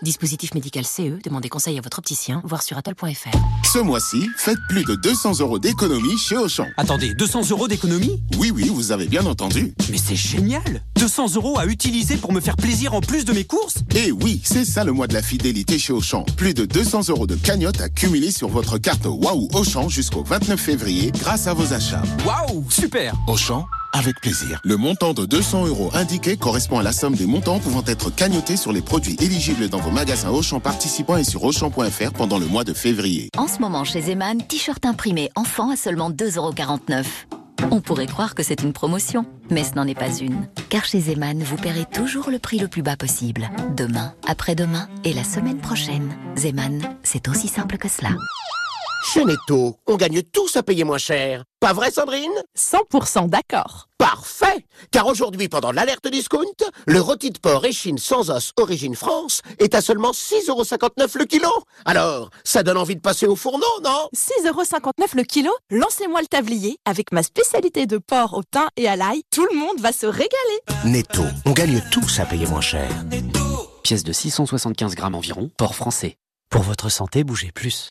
Dispositif 0.02 0.54
médical 0.54 0.84
CE, 0.84 1.18
demandez 1.24 1.48
conseil 1.48 1.78
à 1.78 1.80
votre 1.80 1.98
opticien, 1.98 2.42
voir 2.44 2.62
sur 2.62 2.76
atoll.fr. 2.76 3.36
Ce 3.64 3.78
mois-ci, 3.78 4.28
faites 4.36 4.58
plus 4.68 4.84
de 4.84 4.94
200 4.94 5.40
euros 5.40 5.58
d'économie 5.58 6.18
chez 6.18 6.36
Auchan. 6.36 6.66
Attendez, 6.76 7.14
200 7.14 7.50
euros 7.50 7.66
d'économie? 7.66 8.22
Oui, 8.38 8.50
oui, 8.50 8.70
vous 8.72 8.92
avez 8.92 9.06
bien 9.06 9.24
entendu. 9.24 9.72
Mais 9.90 9.96
c'est 9.96 10.14
génial 10.16 10.82
200 10.96 11.34
euros 11.36 11.58
à 11.58 11.66
utiliser 11.66 12.16
pour 12.16 12.32
me 12.32 12.40
faire 12.40 12.56
plaisir 12.56 12.92
en 12.92 13.00
plus 13.00 13.24
de 13.24 13.32
mes 13.32 13.44
courses? 13.44 13.76
Et 13.94 14.12
oui, 14.12 14.42
c'est 14.44 14.66
ça 14.66 14.84
le 14.84 14.92
mois 14.92 15.06
de 15.06 15.14
la 15.14 15.22
fidélité 15.22 15.78
chez 15.78 15.94
Auchan. 15.94 16.24
Plus 16.36 16.52
de 16.52 16.66
200 16.66 17.08
euros 17.08 17.26
de 17.26 17.34
cagnotte 17.34 17.80
à 17.80 17.88
cumuler 17.88 18.30
sur 18.30 18.48
votre 18.48 18.76
carte 18.76 19.06
Waouh 19.06 19.48
Auchan 19.54 19.88
jusqu'au 19.88 20.22
29 20.22 20.60
février 20.60 21.10
grâce 21.10 21.46
à 21.46 21.54
vos 21.54 21.72
achats. 21.72 22.02
Waouh, 22.26 22.64
super 22.70 23.14
Auchan, 23.26 23.66
avec 23.96 24.20
plaisir. 24.20 24.60
Le 24.64 24.76
montant 24.76 25.14
de 25.14 25.24
200 25.24 25.66
euros 25.66 25.90
indiqué 25.94 26.36
correspond 26.36 26.78
à 26.78 26.82
la 26.82 26.92
somme 26.92 27.14
des 27.14 27.26
montants 27.26 27.58
pouvant 27.58 27.82
être 27.86 28.10
cagnotés 28.10 28.56
sur 28.56 28.72
les 28.72 28.82
produits 28.82 29.16
éligibles 29.20 29.68
dans 29.68 29.78
vos 29.78 29.90
magasins 29.90 30.30
Auchan 30.30 30.60
participants 30.60 31.16
et 31.16 31.24
sur 31.24 31.42
Auchan.fr 31.44 32.12
pendant 32.12 32.38
le 32.38 32.46
mois 32.46 32.64
de 32.64 32.74
février. 32.74 33.30
En 33.36 33.48
ce 33.48 33.58
moment 33.58 33.84
chez 33.84 34.02
Zeman, 34.02 34.42
t-shirt 34.46 34.84
imprimé 34.84 35.30
enfant 35.34 35.70
à 35.70 35.76
seulement 35.76 36.10
2,49€. 36.10 37.04
On 37.70 37.80
pourrait 37.80 38.06
croire 38.06 38.34
que 38.34 38.42
c'est 38.42 38.62
une 38.62 38.72
promotion, 38.72 39.24
mais 39.50 39.64
ce 39.64 39.74
n'en 39.74 39.86
est 39.86 39.98
pas 39.98 40.14
une. 40.14 40.46
Car 40.68 40.84
chez 40.84 41.00
Zeman, 41.00 41.42
vous 41.42 41.56
paierez 41.56 41.86
toujours 41.86 42.30
le 42.30 42.38
prix 42.38 42.58
le 42.58 42.68
plus 42.68 42.82
bas 42.82 42.96
possible. 42.96 43.50
Demain, 43.76 44.14
après-demain 44.26 44.88
et 45.04 45.14
la 45.14 45.24
semaine 45.24 45.58
prochaine. 45.58 46.14
Zeman, 46.36 46.82
c'est 47.02 47.28
aussi 47.28 47.48
simple 47.48 47.78
que 47.78 47.88
cela. 47.88 48.10
Chez 49.12 49.24
Netto, 49.24 49.76
on 49.86 49.96
gagne 49.96 50.22
tous 50.22 50.56
à 50.56 50.62
payer 50.62 50.82
moins 50.82 50.98
cher. 50.98 51.44
Pas 51.60 51.72
vrai, 51.72 51.90
Sandrine? 51.90 52.32
100% 52.58 53.28
d'accord. 53.28 53.88
Parfait 53.98 54.66
Car 54.90 55.06
aujourd'hui, 55.06 55.48
pendant 55.48 55.70
l'alerte 55.70 56.08
discount, 56.08 56.42
le 56.86 57.00
rôti 57.00 57.30
de 57.30 57.38
porc 57.38 57.64
échine 57.64 57.98
sans 57.98 58.30
os 58.30 58.50
origine 58.56 58.96
France 58.96 59.42
est 59.58 59.74
à 59.74 59.80
seulement 59.80 60.10
6,59€ 60.10 61.18
le 61.18 61.24
kilo. 61.24 61.48
Alors, 61.84 62.30
ça 62.42 62.62
donne 62.64 62.76
envie 62.76 62.96
de 62.96 63.00
passer 63.00 63.26
au 63.26 63.36
fourneau, 63.36 63.64
non? 63.84 64.08
6,59€ 64.44 65.16
le 65.16 65.22
kilo? 65.22 65.52
Lancez-moi 65.70 66.20
le 66.20 66.26
tablier. 66.26 66.76
Avec 66.84 67.12
ma 67.12 67.22
spécialité 67.22 67.86
de 67.86 67.98
porc 67.98 68.34
au 68.34 68.42
thym 68.42 68.66
et 68.76 68.88
à 68.88 68.96
l'ail, 68.96 69.22
tout 69.30 69.46
le 69.50 69.56
monde 69.56 69.78
va 69.78 69.92
se 69.92 70.06
régaler. 70.06 70.28
Netto, 70.84 71.22
on 71.44 71.52
gagne 71.52 71.80
tous 71.92 72.18
à 72.18 72.26
payer 72.26 72.46
moins 72.46 72.60
cher. 72.60 72.90
Pièce 73.84 74.02
de 74.02 74.12
675 74.12 74.96
grammes 74.96 75.14
environ, 75.14 75.48
port 75.56 75.76
français. 75.76 76.16
Pour 76.50 76.62
votre 76.62 76.88
santé, 76.88 77.24
bougez 77.24 77.50
plus. 77.50 77.90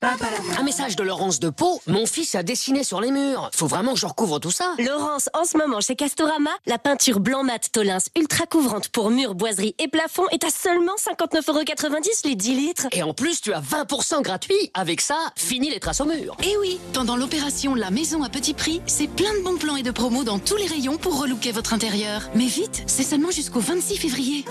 Un 0.58 0.64
message 0.64 0.95
de 0.95 1.03
Laurence 1.03 1.39
de 1.41 1.49
Pau. 1.49 1.82
Mon 1.88 2.06
fils 2.06 2.36
a 2.36 2.41
dessiné 2.41 2.86
sur 2.86 3.01
les 3.01 3.12
murs. 3.12 3.49
Faut 3.53 3.68
vraiment 3.68 3.93
que 3.93 3.99
je 3.99 4.06
recouvre 4.06 4.39
tout 4.39 4.49
ça. 4.49 4.74
Laurence, 4.80 5.30
en 5.34 5.43
ce 5.43 5.58
moment 5.58 5.82
chez 5.82 5.95
Castorama, 5.97 6.51
la 6.66 6.78
peinture 6.78 7.20
blanc 7.20 7.43
mat 7.43 7.70
Tolins 7.74 7.97
ultra 8.18 8.45
couvrante 8.45 8.88
pour 8.89 9.10
murs, 9.12 9.36
boiseries 9.36 9.76
et 9.78 9.89
plafonds 9.89 10.28
est 10.32 10.45
à 10.45 10.49
seulement 10.49 10.93
59,90€ 10.95 12.26
les 12.26 12.36
10 12.36 12.56
litres. 12.56 12.88
Et 12.93 13.03
en 13.03 13.14
plus, 13.14 13.41
tu 13.41 13.53
as 13.53 13.60
20% 13.60 14.22
gratuit. 14.22 14.72
Avec 14.74 15.01
ça, 15.01 15.18
fini 15.36 15.70
les 15.70 15.82
traces 15.82 15.99
au 15.99 16.06
mur. 16.06 16.36
Et 16.41 16.56
oui, 16.62 16.80
pendant 16.93 17.18
l'opération 17.18 17.76
La 17.76 17.91
Maison 17.91 18.24
à 18.24 18.30
petit 18.30 18.53
prix, 18.53 18.82
c'est 18.88 19.08
plein 19.08 19.34
de 19.38 19.43
bons 19.43 19.58
plans 19.58 19.76
et 19.76 19.84
de 19.84 19.91
promos 19.91 20.24
dans 20.24 20.39
tous 20.39 20.56
les 20.56 20.68
rayons 20.68 20.97
pour 20.97 21.20
relooker 21.20 21.51
votre 21.51 21.74
intérieur. 21.74 22.22
Mais 22.36 22.47
vite, 22.47 22.84
c'est 22.88 23.03
seulement 23.03 23.32
jusqu'au 23.32 23.60
26 23.60 23.97
février. 23.97 24.45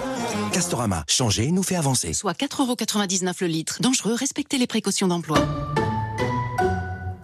Castorama, 0.53 1.05
changer 1.09 1.51
nous 1.51 1.63
fait 1.63 1.77
avancer. 1.77 2.13
Soit 2.13 2.39
4,99€ 2.39 3.33
le 3.41 3.47
litre. 3.47 3.79
Dangereux, 3.95 4.17
respectez 4.19 4.59
les 4.59 4.67
précautions 4.67 5.07
d'emploi. 5.07 5.39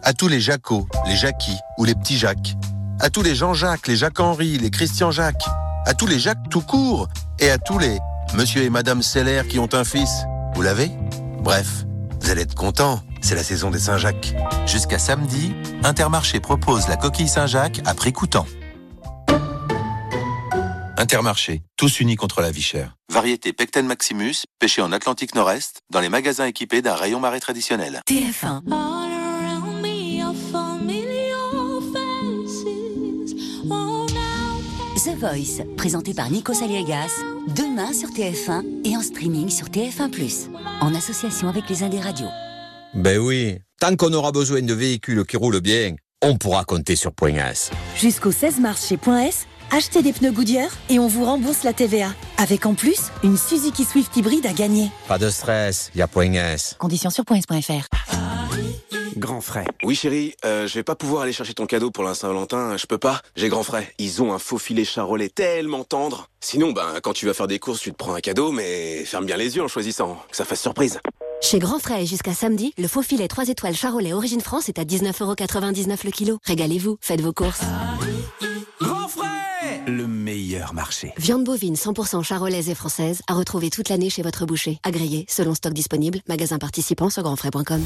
À 0.04 0.12
tous 0.12 0.28
les 0.28 0.38
Jacots, 0.38 0.86
les 1.04 1.16
Jackie 1.16 1.56
ou 1.78 1.84
les 1.84 1.96
petits 1.96 2.16
Jacques. 2.16 2.54
À 3.00 3.10
tous 3.10 3.22
les 3.22 3.34
Jean-Jacques, 3.34 3.88
les 3.88 3.96
Jacques-Henri, 3.96 4.56
les 4.56 4.70
Christian-Jacques. 4.70 5.42
À 5.84 5.94
tous 5.94 6.06
les 6.06 6.20
Jacques 6.20 6.48
tout 6.48 6.60
court. 6.60 7.08
Et 7.40 7.50
à 7.50 7.58
tous 7.58 7.80
les 7.80 7.98
Monsieur 8.34 8.62
et 8.62 8.70
Madame 8.70 9.02
Seller 9.02 9.42
qui 9.48 9.58
ont 9.58 9.68
un 9.72 9.82
fils. 9.82 10.10
Vous 10.54 10.62
l'avez? 10.62 10.92
Bref, 11.40 11.86
vous 12.20 12.30
allez 12.30 12.42
être 12.42 12.54
contents. 12.54 13.00
C'est 13.20 13.34
la 13.34 13.42
saison 13.42 13.72
des 13.72 13.80
Saint-Jacques. 13.80 14.32
Jusqu'à 14.66 15.00
samedi, 15.00 15.52
Intermarché 15.82 16.38
propose 16.38 16.86
la 16.86 16.96
coquille 16.96 17.26
Saint-Jacques 17.26 17.80
à 17.84 17.94
prix 17.94 18.12
coûtant. 18.12 18.46
Intermarché, 21.00 21.62
tous 21.78 22.00
unis 22.00 22.16
contre 22.16 22.42
la 22.42 22.50
vie 22.50 22.60
chère. 22.60 22.94
Variété 23.10 23.54
Pecten 23.54 23.86
Maximus, 23.86 24.44
pêché 24.58 24.82
en 24.82 24.92
Atlantique 24.92 25.34
Nord-Est, 25.34 25.80
dans 25.88 26.00
les 26.00 26.10
magasins 26.10 26.44
équipés 26.44 26.82
d'un 26.82 26.94
rayon 26.94 27.20
marais 27.20 27.40
traditionnel. 27.40 28.02
TF1. 28.06 28.60
The 34.94 35.16
Voice, 35.18 35.64
présenté 35.78 36.12
par 36.12 36.30
Nico 36.30 36.52
Saliegas, 36.52 37.12
demain 37.56 37.94
sur 37.94 38.10
TF1 38.10 38.62
et 38.84 38.94
en 38.94 39.00
streaming 39.00 39.48
sur 39.48 39.68
TF1+, 39.68 40.50
en 40.82 40.94
association 40.94 41.48
avec 41.48 41.66
les 41.70 41.82
Indes 41.82 41.94
Radios. 41.94 42.28
Ben 42.92 43.16
oui, 43.16 43.56
tant 43.80 43.96
qu'on 43.96 44.12
aura 44.12 44.32
besoin 44.32 44.60
de 44.60 44.74
véhicules 44.74 45.24
qui 45.24 45.38
roulent 45.38 45.62
bien, 45.62 45.94
on 46.20 46.36
pourra 46.36 46.64
compter 46.64 46.94
sur 46.94 47.14
Point 47.14 47.36
S. 47.36 47.70
Jusqu'au 47.96 48.32
16 48.32 48.60
mars 48.60 48.86
chez 48.86 48.98
Point 48.98 49.22
S, 49.22 49.46
achetez 49.70 50.02
des 50.02 50.12
pneus 50.12 50.32
Goodyear 50.32 50.70
et 50.88 50.98
on 50.98 51.06
vous 51.06 51.24
rembourse 51.24 51.62
la 51.64 51.72
TVA. 51.72 52.14
Avec 52.38 52.66
en 52.66 52.74
plus, 52.74 53.10
une 53.22 53.36
Suzuki 53.36 53.84
Swift 53.84 54.16
hybride 54.16 54.46
à 54.46 54.52
gagner. 54.52 54.90
Pas 55.08 55.18
de 55.18 55.30
stress, 55.30 55.90
y 55.94 56.02
a 56.02 56.08
Point 56.08 56.34
S. 56.34 56.76
Conditions 56.78 57.10
sur 57.10 57.24
points.fr. 57.24 57.88
Grand 59.16 59.40
frais. 59.40 59.66
Oui 59.82 59.94
chérie, 59.94 60.34
euh, 60.44 60.66
je 60.66 60.74
vais 60.74 60.82
pas 60.82 60.94
pouvoir 60.94 61.22
aller 61.22 61.32
chercher 61.32 61.52
ton 61.52 61.66
cadeau 61.66 61.90
pour 61.90 62.04
la 62.04 62.14
Saint-Valentin, 62.14 62.76
je 62.76 62.86
peux 62.86 62.96
pas. 62.96 63.20
J'ai 63.36 63.48
grand 63.48 63.62
frais. 63.62 63.92
Ils 63.98 64.22
ont 64.22 64.32
un 64.32 64.38
faux 64.38 64.56
filet 64.56 64.84
charolais 64.84 65.28
tellement 65.28 65.84
tendre. 65.84 66.28
Sinon, 66.40 66.72
ben, 66.72 67.00
quand 67.02 67.12
tu 67.12 67.26
vas 67.26 67.34
faire 67.34 67.46
des 67.46 67.58
courses, 67.58 67.80
tu 67.80 67.92
te 67.92 67.96
prends 67.96 68.14
un 68.14 68.20
cadeau, 68.20 68.50
mais 68.50 69.04
ferme 69.04 69.26
bien 69.26 69.36
les 69.36 69.56
yeux 69.56 69.62
en 69.62 69.68
choisissant, 69.68 70.22
que 70.30 70.36
ça 70.36 70.44
fasse 70.44 70.62
surprise. 70.62 71.00
Chez 71.42 71.58
Grand 71.58 71.78
Frais 71.78 72.02
et 72.02 72.06
jusqu'à 72.06 72.34
samedi, 72.34 72.72
le 72.78 72.86
faux 72.86 73.02
filet 73.02 73.28
3 73.28 73.48
étoiles 73.48 73.74
Charolais 73.74 74.12
Origine 74.12 74.40
France 74.40 74.68
est 74.68 74.78
à 74.78 74.84
19,99€ 74.84 75.98
le 76.04 76.10
kilo. 76.10 76.38
Régalez-vous, 76.44 76.98
faites 77.00 77.20
vos 77.20 77.32
courses. 77.32 77.62
Le 79.90 80.06
meilleur 80.06 80.72
marché. 80.72 81.12
Viande 81.18 81.42
bovine 81.42 81.74
100% 81.74 82.22
charolaise 82.22 82.68
et 82.68 82.76
française 82.76 83.22
à 83.26 83.34
retrouver 83.34 83.70
toute 83.70 83.88
l'année 83.88 84.08
chez 84.08 84.22
votre 84.22 84.46
boucher. 84.46 84.78
Agréé, 84.84 85.26
selon 85.28 85.52
stock 85.52 85.72
disponible, 85.72 86.20
magasin 86.28 86.58
participant 86.58 87.10
sur 87.10 87.24
grandfrais.com. 87.24 87.84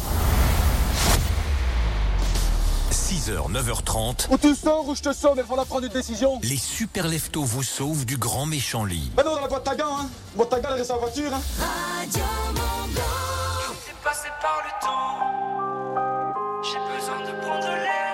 6h, 2.91 3.51
9h30, 3.51 4.27
Où 4.31 4.37
tu 4.37 4.55
sors, 4.55 4.87
où 4.87 4.95
je 4.95 5.01
te 5.01 5.15
sors, 5.15 5.35
mais 5.35 5.41
il 5.43 5.49
faudra 5.49 5.65
prendre 5.65 5.87
une 5.87 5.93
décision. 5.93 6.39
les 6.43 6.59
super 6.59 7.09
leftos 7.09 7.43
vous 7.43 7.63
sauvent 7.63 8.05
du 8.05 8.19
grand 8.19 8.45
méchant 8.45 8.85
lit. 8.85 9.11
Ben 9.17 9.25
non, 9.25 9.37
dans 9.37 9.41
la 9.41 9.49
boîte 9.49 9.67
à 9.67 9.75
gants, 9.75 9.97
hein. 9.99 10.11
Boîte 10.37 10.53
à 10.53 10.61
gants, 10.61 10.69
elle 10.73 10.79
reste 10.81 10.89
sa 10.91 10.99
voiture, 10.99 11.33
hein. 11.33 11.41
T'es 12.13 12.21
passé 14.05 14.29
par 14.43 14.63
le 14.63 14.71
temps. 14.85 15.21
J'ai 16.63 16.79
besoin 16.99 17.21
de 17.21 17.41
prendre 17.41 17.67
l'air. 17.67 18.14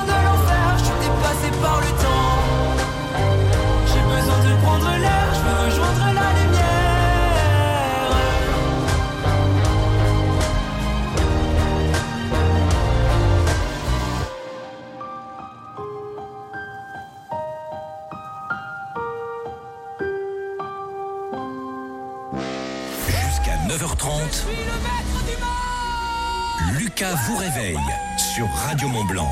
9h30. 23.71 24.43
Lucas 26.77 27.15
vous 27.25 27.37
réveille 27.37 27.79
sur 28.17 28.45
Radio 28.67 28.89
Mont 28.89 29.05
Blanc. 29.05 29.31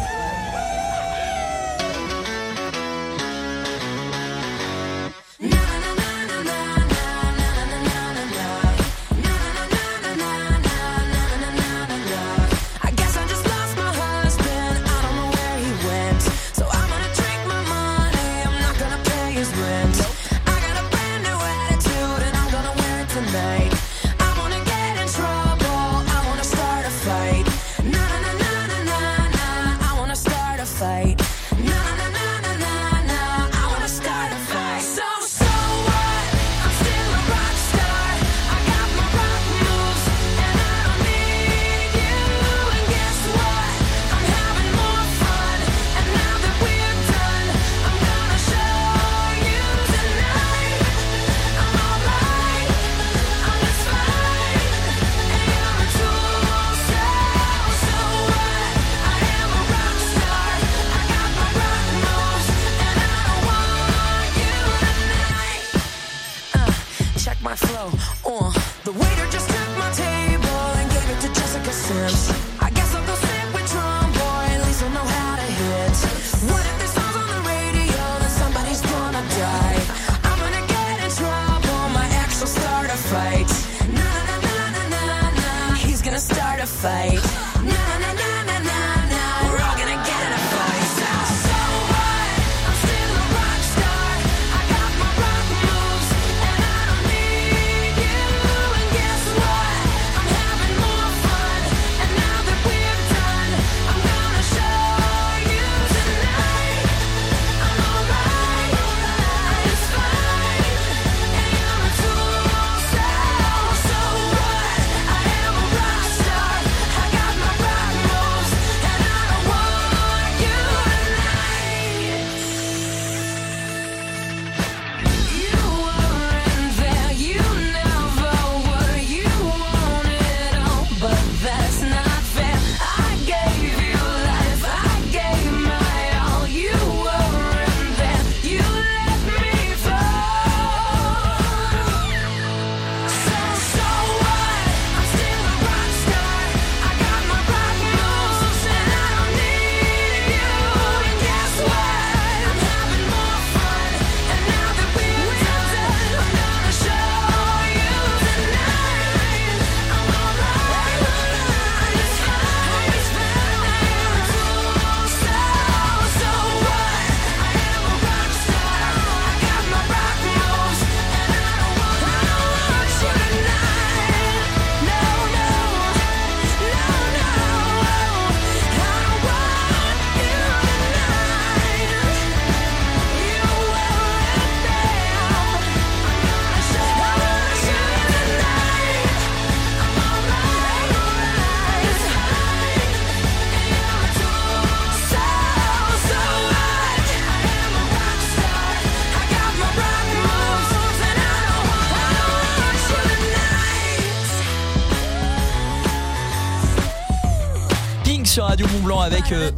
avec. 209.13 209.31
Euh, 209.31 209.51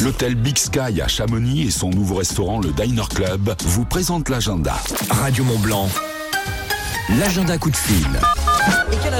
L'hôtel 0.00 0.34
Big 0.34 0.56
Sky 0.58 1.00
à 1.00 1.08
Chamonix 1.08 1.62
et 1.62 1.70
son 1.70 1.90
nouveau 1.90 2.16
restaurant, 2.16 2.60
le 2.60 2.70
Diner 2.70 3.06
Club, 3.12 3.54
vous 3.64 3.84
présentent 3.84 4.28
l'agenda. 4.28 4.74
Radio 5.10 5.44
Mont 5.44 5.58
Blanc, 5.58 5.88
l'agenda 7.18 7.58
coup 7.58 7.70
de 7.70 7.76
fil 7.76 8.06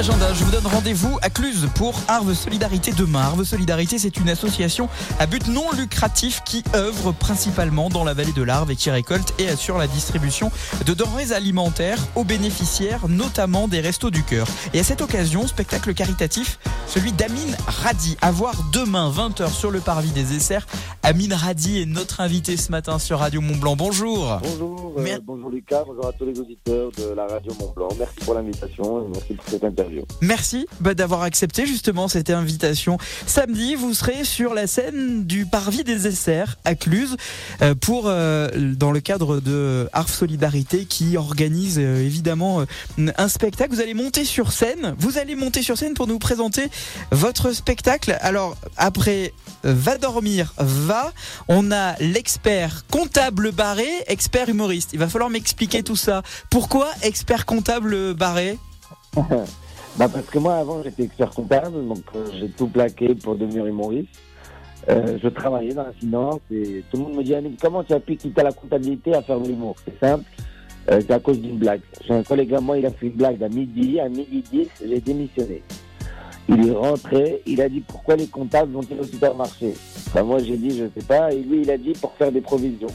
je 0.01 0.43
vous 0.43 0.51
donne 0.51 0.67
rendez-vous 0.67 1.17
à 1.23 1.29
Cluse 1.31 1.67
pour 1.73 1.99
Arve 2.07 2.35
Solidarité 2.35 2.91
demain. 2.91 3.21
Arve 3.21 3.43
Solidarité, 3.43 3.97
c'est 3.97 4.17
une 4.17 4.29
association 4.29 4.89
à 5.17 5.25
but 5.25 5.47
non 5.47 5.71
lucratif 5.75 6.43
qui 6.45 6.63
œuvre 6.75 7.13
principalement 7.13 7.89
dans 7.89 8.03
la 8.03 8.13
vallée 8.13 8.31
de 8.31 8.43
l'Arve 8.43 8.69
et 8.69 8.75
qui 8.75 8.91
récolte 8.91 9.33
et 9.39 9.49
assure 9.49 9.79
la 9.79 9.87
distribution 9.87 10.51
de 10.85 10.93
denrées 10.93 11.31
alimentaires 11.31 11.97
aux 12.15 12.23
bénéficiaires, 12.23 13.07
notamment 13.07 13.67
des 13.67 13.79
Restos 13.79 14.11
du 14.11 14.21
Cœur. 14.21 14.45
Et 14.75 14.79
à 14.79 14.83
cette 14.83 15.01
occasion, 15.01 15.47
spectacle 15.47 15.95
caritatif, 15.95 16.59
celui 16.85 17.11
d'Amine 17.11 17.57
Radi, 17.65 18.17
à 18.21 18.31
voir 18.31 18.53
demain 18.71 19.09
20h 19.09 19.51
sur 19.51 19.71
le 19.71 19.79
parvis 19.79 20.11
des 20.11 20.35
Essers. 20.35 20.67
Amine 21.01 21.33
Radi 21.33 21.81
est 21.81 21.85
notre 21.85 22.21
invité 22.21 22.55
ce 22.55 22.71
matin 22.71 22.99
sur 22.99 23.19
Radio 23.19 23.41
Mont-Blanc. 23.41 23.75
Bonjour. 23.75 24.39
Bonjour, 24.43 24.93
euh, 24.95 25.19
bonjour 25.23 25.49
Lucas, 25.49 25.83
bonjour 25.87 26.05
à 26.05 26.13
tous 26.13 26.25
les 26.25 26.39
auditeurs 26.39 26.91
de 26.91 27.15
la 27.15 27.25
Radio 27.25 27.51
Mont-Blanc. 27.59 27.89
Merci 27.97 28.15
pour 28.23 28.35
l'invitation 28.35 29.03
et 29.03 29.07
merci 29.11 29.33
pour 29.33 29.45
cette 29.47 29.63
interview. 29.63 29.86
Merci 30.21 30.67
bah, 30.79 30.93
d'avoir 30.93 31.21
accepté 31.21 31.65
justement 31.65 32.07
cette 32.07 32.29
invitation. 32.29 32.97
Samedi, 33.25 33.75
vous 33.75 33.93
serez 33.93 34.23
sur 34.23 34.53
la 34.53 34.67
scène 34.67 35.25
du 35.25 35.45
Parvis 35.45 35.83
des 35.83 36.07
Essers 36.07 36.57
à 36.65 36.75
Cluse 36.75 37.17
euh, 37.61 37.75
pour, 37.75 38.03
euh, 38.07 38.49
dans 38.75 38.91
le 38.91 38.99
cadre 38.99 39.39
de 39.39 39.89
Arf 39.93 40.13
Solidarité 40.13 40.85
qui 40.85 41.17
organise 41.17 41.77
euh, 41.79 42.03
évidemment 42.03 42.63
un 42.97 43.27
spectacle. 43.27 43.73
Vous 43.73 43.81
allez 43.81 43.93
monter 43.93 44.25
sur 44.25 44.51
scène. 44.51 44.95
Vous 44.97 45.17
allez 45.17 45.35
monter 45.35 45.61
sur 45.61 45.77
scène 45.77 45.93
pour 45.93 46.07
nous 46.07 46.19
présenter 46.19 46.69
votre 47.11 47.51
spectacle. 47.51 48.17
Alors, 48.21 48.57
après 48.77 49.33
Va 49.63 49.97
dormir, 49.97 50.53
va, 50.57 51.11
on 51.47 51.71
a 51.71 51.95
l'expert 51.99 52.85
comptable 52.89 53.51
barré, 53.51 53.87
expert 54.07 54.49
humoriste. 54.49 54.91
Il 54.93 54.99
va 54.99 55.09
falloir 55.09 55.29
m'expliquer 55.29 55.83
tout 55.83 55.95
ça. 55.95 56.21
Pourquoi 56.49 56.87
expert 57.01 57.45
comptable 57.45 58.13
barré? 58.13 58.57
bah 59.97 60.07
Parce 60.07 60.27
que 60.27 60.37
moi, 60.37 60.55
avant, 60.55 60.83
j'étais 60.83 61.03
expert 61.03 61.31
comptable, 61.31 61.87
donc 61.87 62.03
euh, 62.15 62.27
j'ai 62.39 62.49
tout 62.49 62.67
plaqué 62.67 63.15
pour 63.15 63.35
devenir 63.35 63.65
humoriste. 63.65 64.09
Euh, 64.89 65.17
je 65.21 65.27
travaillais 65.27 65.73
dans 65.73 65.83
la 65.83 65.91
finance 65.91 66.39
et 66.51 66.83
tout 66.89 66.97
le 66.97 67.03
monde 67.03 67.15
me 67.15 67.23
dit 67.23 67.33
Comment 67.59 67.83
tu 67.83 67.93
as 67.93 67.99
pu 67.99 68.15
quitter 68.15 68.43
la 68.43 68.51
comptabilité 68.51 69.13
à 69.15 69.21
faire 69.21 69.39
de 69.39 69.47
l'humour? 69.47 69.75
C'est 69.83 69.99
simple, 69.99 70.23
euh, 70.91 71.01
c'est 71.01 71.11
à 71.11 71.19
cause 71.19 71.41
d'une 71.41 71.57
blague. 71.57 71.81
J'ai 72.05 72.13
un 72.13 72.23
collègue 72.23 72.53
à 72.53 72.61
moi, 72.61 72.77
il 72.77 72.85
a 72.85 72.91
fait 72.91 73.07
une 73.07 73.13
blague 73.13 73.43
à 73.43 73.49
midi, 73.49 73.99
à 73.99 74.07
midi 74.07 74.43
10, 74.51 74.67
j'ai 74.85 75.01
démissionné. 75.01 75.63
Il 76.47 76.67
est 76.67 76.71
rentré, 76.71 77.41
il 77.45 77.59
a 77.59 77.67
dit 77.67 77.81
Pourquoi 77.81 78.15
les 78.15 78.27
comptables 78.27 78.71
vont-ils 78.71 78.99
au 78.99 79.03
supermarché? 79.03 79.73
Bah, 80.13 80.23
moi, 80.23 80.39
j'ai 80.39 80.57
dit 80.57 80.77
Je 80.77 80.85
sais 80.97 81.05
pas, 81.05 81.33
et 81.33 81.41
lui, 81.41 81.61
il 81.63 81.71
a 81.71 81.77
dit 81.77 81.93
Pour 81.93 82.13
faire 82.13 82.31
des 82.31 82.41
provisions. 82.41 82.87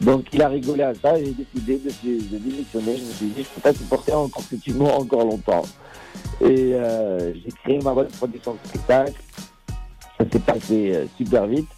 Donc 0.00 0.26
il 0.32 0.42
a 0.42 0.48
rigolé 0.48 0.82
à 0.82 0.94
ça, 0.94 1.16
j'ai 1.16 1.32
décidé 1.32 1.78
de, 1.78 1.88
de, 1.88 2.38
démissionner. 2.38 2.96
Je 2.96 3.04
me 3.04 3.12
suis 3.12 3.26
dit, 3.26 3.32
je 3.36 3.40
ne 3.40 3.44
peux 3.44 3.60
pas 3.62 3.72
supporter 3.72 4.12
encore 4.12 4.42
cet 4.42 4.66
humour 4.66 4.98
encore 4.98 5.24
longtemps. 5.24 5.62
Et 6.40 6.74
euh, 6.74 7.32
j'ai 7.34 7.50
créé 7.62 7.78
ma 7.80 7.92
boîte 7.92 8.10
de 8.12 8.16
production 8.16 8.54
de 8.54 8.68
spectacle, 8.68 9.20
ça 10.18 10.24
s'est 10.30 10.38
passé 10.38 10.92
euh, 10.94 11.06
super 11.16 11.46
vite, 11.46 11.68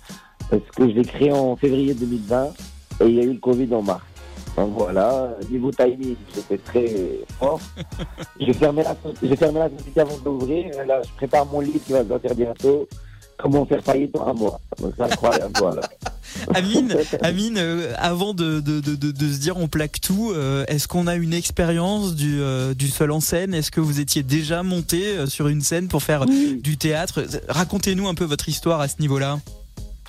parce 0.51 0.63
que 0.77 0.89
je 0.89 0.95
l'ai 0.95 1.05
créé 1.05 1.33
en 1.33 1.57
février 1.57 1.95
2020, 1.95 2.47
et 3.01 3.07
il 3.07 3.15
y 3.15 3.21
a 3.21 3.25
eu 3.25 3.33
le 3.33 3.39
Covid 3.39 3.73
en 3.75 3.83
mars. 3.83 4.03
Donc 4.57 4.73
voilà, 4.77 5.37
niveau 5.49 5.71
timing, 5.71 6.17
j'étais 6.35 6.59
très 6.59 7.21
fort. 7.39 7.61
J'ai 8.41 8.53
fermé 8.53 8.83
la, 8.83 8.97
j'ai 9.23 9.37
fermé 9.37 9.61
la 9.61 9.71
société 9.71 10.01
avant 10.01 10.19
d'ouvrir. 10.19 10.85
Là, 10.85 11.01
je 11.03 11.11
prépare 11.13 11.47
mon 11.47 11.61
livre 11.61 11.79
qui 11.85 11.93
va 11.93 12.05
sortir 12.05 12.35
bientôt. 12.35 12.89
Comment 13.37 13.65
faire 13.67 13.85
faillite 13.85 14.17
en 14.17 14.27
un 14.27 14.33
mois. 14.33 14.61
Donc 14.81 14.95
c'est 14.97 15.05
incroyable, 15.05 15.53
voilà. 15.59 15.83
Amine, 16.55 16.97
Amine 17.23 17.59
euh, 17.59 17.93
avant 17.97 18.35
de, 18.35 18.61
de, 18.61 18.81
de, 18.81 19.33
se 19.33 19.39
dire 19.39 19.57
on 19.57 19.69
plaque 19.69 20.01
tout, 20.01 20.31
euh, 20.33 20.65
est-ce 20.69 20.89
qu'on 20.89 21.07
a 21.07 21.17
une 21.17 21.33
expérience 21.33 22.15
du, 22.15 22.41
euh, 22.41 22.75
du 22.75 22.89
seul 22.89 23.11
en 23.11 23.21
scène? 23.21 23.55
Est-ce 23.55 23.71
que 23.71 23.81
vous 23.81 24.01
étiez 24.01 24.23
déjà 24.23 24.63
monté 24.63 25.27
sur 25.27 25.49
une 25.49 25.61
scène 25.61 25.89
pour 25.89 26.03
faire 26.03 26.27
du 26.27 26.77
théâtre? 26.77 27.25
Racontez-nous 27.49 28.09
un 28.09 28.15
peu 28.15 28.25
votre 28.25 28.49
histoire 28.49 28.81
à 28.81 28.89
ce 28.89 28.97
niveau-là. 29.01 29.39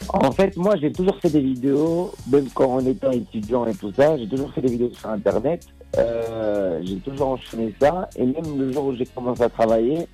En 0.07 0.31
fait, 0.31 0.55
moi, 0.55 0.75
j'ai 0.79 0.91
toujours 0.91 1.17
fait 1.19 1.29
des 1.29 1.41
vidéos, 1.41 2.13
même 2.31 2.47
quand 2.53 2.67
on 2.67 2.79
était 2.79 3.17
étudiant 3.17 3.65
et 3.65 3.73
tout 3.73 3.91
ça, 3.93 4.17
j'ai 4.17 4.27
toujours 4.27 4.51
fait 4.53 4.61
des 4.61 4.69
vidéos 4.71 4.91
sur 4.93 5.09
Internet. 5.09 5.67
Euh, 5.97 6.79
j'ai 6.83 6.97
toujours 6.97 7.29
enchaîné 7.29 7.73
ça. 7.81 8.09
Et 8.15 8.25
même 8.25 8.57
le 8.57 8.71
jour 8.71 8.85
où 8.85 8.95
j'ai 8.95 9.05
commencé 9.05 9.43
à 9.43 9.49
travailler, 9.49 10.07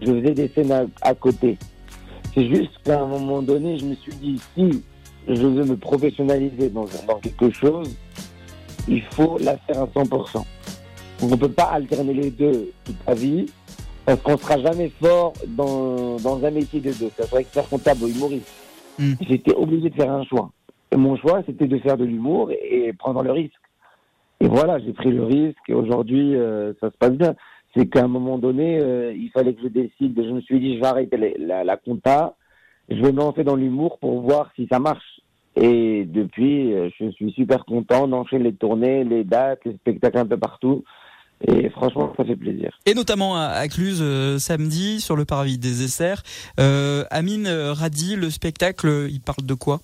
je 0.00 0.06
faisais 0.06 0.30
des 0.30 0.48
scènes 0.48 0.72
à, 0.72 0.84
à 1.02 1.14
côté. 1.14 1.58
C'est 2.34 2.46
juste 2.48 2.70
qu'à 2.84 3.00
un 3.00 3.06
moment 3.06 3.42
donné, 3.42 3.78
je 3.78 3.84
me 3.84 3.94
suis 3.96 4.14
dit, 4.14 4.40
si 4.54 4.82
je 5.28 5.46
veux 5.46 5.64
me 5.64 5.76
professionnaliser 5.76 6.70
dans, 6.70 6.86
dans 7.06 7.18
quelque 7.20 7.50
chose, 7.50 7.96
il 8.88 9.02
faut 9.02 9.38
la 9.38 9.56
faire 9.58 9.82
à 9.82 9.86
100%. 9.86 10.44
On 11.22 11.26
ne 11.28 11.36
peut 11.36 11.50
pas 11.50 11.64
alterner 11.64 12.14
les 12.14 12.30
deux 12.30 12.72
toute 12.84 12.96
sa 13.06 13.14
vie, 13.14 13.46
parce 14.04 14.20
qu'on 14.22 14.32
ne 14.32 14.38
sera 14.38 14.58
jamais 14.58 14.90
fort 15.00 15.32
dans, 15.46 16.16
dans 16.16 16.44
un 16.44 16.50
métier 16.50 16.80
de 16.80 16.92
deux. 16.92 17.10
Ça 17.16 17.26
soit 17.26 17.40
expert 17.40 17.68
comptable 17.68 18.04
ou 18.04 18.08
humoriste. 18.08 18.52
J'étais 19.20 19.54
obligé 19.54 19.90
de 19.90 19.94
faire 19.94 20.10
un 20.10 20.24
choix. 20.24 20.50
Et 20.90 20.96
mon 20.96 21.16
choix, 21.16 21.42
c'était 21.46 21.66
de 21.66 21.78
faire 21.78 21.96
de 21.96 22.04
l'humour 22.04 22.50
et, 22.50 22.88
et 22.88 22.92
prendre 22.92 23.22
le 23.22 23.32
risque. 23.32 23.54
Et 24.40 24.48
voilà, 24.48 24.80
j'ai 24.80 24.92
pris 24.92 25.10
le 25.10 25.24
risque 25.24 25.68
et 25.68 25.74
aujourd'hui, 25.74 26.34
euh, 26.34 26.72
ça 26.80 26.90
se 26.90 26.96
passe 26.96 27.12
bien. 27.12 27.34
C'est 27.74 27.86
qu'à 27.86 28.02
un 28.02 28.08
moment 28.08 28.38
donné, 28.38 28.80
euh, 28.80 29.14
il 29.14 29.30
fallait 29.30 29.54
que 29.54 29.62
je 29.62 29.68
décide. 29.68 30.20
Je 30.20 30.30
me 30.30 30.40
suis 30.40 30.58
dit, 30.58 30.74
je 30.74 30.80
vais 30.80 30.86
arrêter 30.86 31.16
la, 31.16 31.28
la, 31.38 31.64
la 31.64 31.76
compta. 31.76 32.34
Je 32.88 32.96
vais 32.96 33.12
me 33.12 33.18
lancer 33.18 33.44
dans 33.44 33.56
l'humour 33.56 33.98
pour 33.98 34.20
voir 34.20 34.50
si 34.56 34.66
ça 34.70 34.78
marche. 34.78 35.20
Et 35.56 36.04
depuis, 36.06 36.72
euh, 36.72 36.88
je 36.98 37.10
suis 37.10 37.32
super 37.32 37.64
content 37.64 38.08
d'enchaîner 38.08 38.44
les 38.44 38.54
tournées, 38.54 39.04
les 39.04 39.24
dates, 39.24 39.60
les 39.64 39.74
spectacles 39.74 40.18
un 40.18 40.26
peu 40.26 40.38
partout. 40.38 40.84
Et 41.46 41.68
franchement, 41.70 42.12
ça 42.16 42.24
fait 42.24 42.36
plaisir. 42.36 42.78
Et 42.86 42.94
notamment 42.94 43.36
à, 43.36 43.66
Cluse 43.68 44.00
euh, 44.00 44.38
samedi 44.38 45.00
sur 45.00 45.16
le 45.16 45.24
parvis 45.24 45.58
des 45.58 45.82
Essers. 45.82 46.22
Euh, 46.60 47.04
Amine 47.10 47.48
Radi, 47.48 48.16
le 48.16 48.30
spectacle, 48.30 49.08
il 49.10 49.20
parle 49.20 49.44
de 49.44 49.54
quoi? 49.54 49.80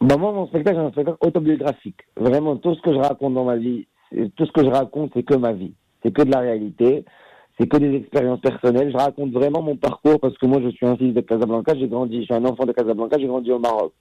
Bah, 0.00 0.16
moi, 0.16 0.32
mon 0.32 0.46
spectacle, 0.46 0.76
c'est 0.78 0.86
un 0.86 0.92
spectacle 0.92 1.18
autobiographique. 1.20 2.00
Vraiment, 2.16 2.56
tout 2.56 2.74
ce 2.74 2.80
que 2.82 2.92
je 2.92 2.98
raconte 2.98 3.34
dans 3.34 3.44
ma 3.44 3.56
vie, 3.56 3.86
tout 4.36 4.46
ce 4.46 4.52
que 4.52 4.64
je 4.64 4.70
raconte, 4.70 5.10
c'est 5.14 5.24
que 5.24 5.34
ma 5.34 5.52
vie. 5.52 5.72
C'est 6.02 6.12
que 6.12 6.22
de 6.22 6.30
la 6.30 6.40
réalité. 6.40 7.04
C'est 7.58 7.66
que 7.66 7.76
des 7.78 7.94
expériences 7.94 8.40
personnelles. 8.40 8.90
Je 8.92 8.96
raconte 8.96 9.32
vraiment 9.32 9.62
mon 9.62 9.76
parcours 9.76 10.20
parce 10.20 10.36
que 10.36 10.46
moi, 10.46 10.60
je 10.62 10.68
suis 10.68 10.86
un 10.86 10.96
fils 10.96 11.14
de 11.14 11.20
Casablanca. 11.20 11.74
J'ai 11.74 11.88
grandi, 11.88 12.20
je 12.20 12.24
suis 12.24 12.34
un 12.34 12.44
enfant 12.44 12.66
de 12.66 12.72
Casablanca. 12.72 13.16
J'ai 13.18 13.26
grandi 13.26 13.50
au 13.50 13.58
Maroc. 13.58 13.92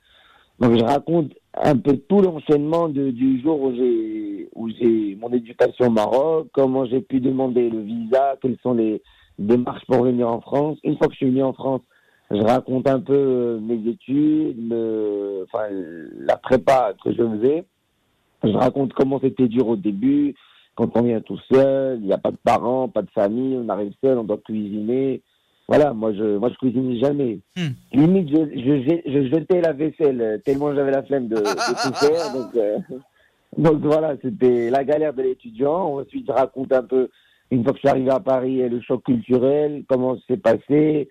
Donc, 0.59 0.77
je 0.77 0.83
raconte 0.83 1.31
un 1.53 1.77
peu 1.77 1.97
tout 1.97 2.21
l'enchaînement 2.21 2.87
du 2.89 3.41
jour 3.41 3.61
où 3.61 3.75
j'ai, 3.75 4.49
où 4.55 4.69
j'ai 4.69 5.17
mon 5.19 5.31
éducation 5.31 5.87
au 5.87 5.89
Maroc, 5.89 6.47
comment 6.53 6.85
j'ai 6.85 7.01
pu 7.01 7.19
demander 7.19 7.69
le 7.69 7.81
visa, 7.81 8.35
quelles 8.41 8.57
sont 8.63 8.73
les 8.73 9.01
démarches 9.37 9.85
pour 9.85 10.03
venir 10.03 10.29
en 10.29 10.39
France. 10.41 10.77
Une 10.83 10.97
fois 10.97 11.07
que 11.07 11.13
je 11.13 11.17
suis 11.17 11.29
venu 11.29 11.43
en 11.43 11.51
France, 11.53 11.81
je 12.31 12.41
raconte 12.41 12.87
un 12.89 12.99
peu 12.99 13.13
euh, 13.13 13.59
mes 13.59 13.85
études, 13.89 14.69
le- 14.69 15.43
enfin, 15.43 15.67
la 16.19 16.37
prépa 16.37 16.93
que 17.03 17.11
je 17.11 17.21
faisais. 17.21 17.65
Je 18.43 18.51
raconte 18.51 18.93
comment 18.93 19.19
c'était 19.19 19.47
dur 19.47 19.67
au 19.67 19.75
début, 19.75 20.35
quand 20.75 20.95
on 20.95 21.03
vient 21.03 21.21
tout 21.21 21.39
seul, 21.51 21.99
il 22.01 22.07
n'y 22.07 22.13
a 22.13 22.17
pas 22.17 22.31
de 22.31 22.37
parents, 22.43 22.89
pas 22.89 23.01
de 23.01 23.09
famille, 23.11 23.57
on 23.57 23.69
arrive 23.69 23.93
seul, 24.03 24.17
on 24.17 24.23
doit 24.23 24.37
cuisiner. 24.37 25.21
Voilà, 25.67 25.93
moi 25.93 26.13
je 26.13 26.37
moi 26.37 26.49
je 26.49 26.55
cuisine 26.57 26.99
jamais. 26.99 27.39
Limite, 27.91 28.29
je, 28.29 28.35
je, 28.35 29.11
je 29.11 29.29
jetais 29.29 29.61
la 29.61 29.73
vaisselle 29.73 30.41
tellement 30.45 30.75
j'avais 30.75 30.91
la 30.91 31.03
flemme 31.03 31.27
de, 31.27 31.37
de 31.37 31.41
tout 31.41 31.93
faire. 32.05 32.33
Donc, 32.33 32.55
euh, 32.55 32.77
donc 33.57 33.81
voilà, 33.81 34.15
c'était 34.21 34.69
la 34.69 34.83
galère 34.83 35.13
de 35.13 35.23
l'étudiant. 35.23 35.97
Ensuite, 35.99 36.25
je 36.27 36.31
raconte 36.31 36.71
un 36.73 36.83
peu, 36.83 37.09
une 37.51 37.63
fois 37.63 37.71
que 37.71 37.77
je 37.77 37.81
suis 37.81 37.89
arrivé 37.89 38.11
à 38.11 38.19
Paris, 38.19 38.57
le 38.67 38.81
choc 38.81 39.03
culturel, 39.03 39.83
comment 39.87 40.17
s'est 40.27 40.37
passé. 40.37 41.09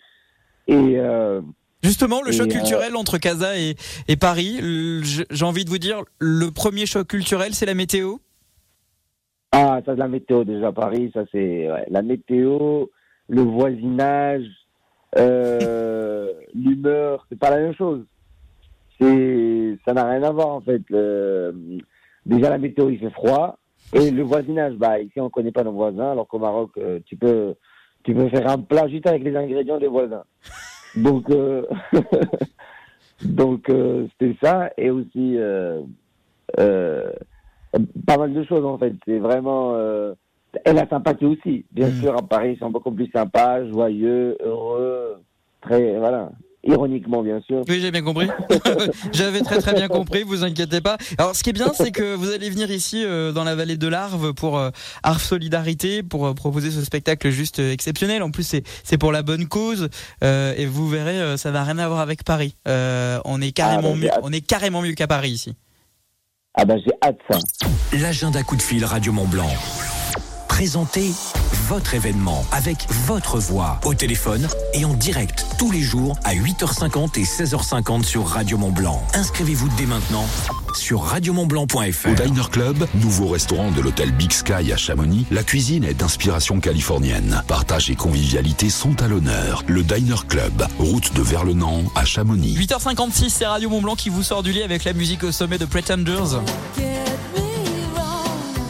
Et 0.66 0.98
euh, 0.98 1.40
Justement, 1.82 2.22
le 2.22 2.30
Et, 2.30 2.32
choc 2.32 2.48
euh, 2.48 2.52
culturel 2.52 2.96
entre 2.96 3.18
Casa 3.18 3.58
et, 3.58 3.76
et 4.08 4.16
Paris, 4.16 4.60
j'ai 5.02 5.44
envie 5.44 5.64
de 5.64 5.70
vous 5.70 5.78
dire, 5.78 6.02
le 6.18 6.50
premier 6.50 6.86
choc 6.86 7.08
culturel, 7.08 7.54
c'est 7.54 7.66
la 7.66 7.74
météo? 7.74 8.16
Ah, 9.56 9.80
ça, 9.86 9.92
c'est 9.92 10.00
la 10.00 10.08
météo 10.08 10.42
déjà, 10.42 10.72
Paris, 10.72 11.12
ça 11.14 11.22
c'est 11.30 11.68
la 11.88 12.02
météo, 12.02 12.86
le 13.28 13.42
voisinage, 13.42 14.42
euh, 15.16 16.32
l'humeur, 16.56 17.24
c'est 17.28 17.38
pas 17.38 17.50
la 17.50 17.58
même 17.58 17.74
chose. 17.74 18.04
C'est, 19.00 19.78
ça 19.84 19.92
n'a 19.92 20.10
rien 20.10 20.24
à 20.24 20.32
voir 20.32 20.48
en 20.48 20.60
fait. 20.60 20.82
Déjà 22.26 22.50
la 22.50 22.58
météo, 22.58 22.90
il 22.90 22.98
fait 22.98 23.10
froid 23.10 23.56
et 23.92 24.10
le 24.10 24.24
voisinage, 24.24 24.74
bah 24.74 24.98
ici 24.98 25.20
on 25.20 25.30
connaît 25.30 25.52
pas 25.52 25.62
nos 25.62 25.70
voisins, 25.70 26.10
alors 26.10 26.26
qu'au 26.26 26.40
Maroc, 26.40 26.72
euh, 26.78 26.98
tu 27.06 27.14
peux, 27.14 27.54
tu 28.02 28.12
peux 28.12 28.28
faire 28.30 28.50
un 28.50 28.58
plat 28.58 28.88
juste 28.88 29.06
avec 29.06 29.22
les 29.22 29.36
ingrédients 29.36 29.78
des 29.78 29.86
voisins. 29.86 30.24
Donc, 30.96 31.30
euh, 31.30 31.64
donc 33.24 33.70
c'était 34.18 34.36
ça 34.42 34.72
et 34.76 34.90
aussi. 34.90 35.38
Pas 38.06 38.18
mal 38.18 38.32
de 38.32 38.44
choses 38.44 38.64
en 38.64 38.78
fait. 38.78 38.94
C'est 39.06 39.18
vraiment. 39.18 39.72
Euh... 39.74 40.14
Et 40.64 40.72
la 40.72 40.88
sympathie 40.88 41.26
aussi. 41.26 41.64
Bien 41.72 41.90
sûr, 41.90 42.16
à 42.16 42.22
Paris, 42.22 42.52
ils 42.54 42.58
sont 42.58 42.70
beaucoup 42.70 42.92
plus 42.92 43.10
sympas, 43.10 43.66
joyeux, 43.68 44.36
heureux, 44.44 45.16
très. 45.60 45.98
Voilà. 45.98 46.30
Ironiquement, 46.66 47.22
bien 47.22 47.40
sûr. 47.46 47.62
Oui, 47.68 47.80
j'ai 47.80 47.90
bien 47.90 48.02
compris. 48.02 48.28
J'avais 49.12 49.40
très 49.40 49.58
très 49.58 49.74
bien 49.74 49.88
compris, 49.88 50.22
vous 50.22 50.44
inquiétez 50.44 50.80
pas. 50.80 50.96
Alors, 51.18 51.36
ce 51.36 51.42
qui 51.42 51.50
est 51.50 51.52
bien, 51.52 51.72
c'est 51.74 51.90
que 51.90 52.14
vous 52.14 52.30
allez 52.30 52.48
venir 52.48 52.70
ici 52.70 53.04
euh, 53.04 53.32
dans 53.32 53.44
la 53.44 53.54
vallée 53.54 53.76
de 53.76 53.86
l'Arve 53.86 54.32
pour 54.32 54.56
euh, 54.56 54.70
Arve 55.02 55.22
Solidarité, 55.22 56.02
pour 56.02 56.26
euh, 56.26 56.32
proposer 56.32 56.70
ce 56.70 56.82
spectacle 56.82 57.28
juste 57.28 57.58
euh, 57.58 57.72
exceptionnel. 57.72 58.22
En 58.22 58.30
plus, 58.30 58.56
c'est 58.82 58.98
pour 58.98 59.12
la 59.12 59.22
bonne 59.22 59.46
cause 59.46 59.90
et 60.22 60.66
vous 60.66 60.88
verrez, 60.88 61.36
ça 61.36 61.50
n'a 61.50 61.64
rien 61.64 61.78
à 61.78 61.88
voir 61.88 62.00
avec 62.00 62.24
Paris. 62.24 62.56
On 62.66 63.40
est 63.40 63.52
carrément 63.52 63.92
bah, 63.92 63.96
mieux, 63.96 64.10
on 64.22 64.32
est 64.32 64.40
carrément 64.40 64.80
mieux 64.80 64.92
qu'à 64.92 65.06
Paris 65.06 65.30
ici. 65.30 65.54
Ah 66.56 66.64
ben 66.64 66.78
j'ai 66.84 66.92
hâte 67.02 67.18
ça. 67.28 67.38
L'agenda 67.98 68.42
coup 68.44 68.54
de 68.56 68.62
fil 68.62 68.84
Radio 68.84 69.12
Mont 69.12 69.26
Blanc. 69.26 69.50
Présentez 70.48 71.10
votre 71.64 71.94
événement 71.94 72.44
avec 72.52 72.86
votre 73.06 73.38
voix 73.38 73.80
au 73.84 73.94
téléphone 73.94 74.46
et 74.74 74.84
en 74.84 74.92
direct 74.92 75.46
tous 75.58 75.70
les 75.70 75.80
jours 75.80 76.16
à 76.22 76.34
8h50 76.34 77.18
et 77.18 77.24
16h50 77.24 78.04
sur 78.04 78.26
Radio 78.26 78.58
Mont 78.58 78.70
Blanc. 78.70 79.02
Inscrivez-vous 79.14 79.68
dès 79.78 79.86
maintenant 79.86 80.26
sur 80.74 81.02
radiomontblanc.fr. 81.02 82.08
Au 82.08 82.14
Diner 82.14 82.50
Club, 82.50 82.86
nouveau 82.94 83.28
restaurant 83.28 83.70
de 83.70 83.80
l'hôtel 83.80 84.12
Big 84.12 84.32
Sky 84.32 84.72
à 84.72 84.76
Chamonix, 84.76 85.24
la 85.30 85.42
cuisine 85.42 85.84
est 85.84 85.94
d'inspiration 85.94 86.60
californienne. 86.60 87.42
Partage 87.46 87.90
et 87.90 87.96
convivialité 87.96 88.68
sont 88.68 89.00
à 89.00 89.08
l'honneur. 89.08 89.62
Le 89.66 89.82
Diner 89.82 90.26
Club, 90.28 90.66
route 90.78 91.14
de 91.14 91.22
Verlenan 91.22 91.84
à 91.94 92.04
Chamonix. 92.04 92.58
8h56, 92.58 93.30
c'est 93.30 93.46
Radio 93.46 93.70
Mont 93.70 93.80
Blanc 93.80 93.94
qui 93.94 94.10
vous 94.10 94.22
sort 94.22 94.42
du 94.42 94.52
lit 94.52 94.62
avec 94.62 94.84
la 94.84 94.92
musique 94.92 95.24
au 95.24 95.32
sommet 95.32 95.58
de 95.58 95.64
Pretenders. 95.64 96.42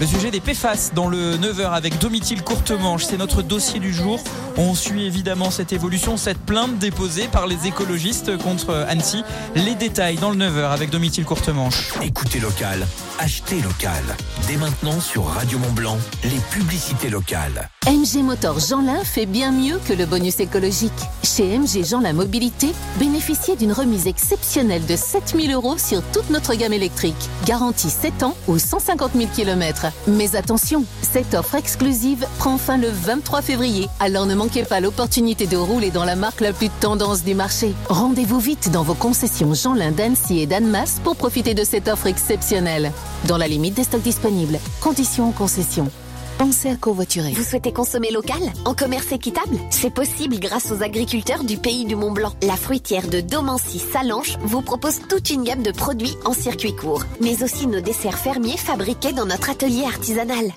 Le 0.05 0.09
sujet 0.09 0.31
des 0.31 0.41
PFAS 0.41 0.91
dans 0.95 1.09
le 1.09 1.39
9h 1.39 1.71
avec 1.73 1.99
Domitil 1.99 2.43
Courtemanche, 2.43 3.05
c'est 3.05 3.17
notre 3.17 3.41
dossier 3.41 3.81
du 3.81 3.91
jour. 3.91 4.23
On 4.59 4.75
suit 4.75 5.07
évidemment 5.07 5.51
cette 5.51 5.73
évolution, 5.73 6.19
cette 6.19 6.41
plainte 6.41 6.79
déposée 6.79 7.27
par 7.27 7.47
les 7.47 7.67
écologistes 7.67 8.37
contre 8.37 8.85
Annecy. 8.87 9.25
Les 9.55 9.75
détails 9.75 10.17
dans 10.17 10.31
le 10.31 10.37
9h 10.37 10.73
avec 10.73 10.91
Domitil 10.91 11.25
Courtemanche. 11.25 11.95
Écoutez 12.03 12.39
local, 12.39 12.87
achetez 13.19 13.63
local. 13.63 14.03
Dès 14.47 14.57
maintenant 14.57 15.01
sur 15.01 15.25
Radio 15.25 15.59
Mont 15.59 15.73
Blanc, 15.73 15.97
les 16.23 16.39
publicités 16.51 17.09
locales. 17.09 17.71
MG 17.87 18.23
Motor 18.23 18.61
Jeanlin 18.61 19.05
fait 19.05 19.25
bien 19.25 19.53
mieux 19.53 19.81
que 19.89 19.95
le 19.95 20.05
bonus 20.05 20.39
écologique. 20.39 20.93
Chez 21.23 21.59
MG 21.59 21.83
Jeanlin 21.83 22.13
Mobilité, 22.13 22.73
bénéficiez 22.99 23.57
d'une 23.57 23.73
remise 23.73 24.07
exceptionnelle 24.07 24.85
de 24.85 24.97
7000 24.97 25.53
euros 25.53 25.79
sur 25.79 26.03
toute 26.13 26.29
notre 26.29 26.55
gamme 26.55 26.75
électrique. 26.75 27.15
Garantie 27.47 27.89
7 27.89 28.23
ans 28.23 28.37
ou 28.49 28.59
150 28.59 29.13
000 29.15 29.31
km. 29.35 29.94
Mais 30.07 30.37
attention, 30.37 30.85
cette 31.03 31.35
offre 31.35 31.55
exclusive 31.55 32.27
prend 32.39 32.59
fin 32.59 32.77
le 32.77 32.89
23 32.89 33.43
février. 33.43 33.89
Alors 34.01 34.27
ne 34.27 34.35
manquez 34.35 34.65
pas 34.65 34.81
l'opportunité 34.81 35.47
de 35.47 35.57
rouler 35.57 35.91
dans 35.91 36.05
la 36.05 36.17
marque 36.17 36.41
la 36.41 36.53
plus 36.53 36.69
tendance 36.69 37.25
du 37.25 37.35
marché. 37.35 37.75
Rendez-vous 37.89 38.39
vite 38.39 38.71
dans 38.71 38.83
vos 38.83 38.95
concessions 38.95 39.55
Jeanlin 39.55 39.93
d'Annecy 39.93 40.41
et 40.41 40.47
d'Annemasse 40.47 41.01
pour 41.03 41.17
profiter 41.17 41.55
de 41.55 41.65
cette 41.65 41.89
offre 41.89 42.07
exceptionnelle. 42.07 42.93
Dans 43.27 43.39
la 43.39 43.49
limite 43.49 43.75
des 43.75 43.85
stocks 43.85 44.03
disponibles. 44.03 44.59
Conditions 44.81 45.29
en 45.29 45.33
concession. 45.33 45.91
Pensez 46.39 46.69
à 46.69 46.77
covoiturer. 46.77 47.33
Vous 47.33 47.43
souhaitez 47.43 47.73
consommer 47.73 48.11
local 48.11 48.41
En 48.65 48.75
commerce 48.75 49.13
équitable? 49.13 49.57
C'est 49.71 49.93
possible 49.93 50.39
grâce 50.39 50.71
aux 50.73 50.83
agriculteurs 50.83 51.45
du 51.45 51.57
pays 51.57 51.85
du 51.85 51.97
Mont 51.97 52.13
Blanc. 52.13 52.33
La 52.43 52.57
fruitière 52.57 53.09
de 53.09 53.21
Domancy 53.21 53.79
Salanche 53.79 54.37
vous 54.41 54.63
propose 54.63 55.01
toute 55.09 55.31
une 55.31 55.45
gamme 55.45 55.63
de 55.63 55.73
produits 55.73 56.17
en 56.25 56.33
circuit 56.33 56.75
court, 56.75 57.05
mais 57.21 57.43
aussi 57.43 57.67
nos 57.67 57.81
desserts 57.81 58.19
fermiers 58.19 58.59
fabriqués 58.59 59.13
dans 59.13 59.27
notre 59.27 59.51
atelier 59.51 59.85
artisanal. 59.85 60.53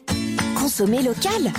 Consommer 0.57 1.03
local 1.03 1.53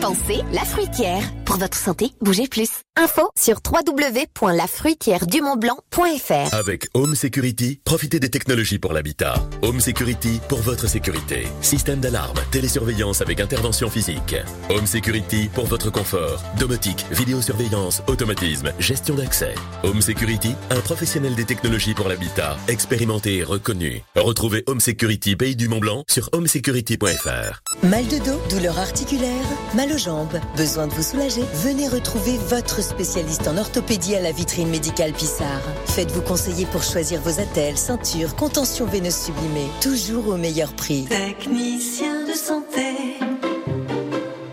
Pensez 0.00 0.42
la 0.52 0.64
fruitière. 0.64 1.22
Pour 1.46 1.56
votre 1.56 1.78
santé, 1.78 2.10
bougez 2.20 2.48
plus. 2.48 2.83
Info 2.96 3.28
sur 3.36 3.58
www.lafruitièredumontblanc.fr 3.66 6.54
Avec 6.54 6.86
Home 6.94 7.16
Security, 7.16 7.80
profitez 7.84 8.20
des 8.20 8.30
technologies 8.30 8.78
pour 8.78 8.92
l'habitat. 8.92 9.34
Home 9.62 9.80
Security 9.80 10.40
pour 10.48 10.60
votre 10.60 10.86
sécurité. 10.86 11.48
Système 11.60 11.98
d'alarme, 11.98 12.38
télésurveillance 12.52 13.20
avec 13.20 13.40
intervention 13.40 13.90
physique. 13.90 14.36
Home 14.70 14.86
Security 14.86 15.50
pour 15.52 15.66
votre 15.66 15.90
confort. 15.90 16.40
Domotique, 16.60 17.04
vidéosurveillance, 17.10 18.00
automatisme, 18.06 18.72
gestion 18.78 19.16
d'accès. 19.16 19.56
Home 19.82 20.00
Security, 20.00 20.54
un 20.70 20.78
professionnel 20.80 21.34
des 21.34 21.46
technologies 21.46 21.94
pour 21.94 22.08
l'habitat, 22.08 22.56
expérimenté 22.68 23.38
et 23.38 23.42
reconnu. 23.42 24.04
Retrouvez 24.14 24.62
Home 24.68 24.78
Security 24.78 25.34
Pays 25.34 25.56
du 25.56 25.66
Mont 25.66 25.80
Blanc 25.80 26.04
sur 26.08 26.28
homesecurity.fr. 26.30 27.60
Mal 27.82 28.06
de 28.06 28.18
dos, 28.18 28.40
douleur 28.50 28.78
articulaire, 28.78 29.44
mal 29.74 29.90
aux 29.90 29.98
jambes, 29.98 30.38
besoin 30.56 30.86
de 30.86 30.92
vous 30.92 31.02
soulager? 31.02 31.42
Venez 31.54 31.88
retrouver 31.88 32.38
votre 32.48 32.83
spécialiste 32.84 33.48
en 33.48 33.56
orthopédie 33.56 34.14
à 34.14 34.20
la 34.20 34.32
vitrine 34.32 34.68
médicale 34.68 35.12
Pissard. 35.12 35.62
Faites-vous 35.86 36.22
conseiller 36.22 36.66
pour 36.66 36.82
choisir 36.82 37.20
vos 37.20 37.40
attelles, 37.40 37.78
ceintures, 37.78 38.36
contention 38.36 38.86
veineuse 38.86 39.16
sublimée, 39.16 39.68
toujours 39.80 40.28
au 40.28 40.36
meilleur 40.36 40.72
prix. 40.74 41.04
Technicien 41.04 42.26
de 42.26 42.32
santé. 42.32 42.94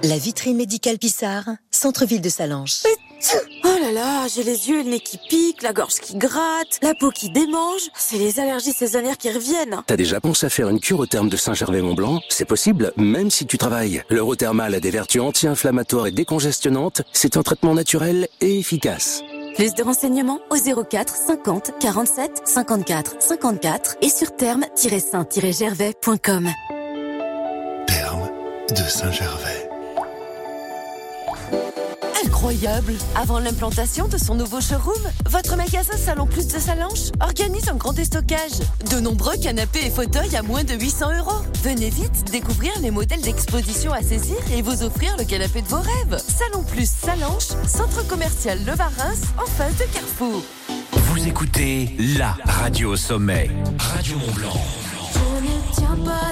La 0.04 0.18
vitrine 0.18 0.58
médicale 0.58 0.98
Pissard, 0.98 1.46
centre-ville 1.70 2.22
de 2.22 2.30
Salanches. 2.30 2.84
Oh 3.82 3.84
là 3.84 3.92
là, 3.92 4.28
j'ai 4.28 4.44
les 4.44 4.70
yeux 4.70 4.82
et 4.82 4.84
le 4.84 4.92
nez 4.92 5.00
qui 5.00 5.18
piquent, 5.18 5.64
la 5.64 5.74
gorge 5.74 5.96
qui 5.96 6.16
gratte, 6.16 6.78
la 6.84 6.94
peau 6.94 7.10
qui 7.10 7.32
démange. 7.32 7.90
C'est 7.96 8.18
les 8.18 8.40
allergies 8.40 8.74
saisonnières 8.74 9.18
qui 9.18 9.32
reviennent. 9.32 9.82
T'as 9.88 9.98
déjà 9.98 10.20
pensé 10.20 10.46
à 10.46 10.50
faire 10.50 10.70
une 10.70 10.80
cure 10.80 11.00
au 11.00 11.08
terme 11.08 11.30
de 11.30 11.38
Saint-Gervais-Mont-Blanc? 11.38 12.22
C'est 12.30 12.46
possible, 12.46 12.94
même 12.96 13.32
si 13.32 13.48
tu 13.48 13.58
travailles. 13.58 14.04
L'Eurothermal 14.10 14.76
a 14.76 14.80
des 14.80 14.92
vertus 14.92 15.22
anti-inflammatoires 15.22 16.06
et 16.08 16.12
décongestionnantes. 16.12 17.02
C'est 17.12 17.38
un 17.38 17.44
traitement 17.44 17.74
naturel 17.74 18.28
et 18.40 18.60
efficace. 18.60 19.24
Plus 19.56 19.74
de 19.74 19.82
renseignements 19.82 20.42
au 20.52 20.58
04 20.84 21.16
50 21.16 21.72
47 21.80 22.44
54 22.46 23.16
54 23.20 23.96
et 24.02 24.10
sur 24.10 24.36
terme-saint-gervais.com. 24.36 26.50
Terme 27.88 28.30
de 28.70 28.76
Saint-Gervais. 28.76 29.71
Incroyable 32.26 32.94
Avant 33.16 33.40
l'implantation 33.40 34.08
de 34.08 34.18
son 34.18 34.36
nouveau 34.36 34.62
showroom, 34.62 35.02
votre 35.30 35.56
magasin 35.56 35.98
Salon 35.98 36.26
Plus 36.28 36.48
de 36.48 36.60
Salanches 36.60 37.12
organise 37.20 37.68
un 37.70 37.76
grand 37.76 37.94
déstockage. 37.94 38.60
De 38.92 39.00
nombreux 39.00 39.38
canapés 39.38 39.86
et 39.86 39.90
fauteuils 39.90 40.36
à 40.36 40.42
moins 40.42 40.64
de 40.64 40.74
800 40.74 41.18
euros. 41.20 41.42
Venez 41.64 41.90
vite 41.90 42.32
découvrir 42.32 42.72
les 42.82 42.92
modèles 42.92 43.22
d'exposition 43.22 43.92
à 43.92 44.02
saisir 44.02 44.38
et 44.54 44.62
vous 44.62 44.84
offrir 44.84 45.16
le 45.18 45.24
canapé 45.26 45.62
de 45.62 45.68
vos 45.68 45.82
rêves. 45.82 46.22
Salon 46.28 46.64
Plus 46.64 46.90
Salanches, 46.90 47.56
centre 47.68 48.06
commercial 48.08 48.60
Le 48.66 48.74
Varins, 48.74 49.22
en 49.38 49.46
face 49.46 49.78
de 49.78 49.86
Carrefour. 49.94 50.42
Vous 50.92 51.28
écoutez 51.28 51.96
la 52.18 52.38
radio 52.46 52.92
au 52.92 52.98
sommet. 52.98 53.50
Radio 53.80 54.18
Mont 54.18 54.32
Blanc. 54.34 54.62
Je 55.14 55.46
ne 55.46 55.76
tiens 55.76 55.98
pas 56.06 56.32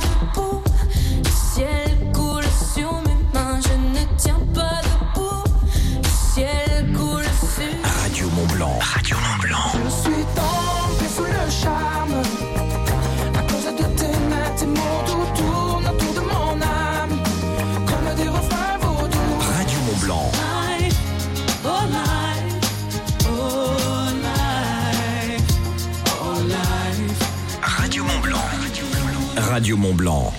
Radio 29.59 29.75
Mont 29.75 29.93
Blanc. 29.93 30.33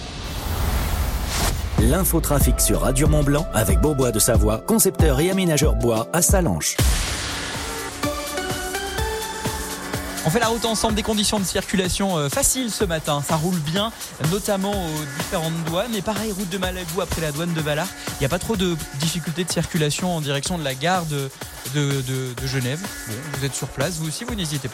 L'infotrafic 1.79 2.59
sur 2.59 2.81
Radio 2.81 3.07
Mont 3.07 3.23
Blanc 3.23 3.47
avec 3.53 3.79
Beaubois 3.79 4.13
de 4.13 4.19
Savoie, 4.19 4.63
concepteur 4.67 5.21
et 5.21 5.31
aménageur 5.31 5.75
bois 5.75 6.09
à 6.15 6.23
Salanches. 6.23 6.79
On 10.25 10.31
fait 10.31 10.39
la 10.39 10.49
route 10.49 10.65
ensemble 10.65 10.95
des 10.95 11.03
conditions 11.03 11.39
de 11.39 11.45
circulation 11.45 12.17
euh, 12.17 12.29
faciles 12.29 12.71
ce 12.71 12.85
matin. 12.85 13.23
Ça 13.27 13.37
roule 13.37 13.59
bien, 13.59 13.91
notamment 14.31 14.73
aux 14.73 15.05
différentes 15.19 15.65
douanes. 15.65 15.95
Et 15.95 16.03
pareil, 16.03 16.33
route 16.33 16.49
de 16.49 16.59
Malagou 16.59 17.01
après 17.01 17.21
la 17.21 17.33
douane 17.33 17.53
de 17.53 17.61
Valar. 17.61 17.89
Il 18.13 18.21
n'y 18.21 18.27
a 18.27 18.29
pas 18.29 18.39
trop 18.39 18.57
de 18.57 18.77
difficultés 19.01 19.45
de 19.45 19.51
circulation 19.51 20.17
en 20.17 20.21
direction 20.21 20.57
de 20.57 20.65
la 20.65 20.75
gare 20.75 21.05
de, 21.05 21.31
Genève. 22.47 22.81
Vous 23.39 23.45
êtes 23.45 23.55
sur 23.55 23.69
place, 23.69 23.95
vous 23.99 24.09
aussi, 24.09 24.25
vous 24.25 24.35
n'hésitez 24.35 24.69
pas. 24.69 24.69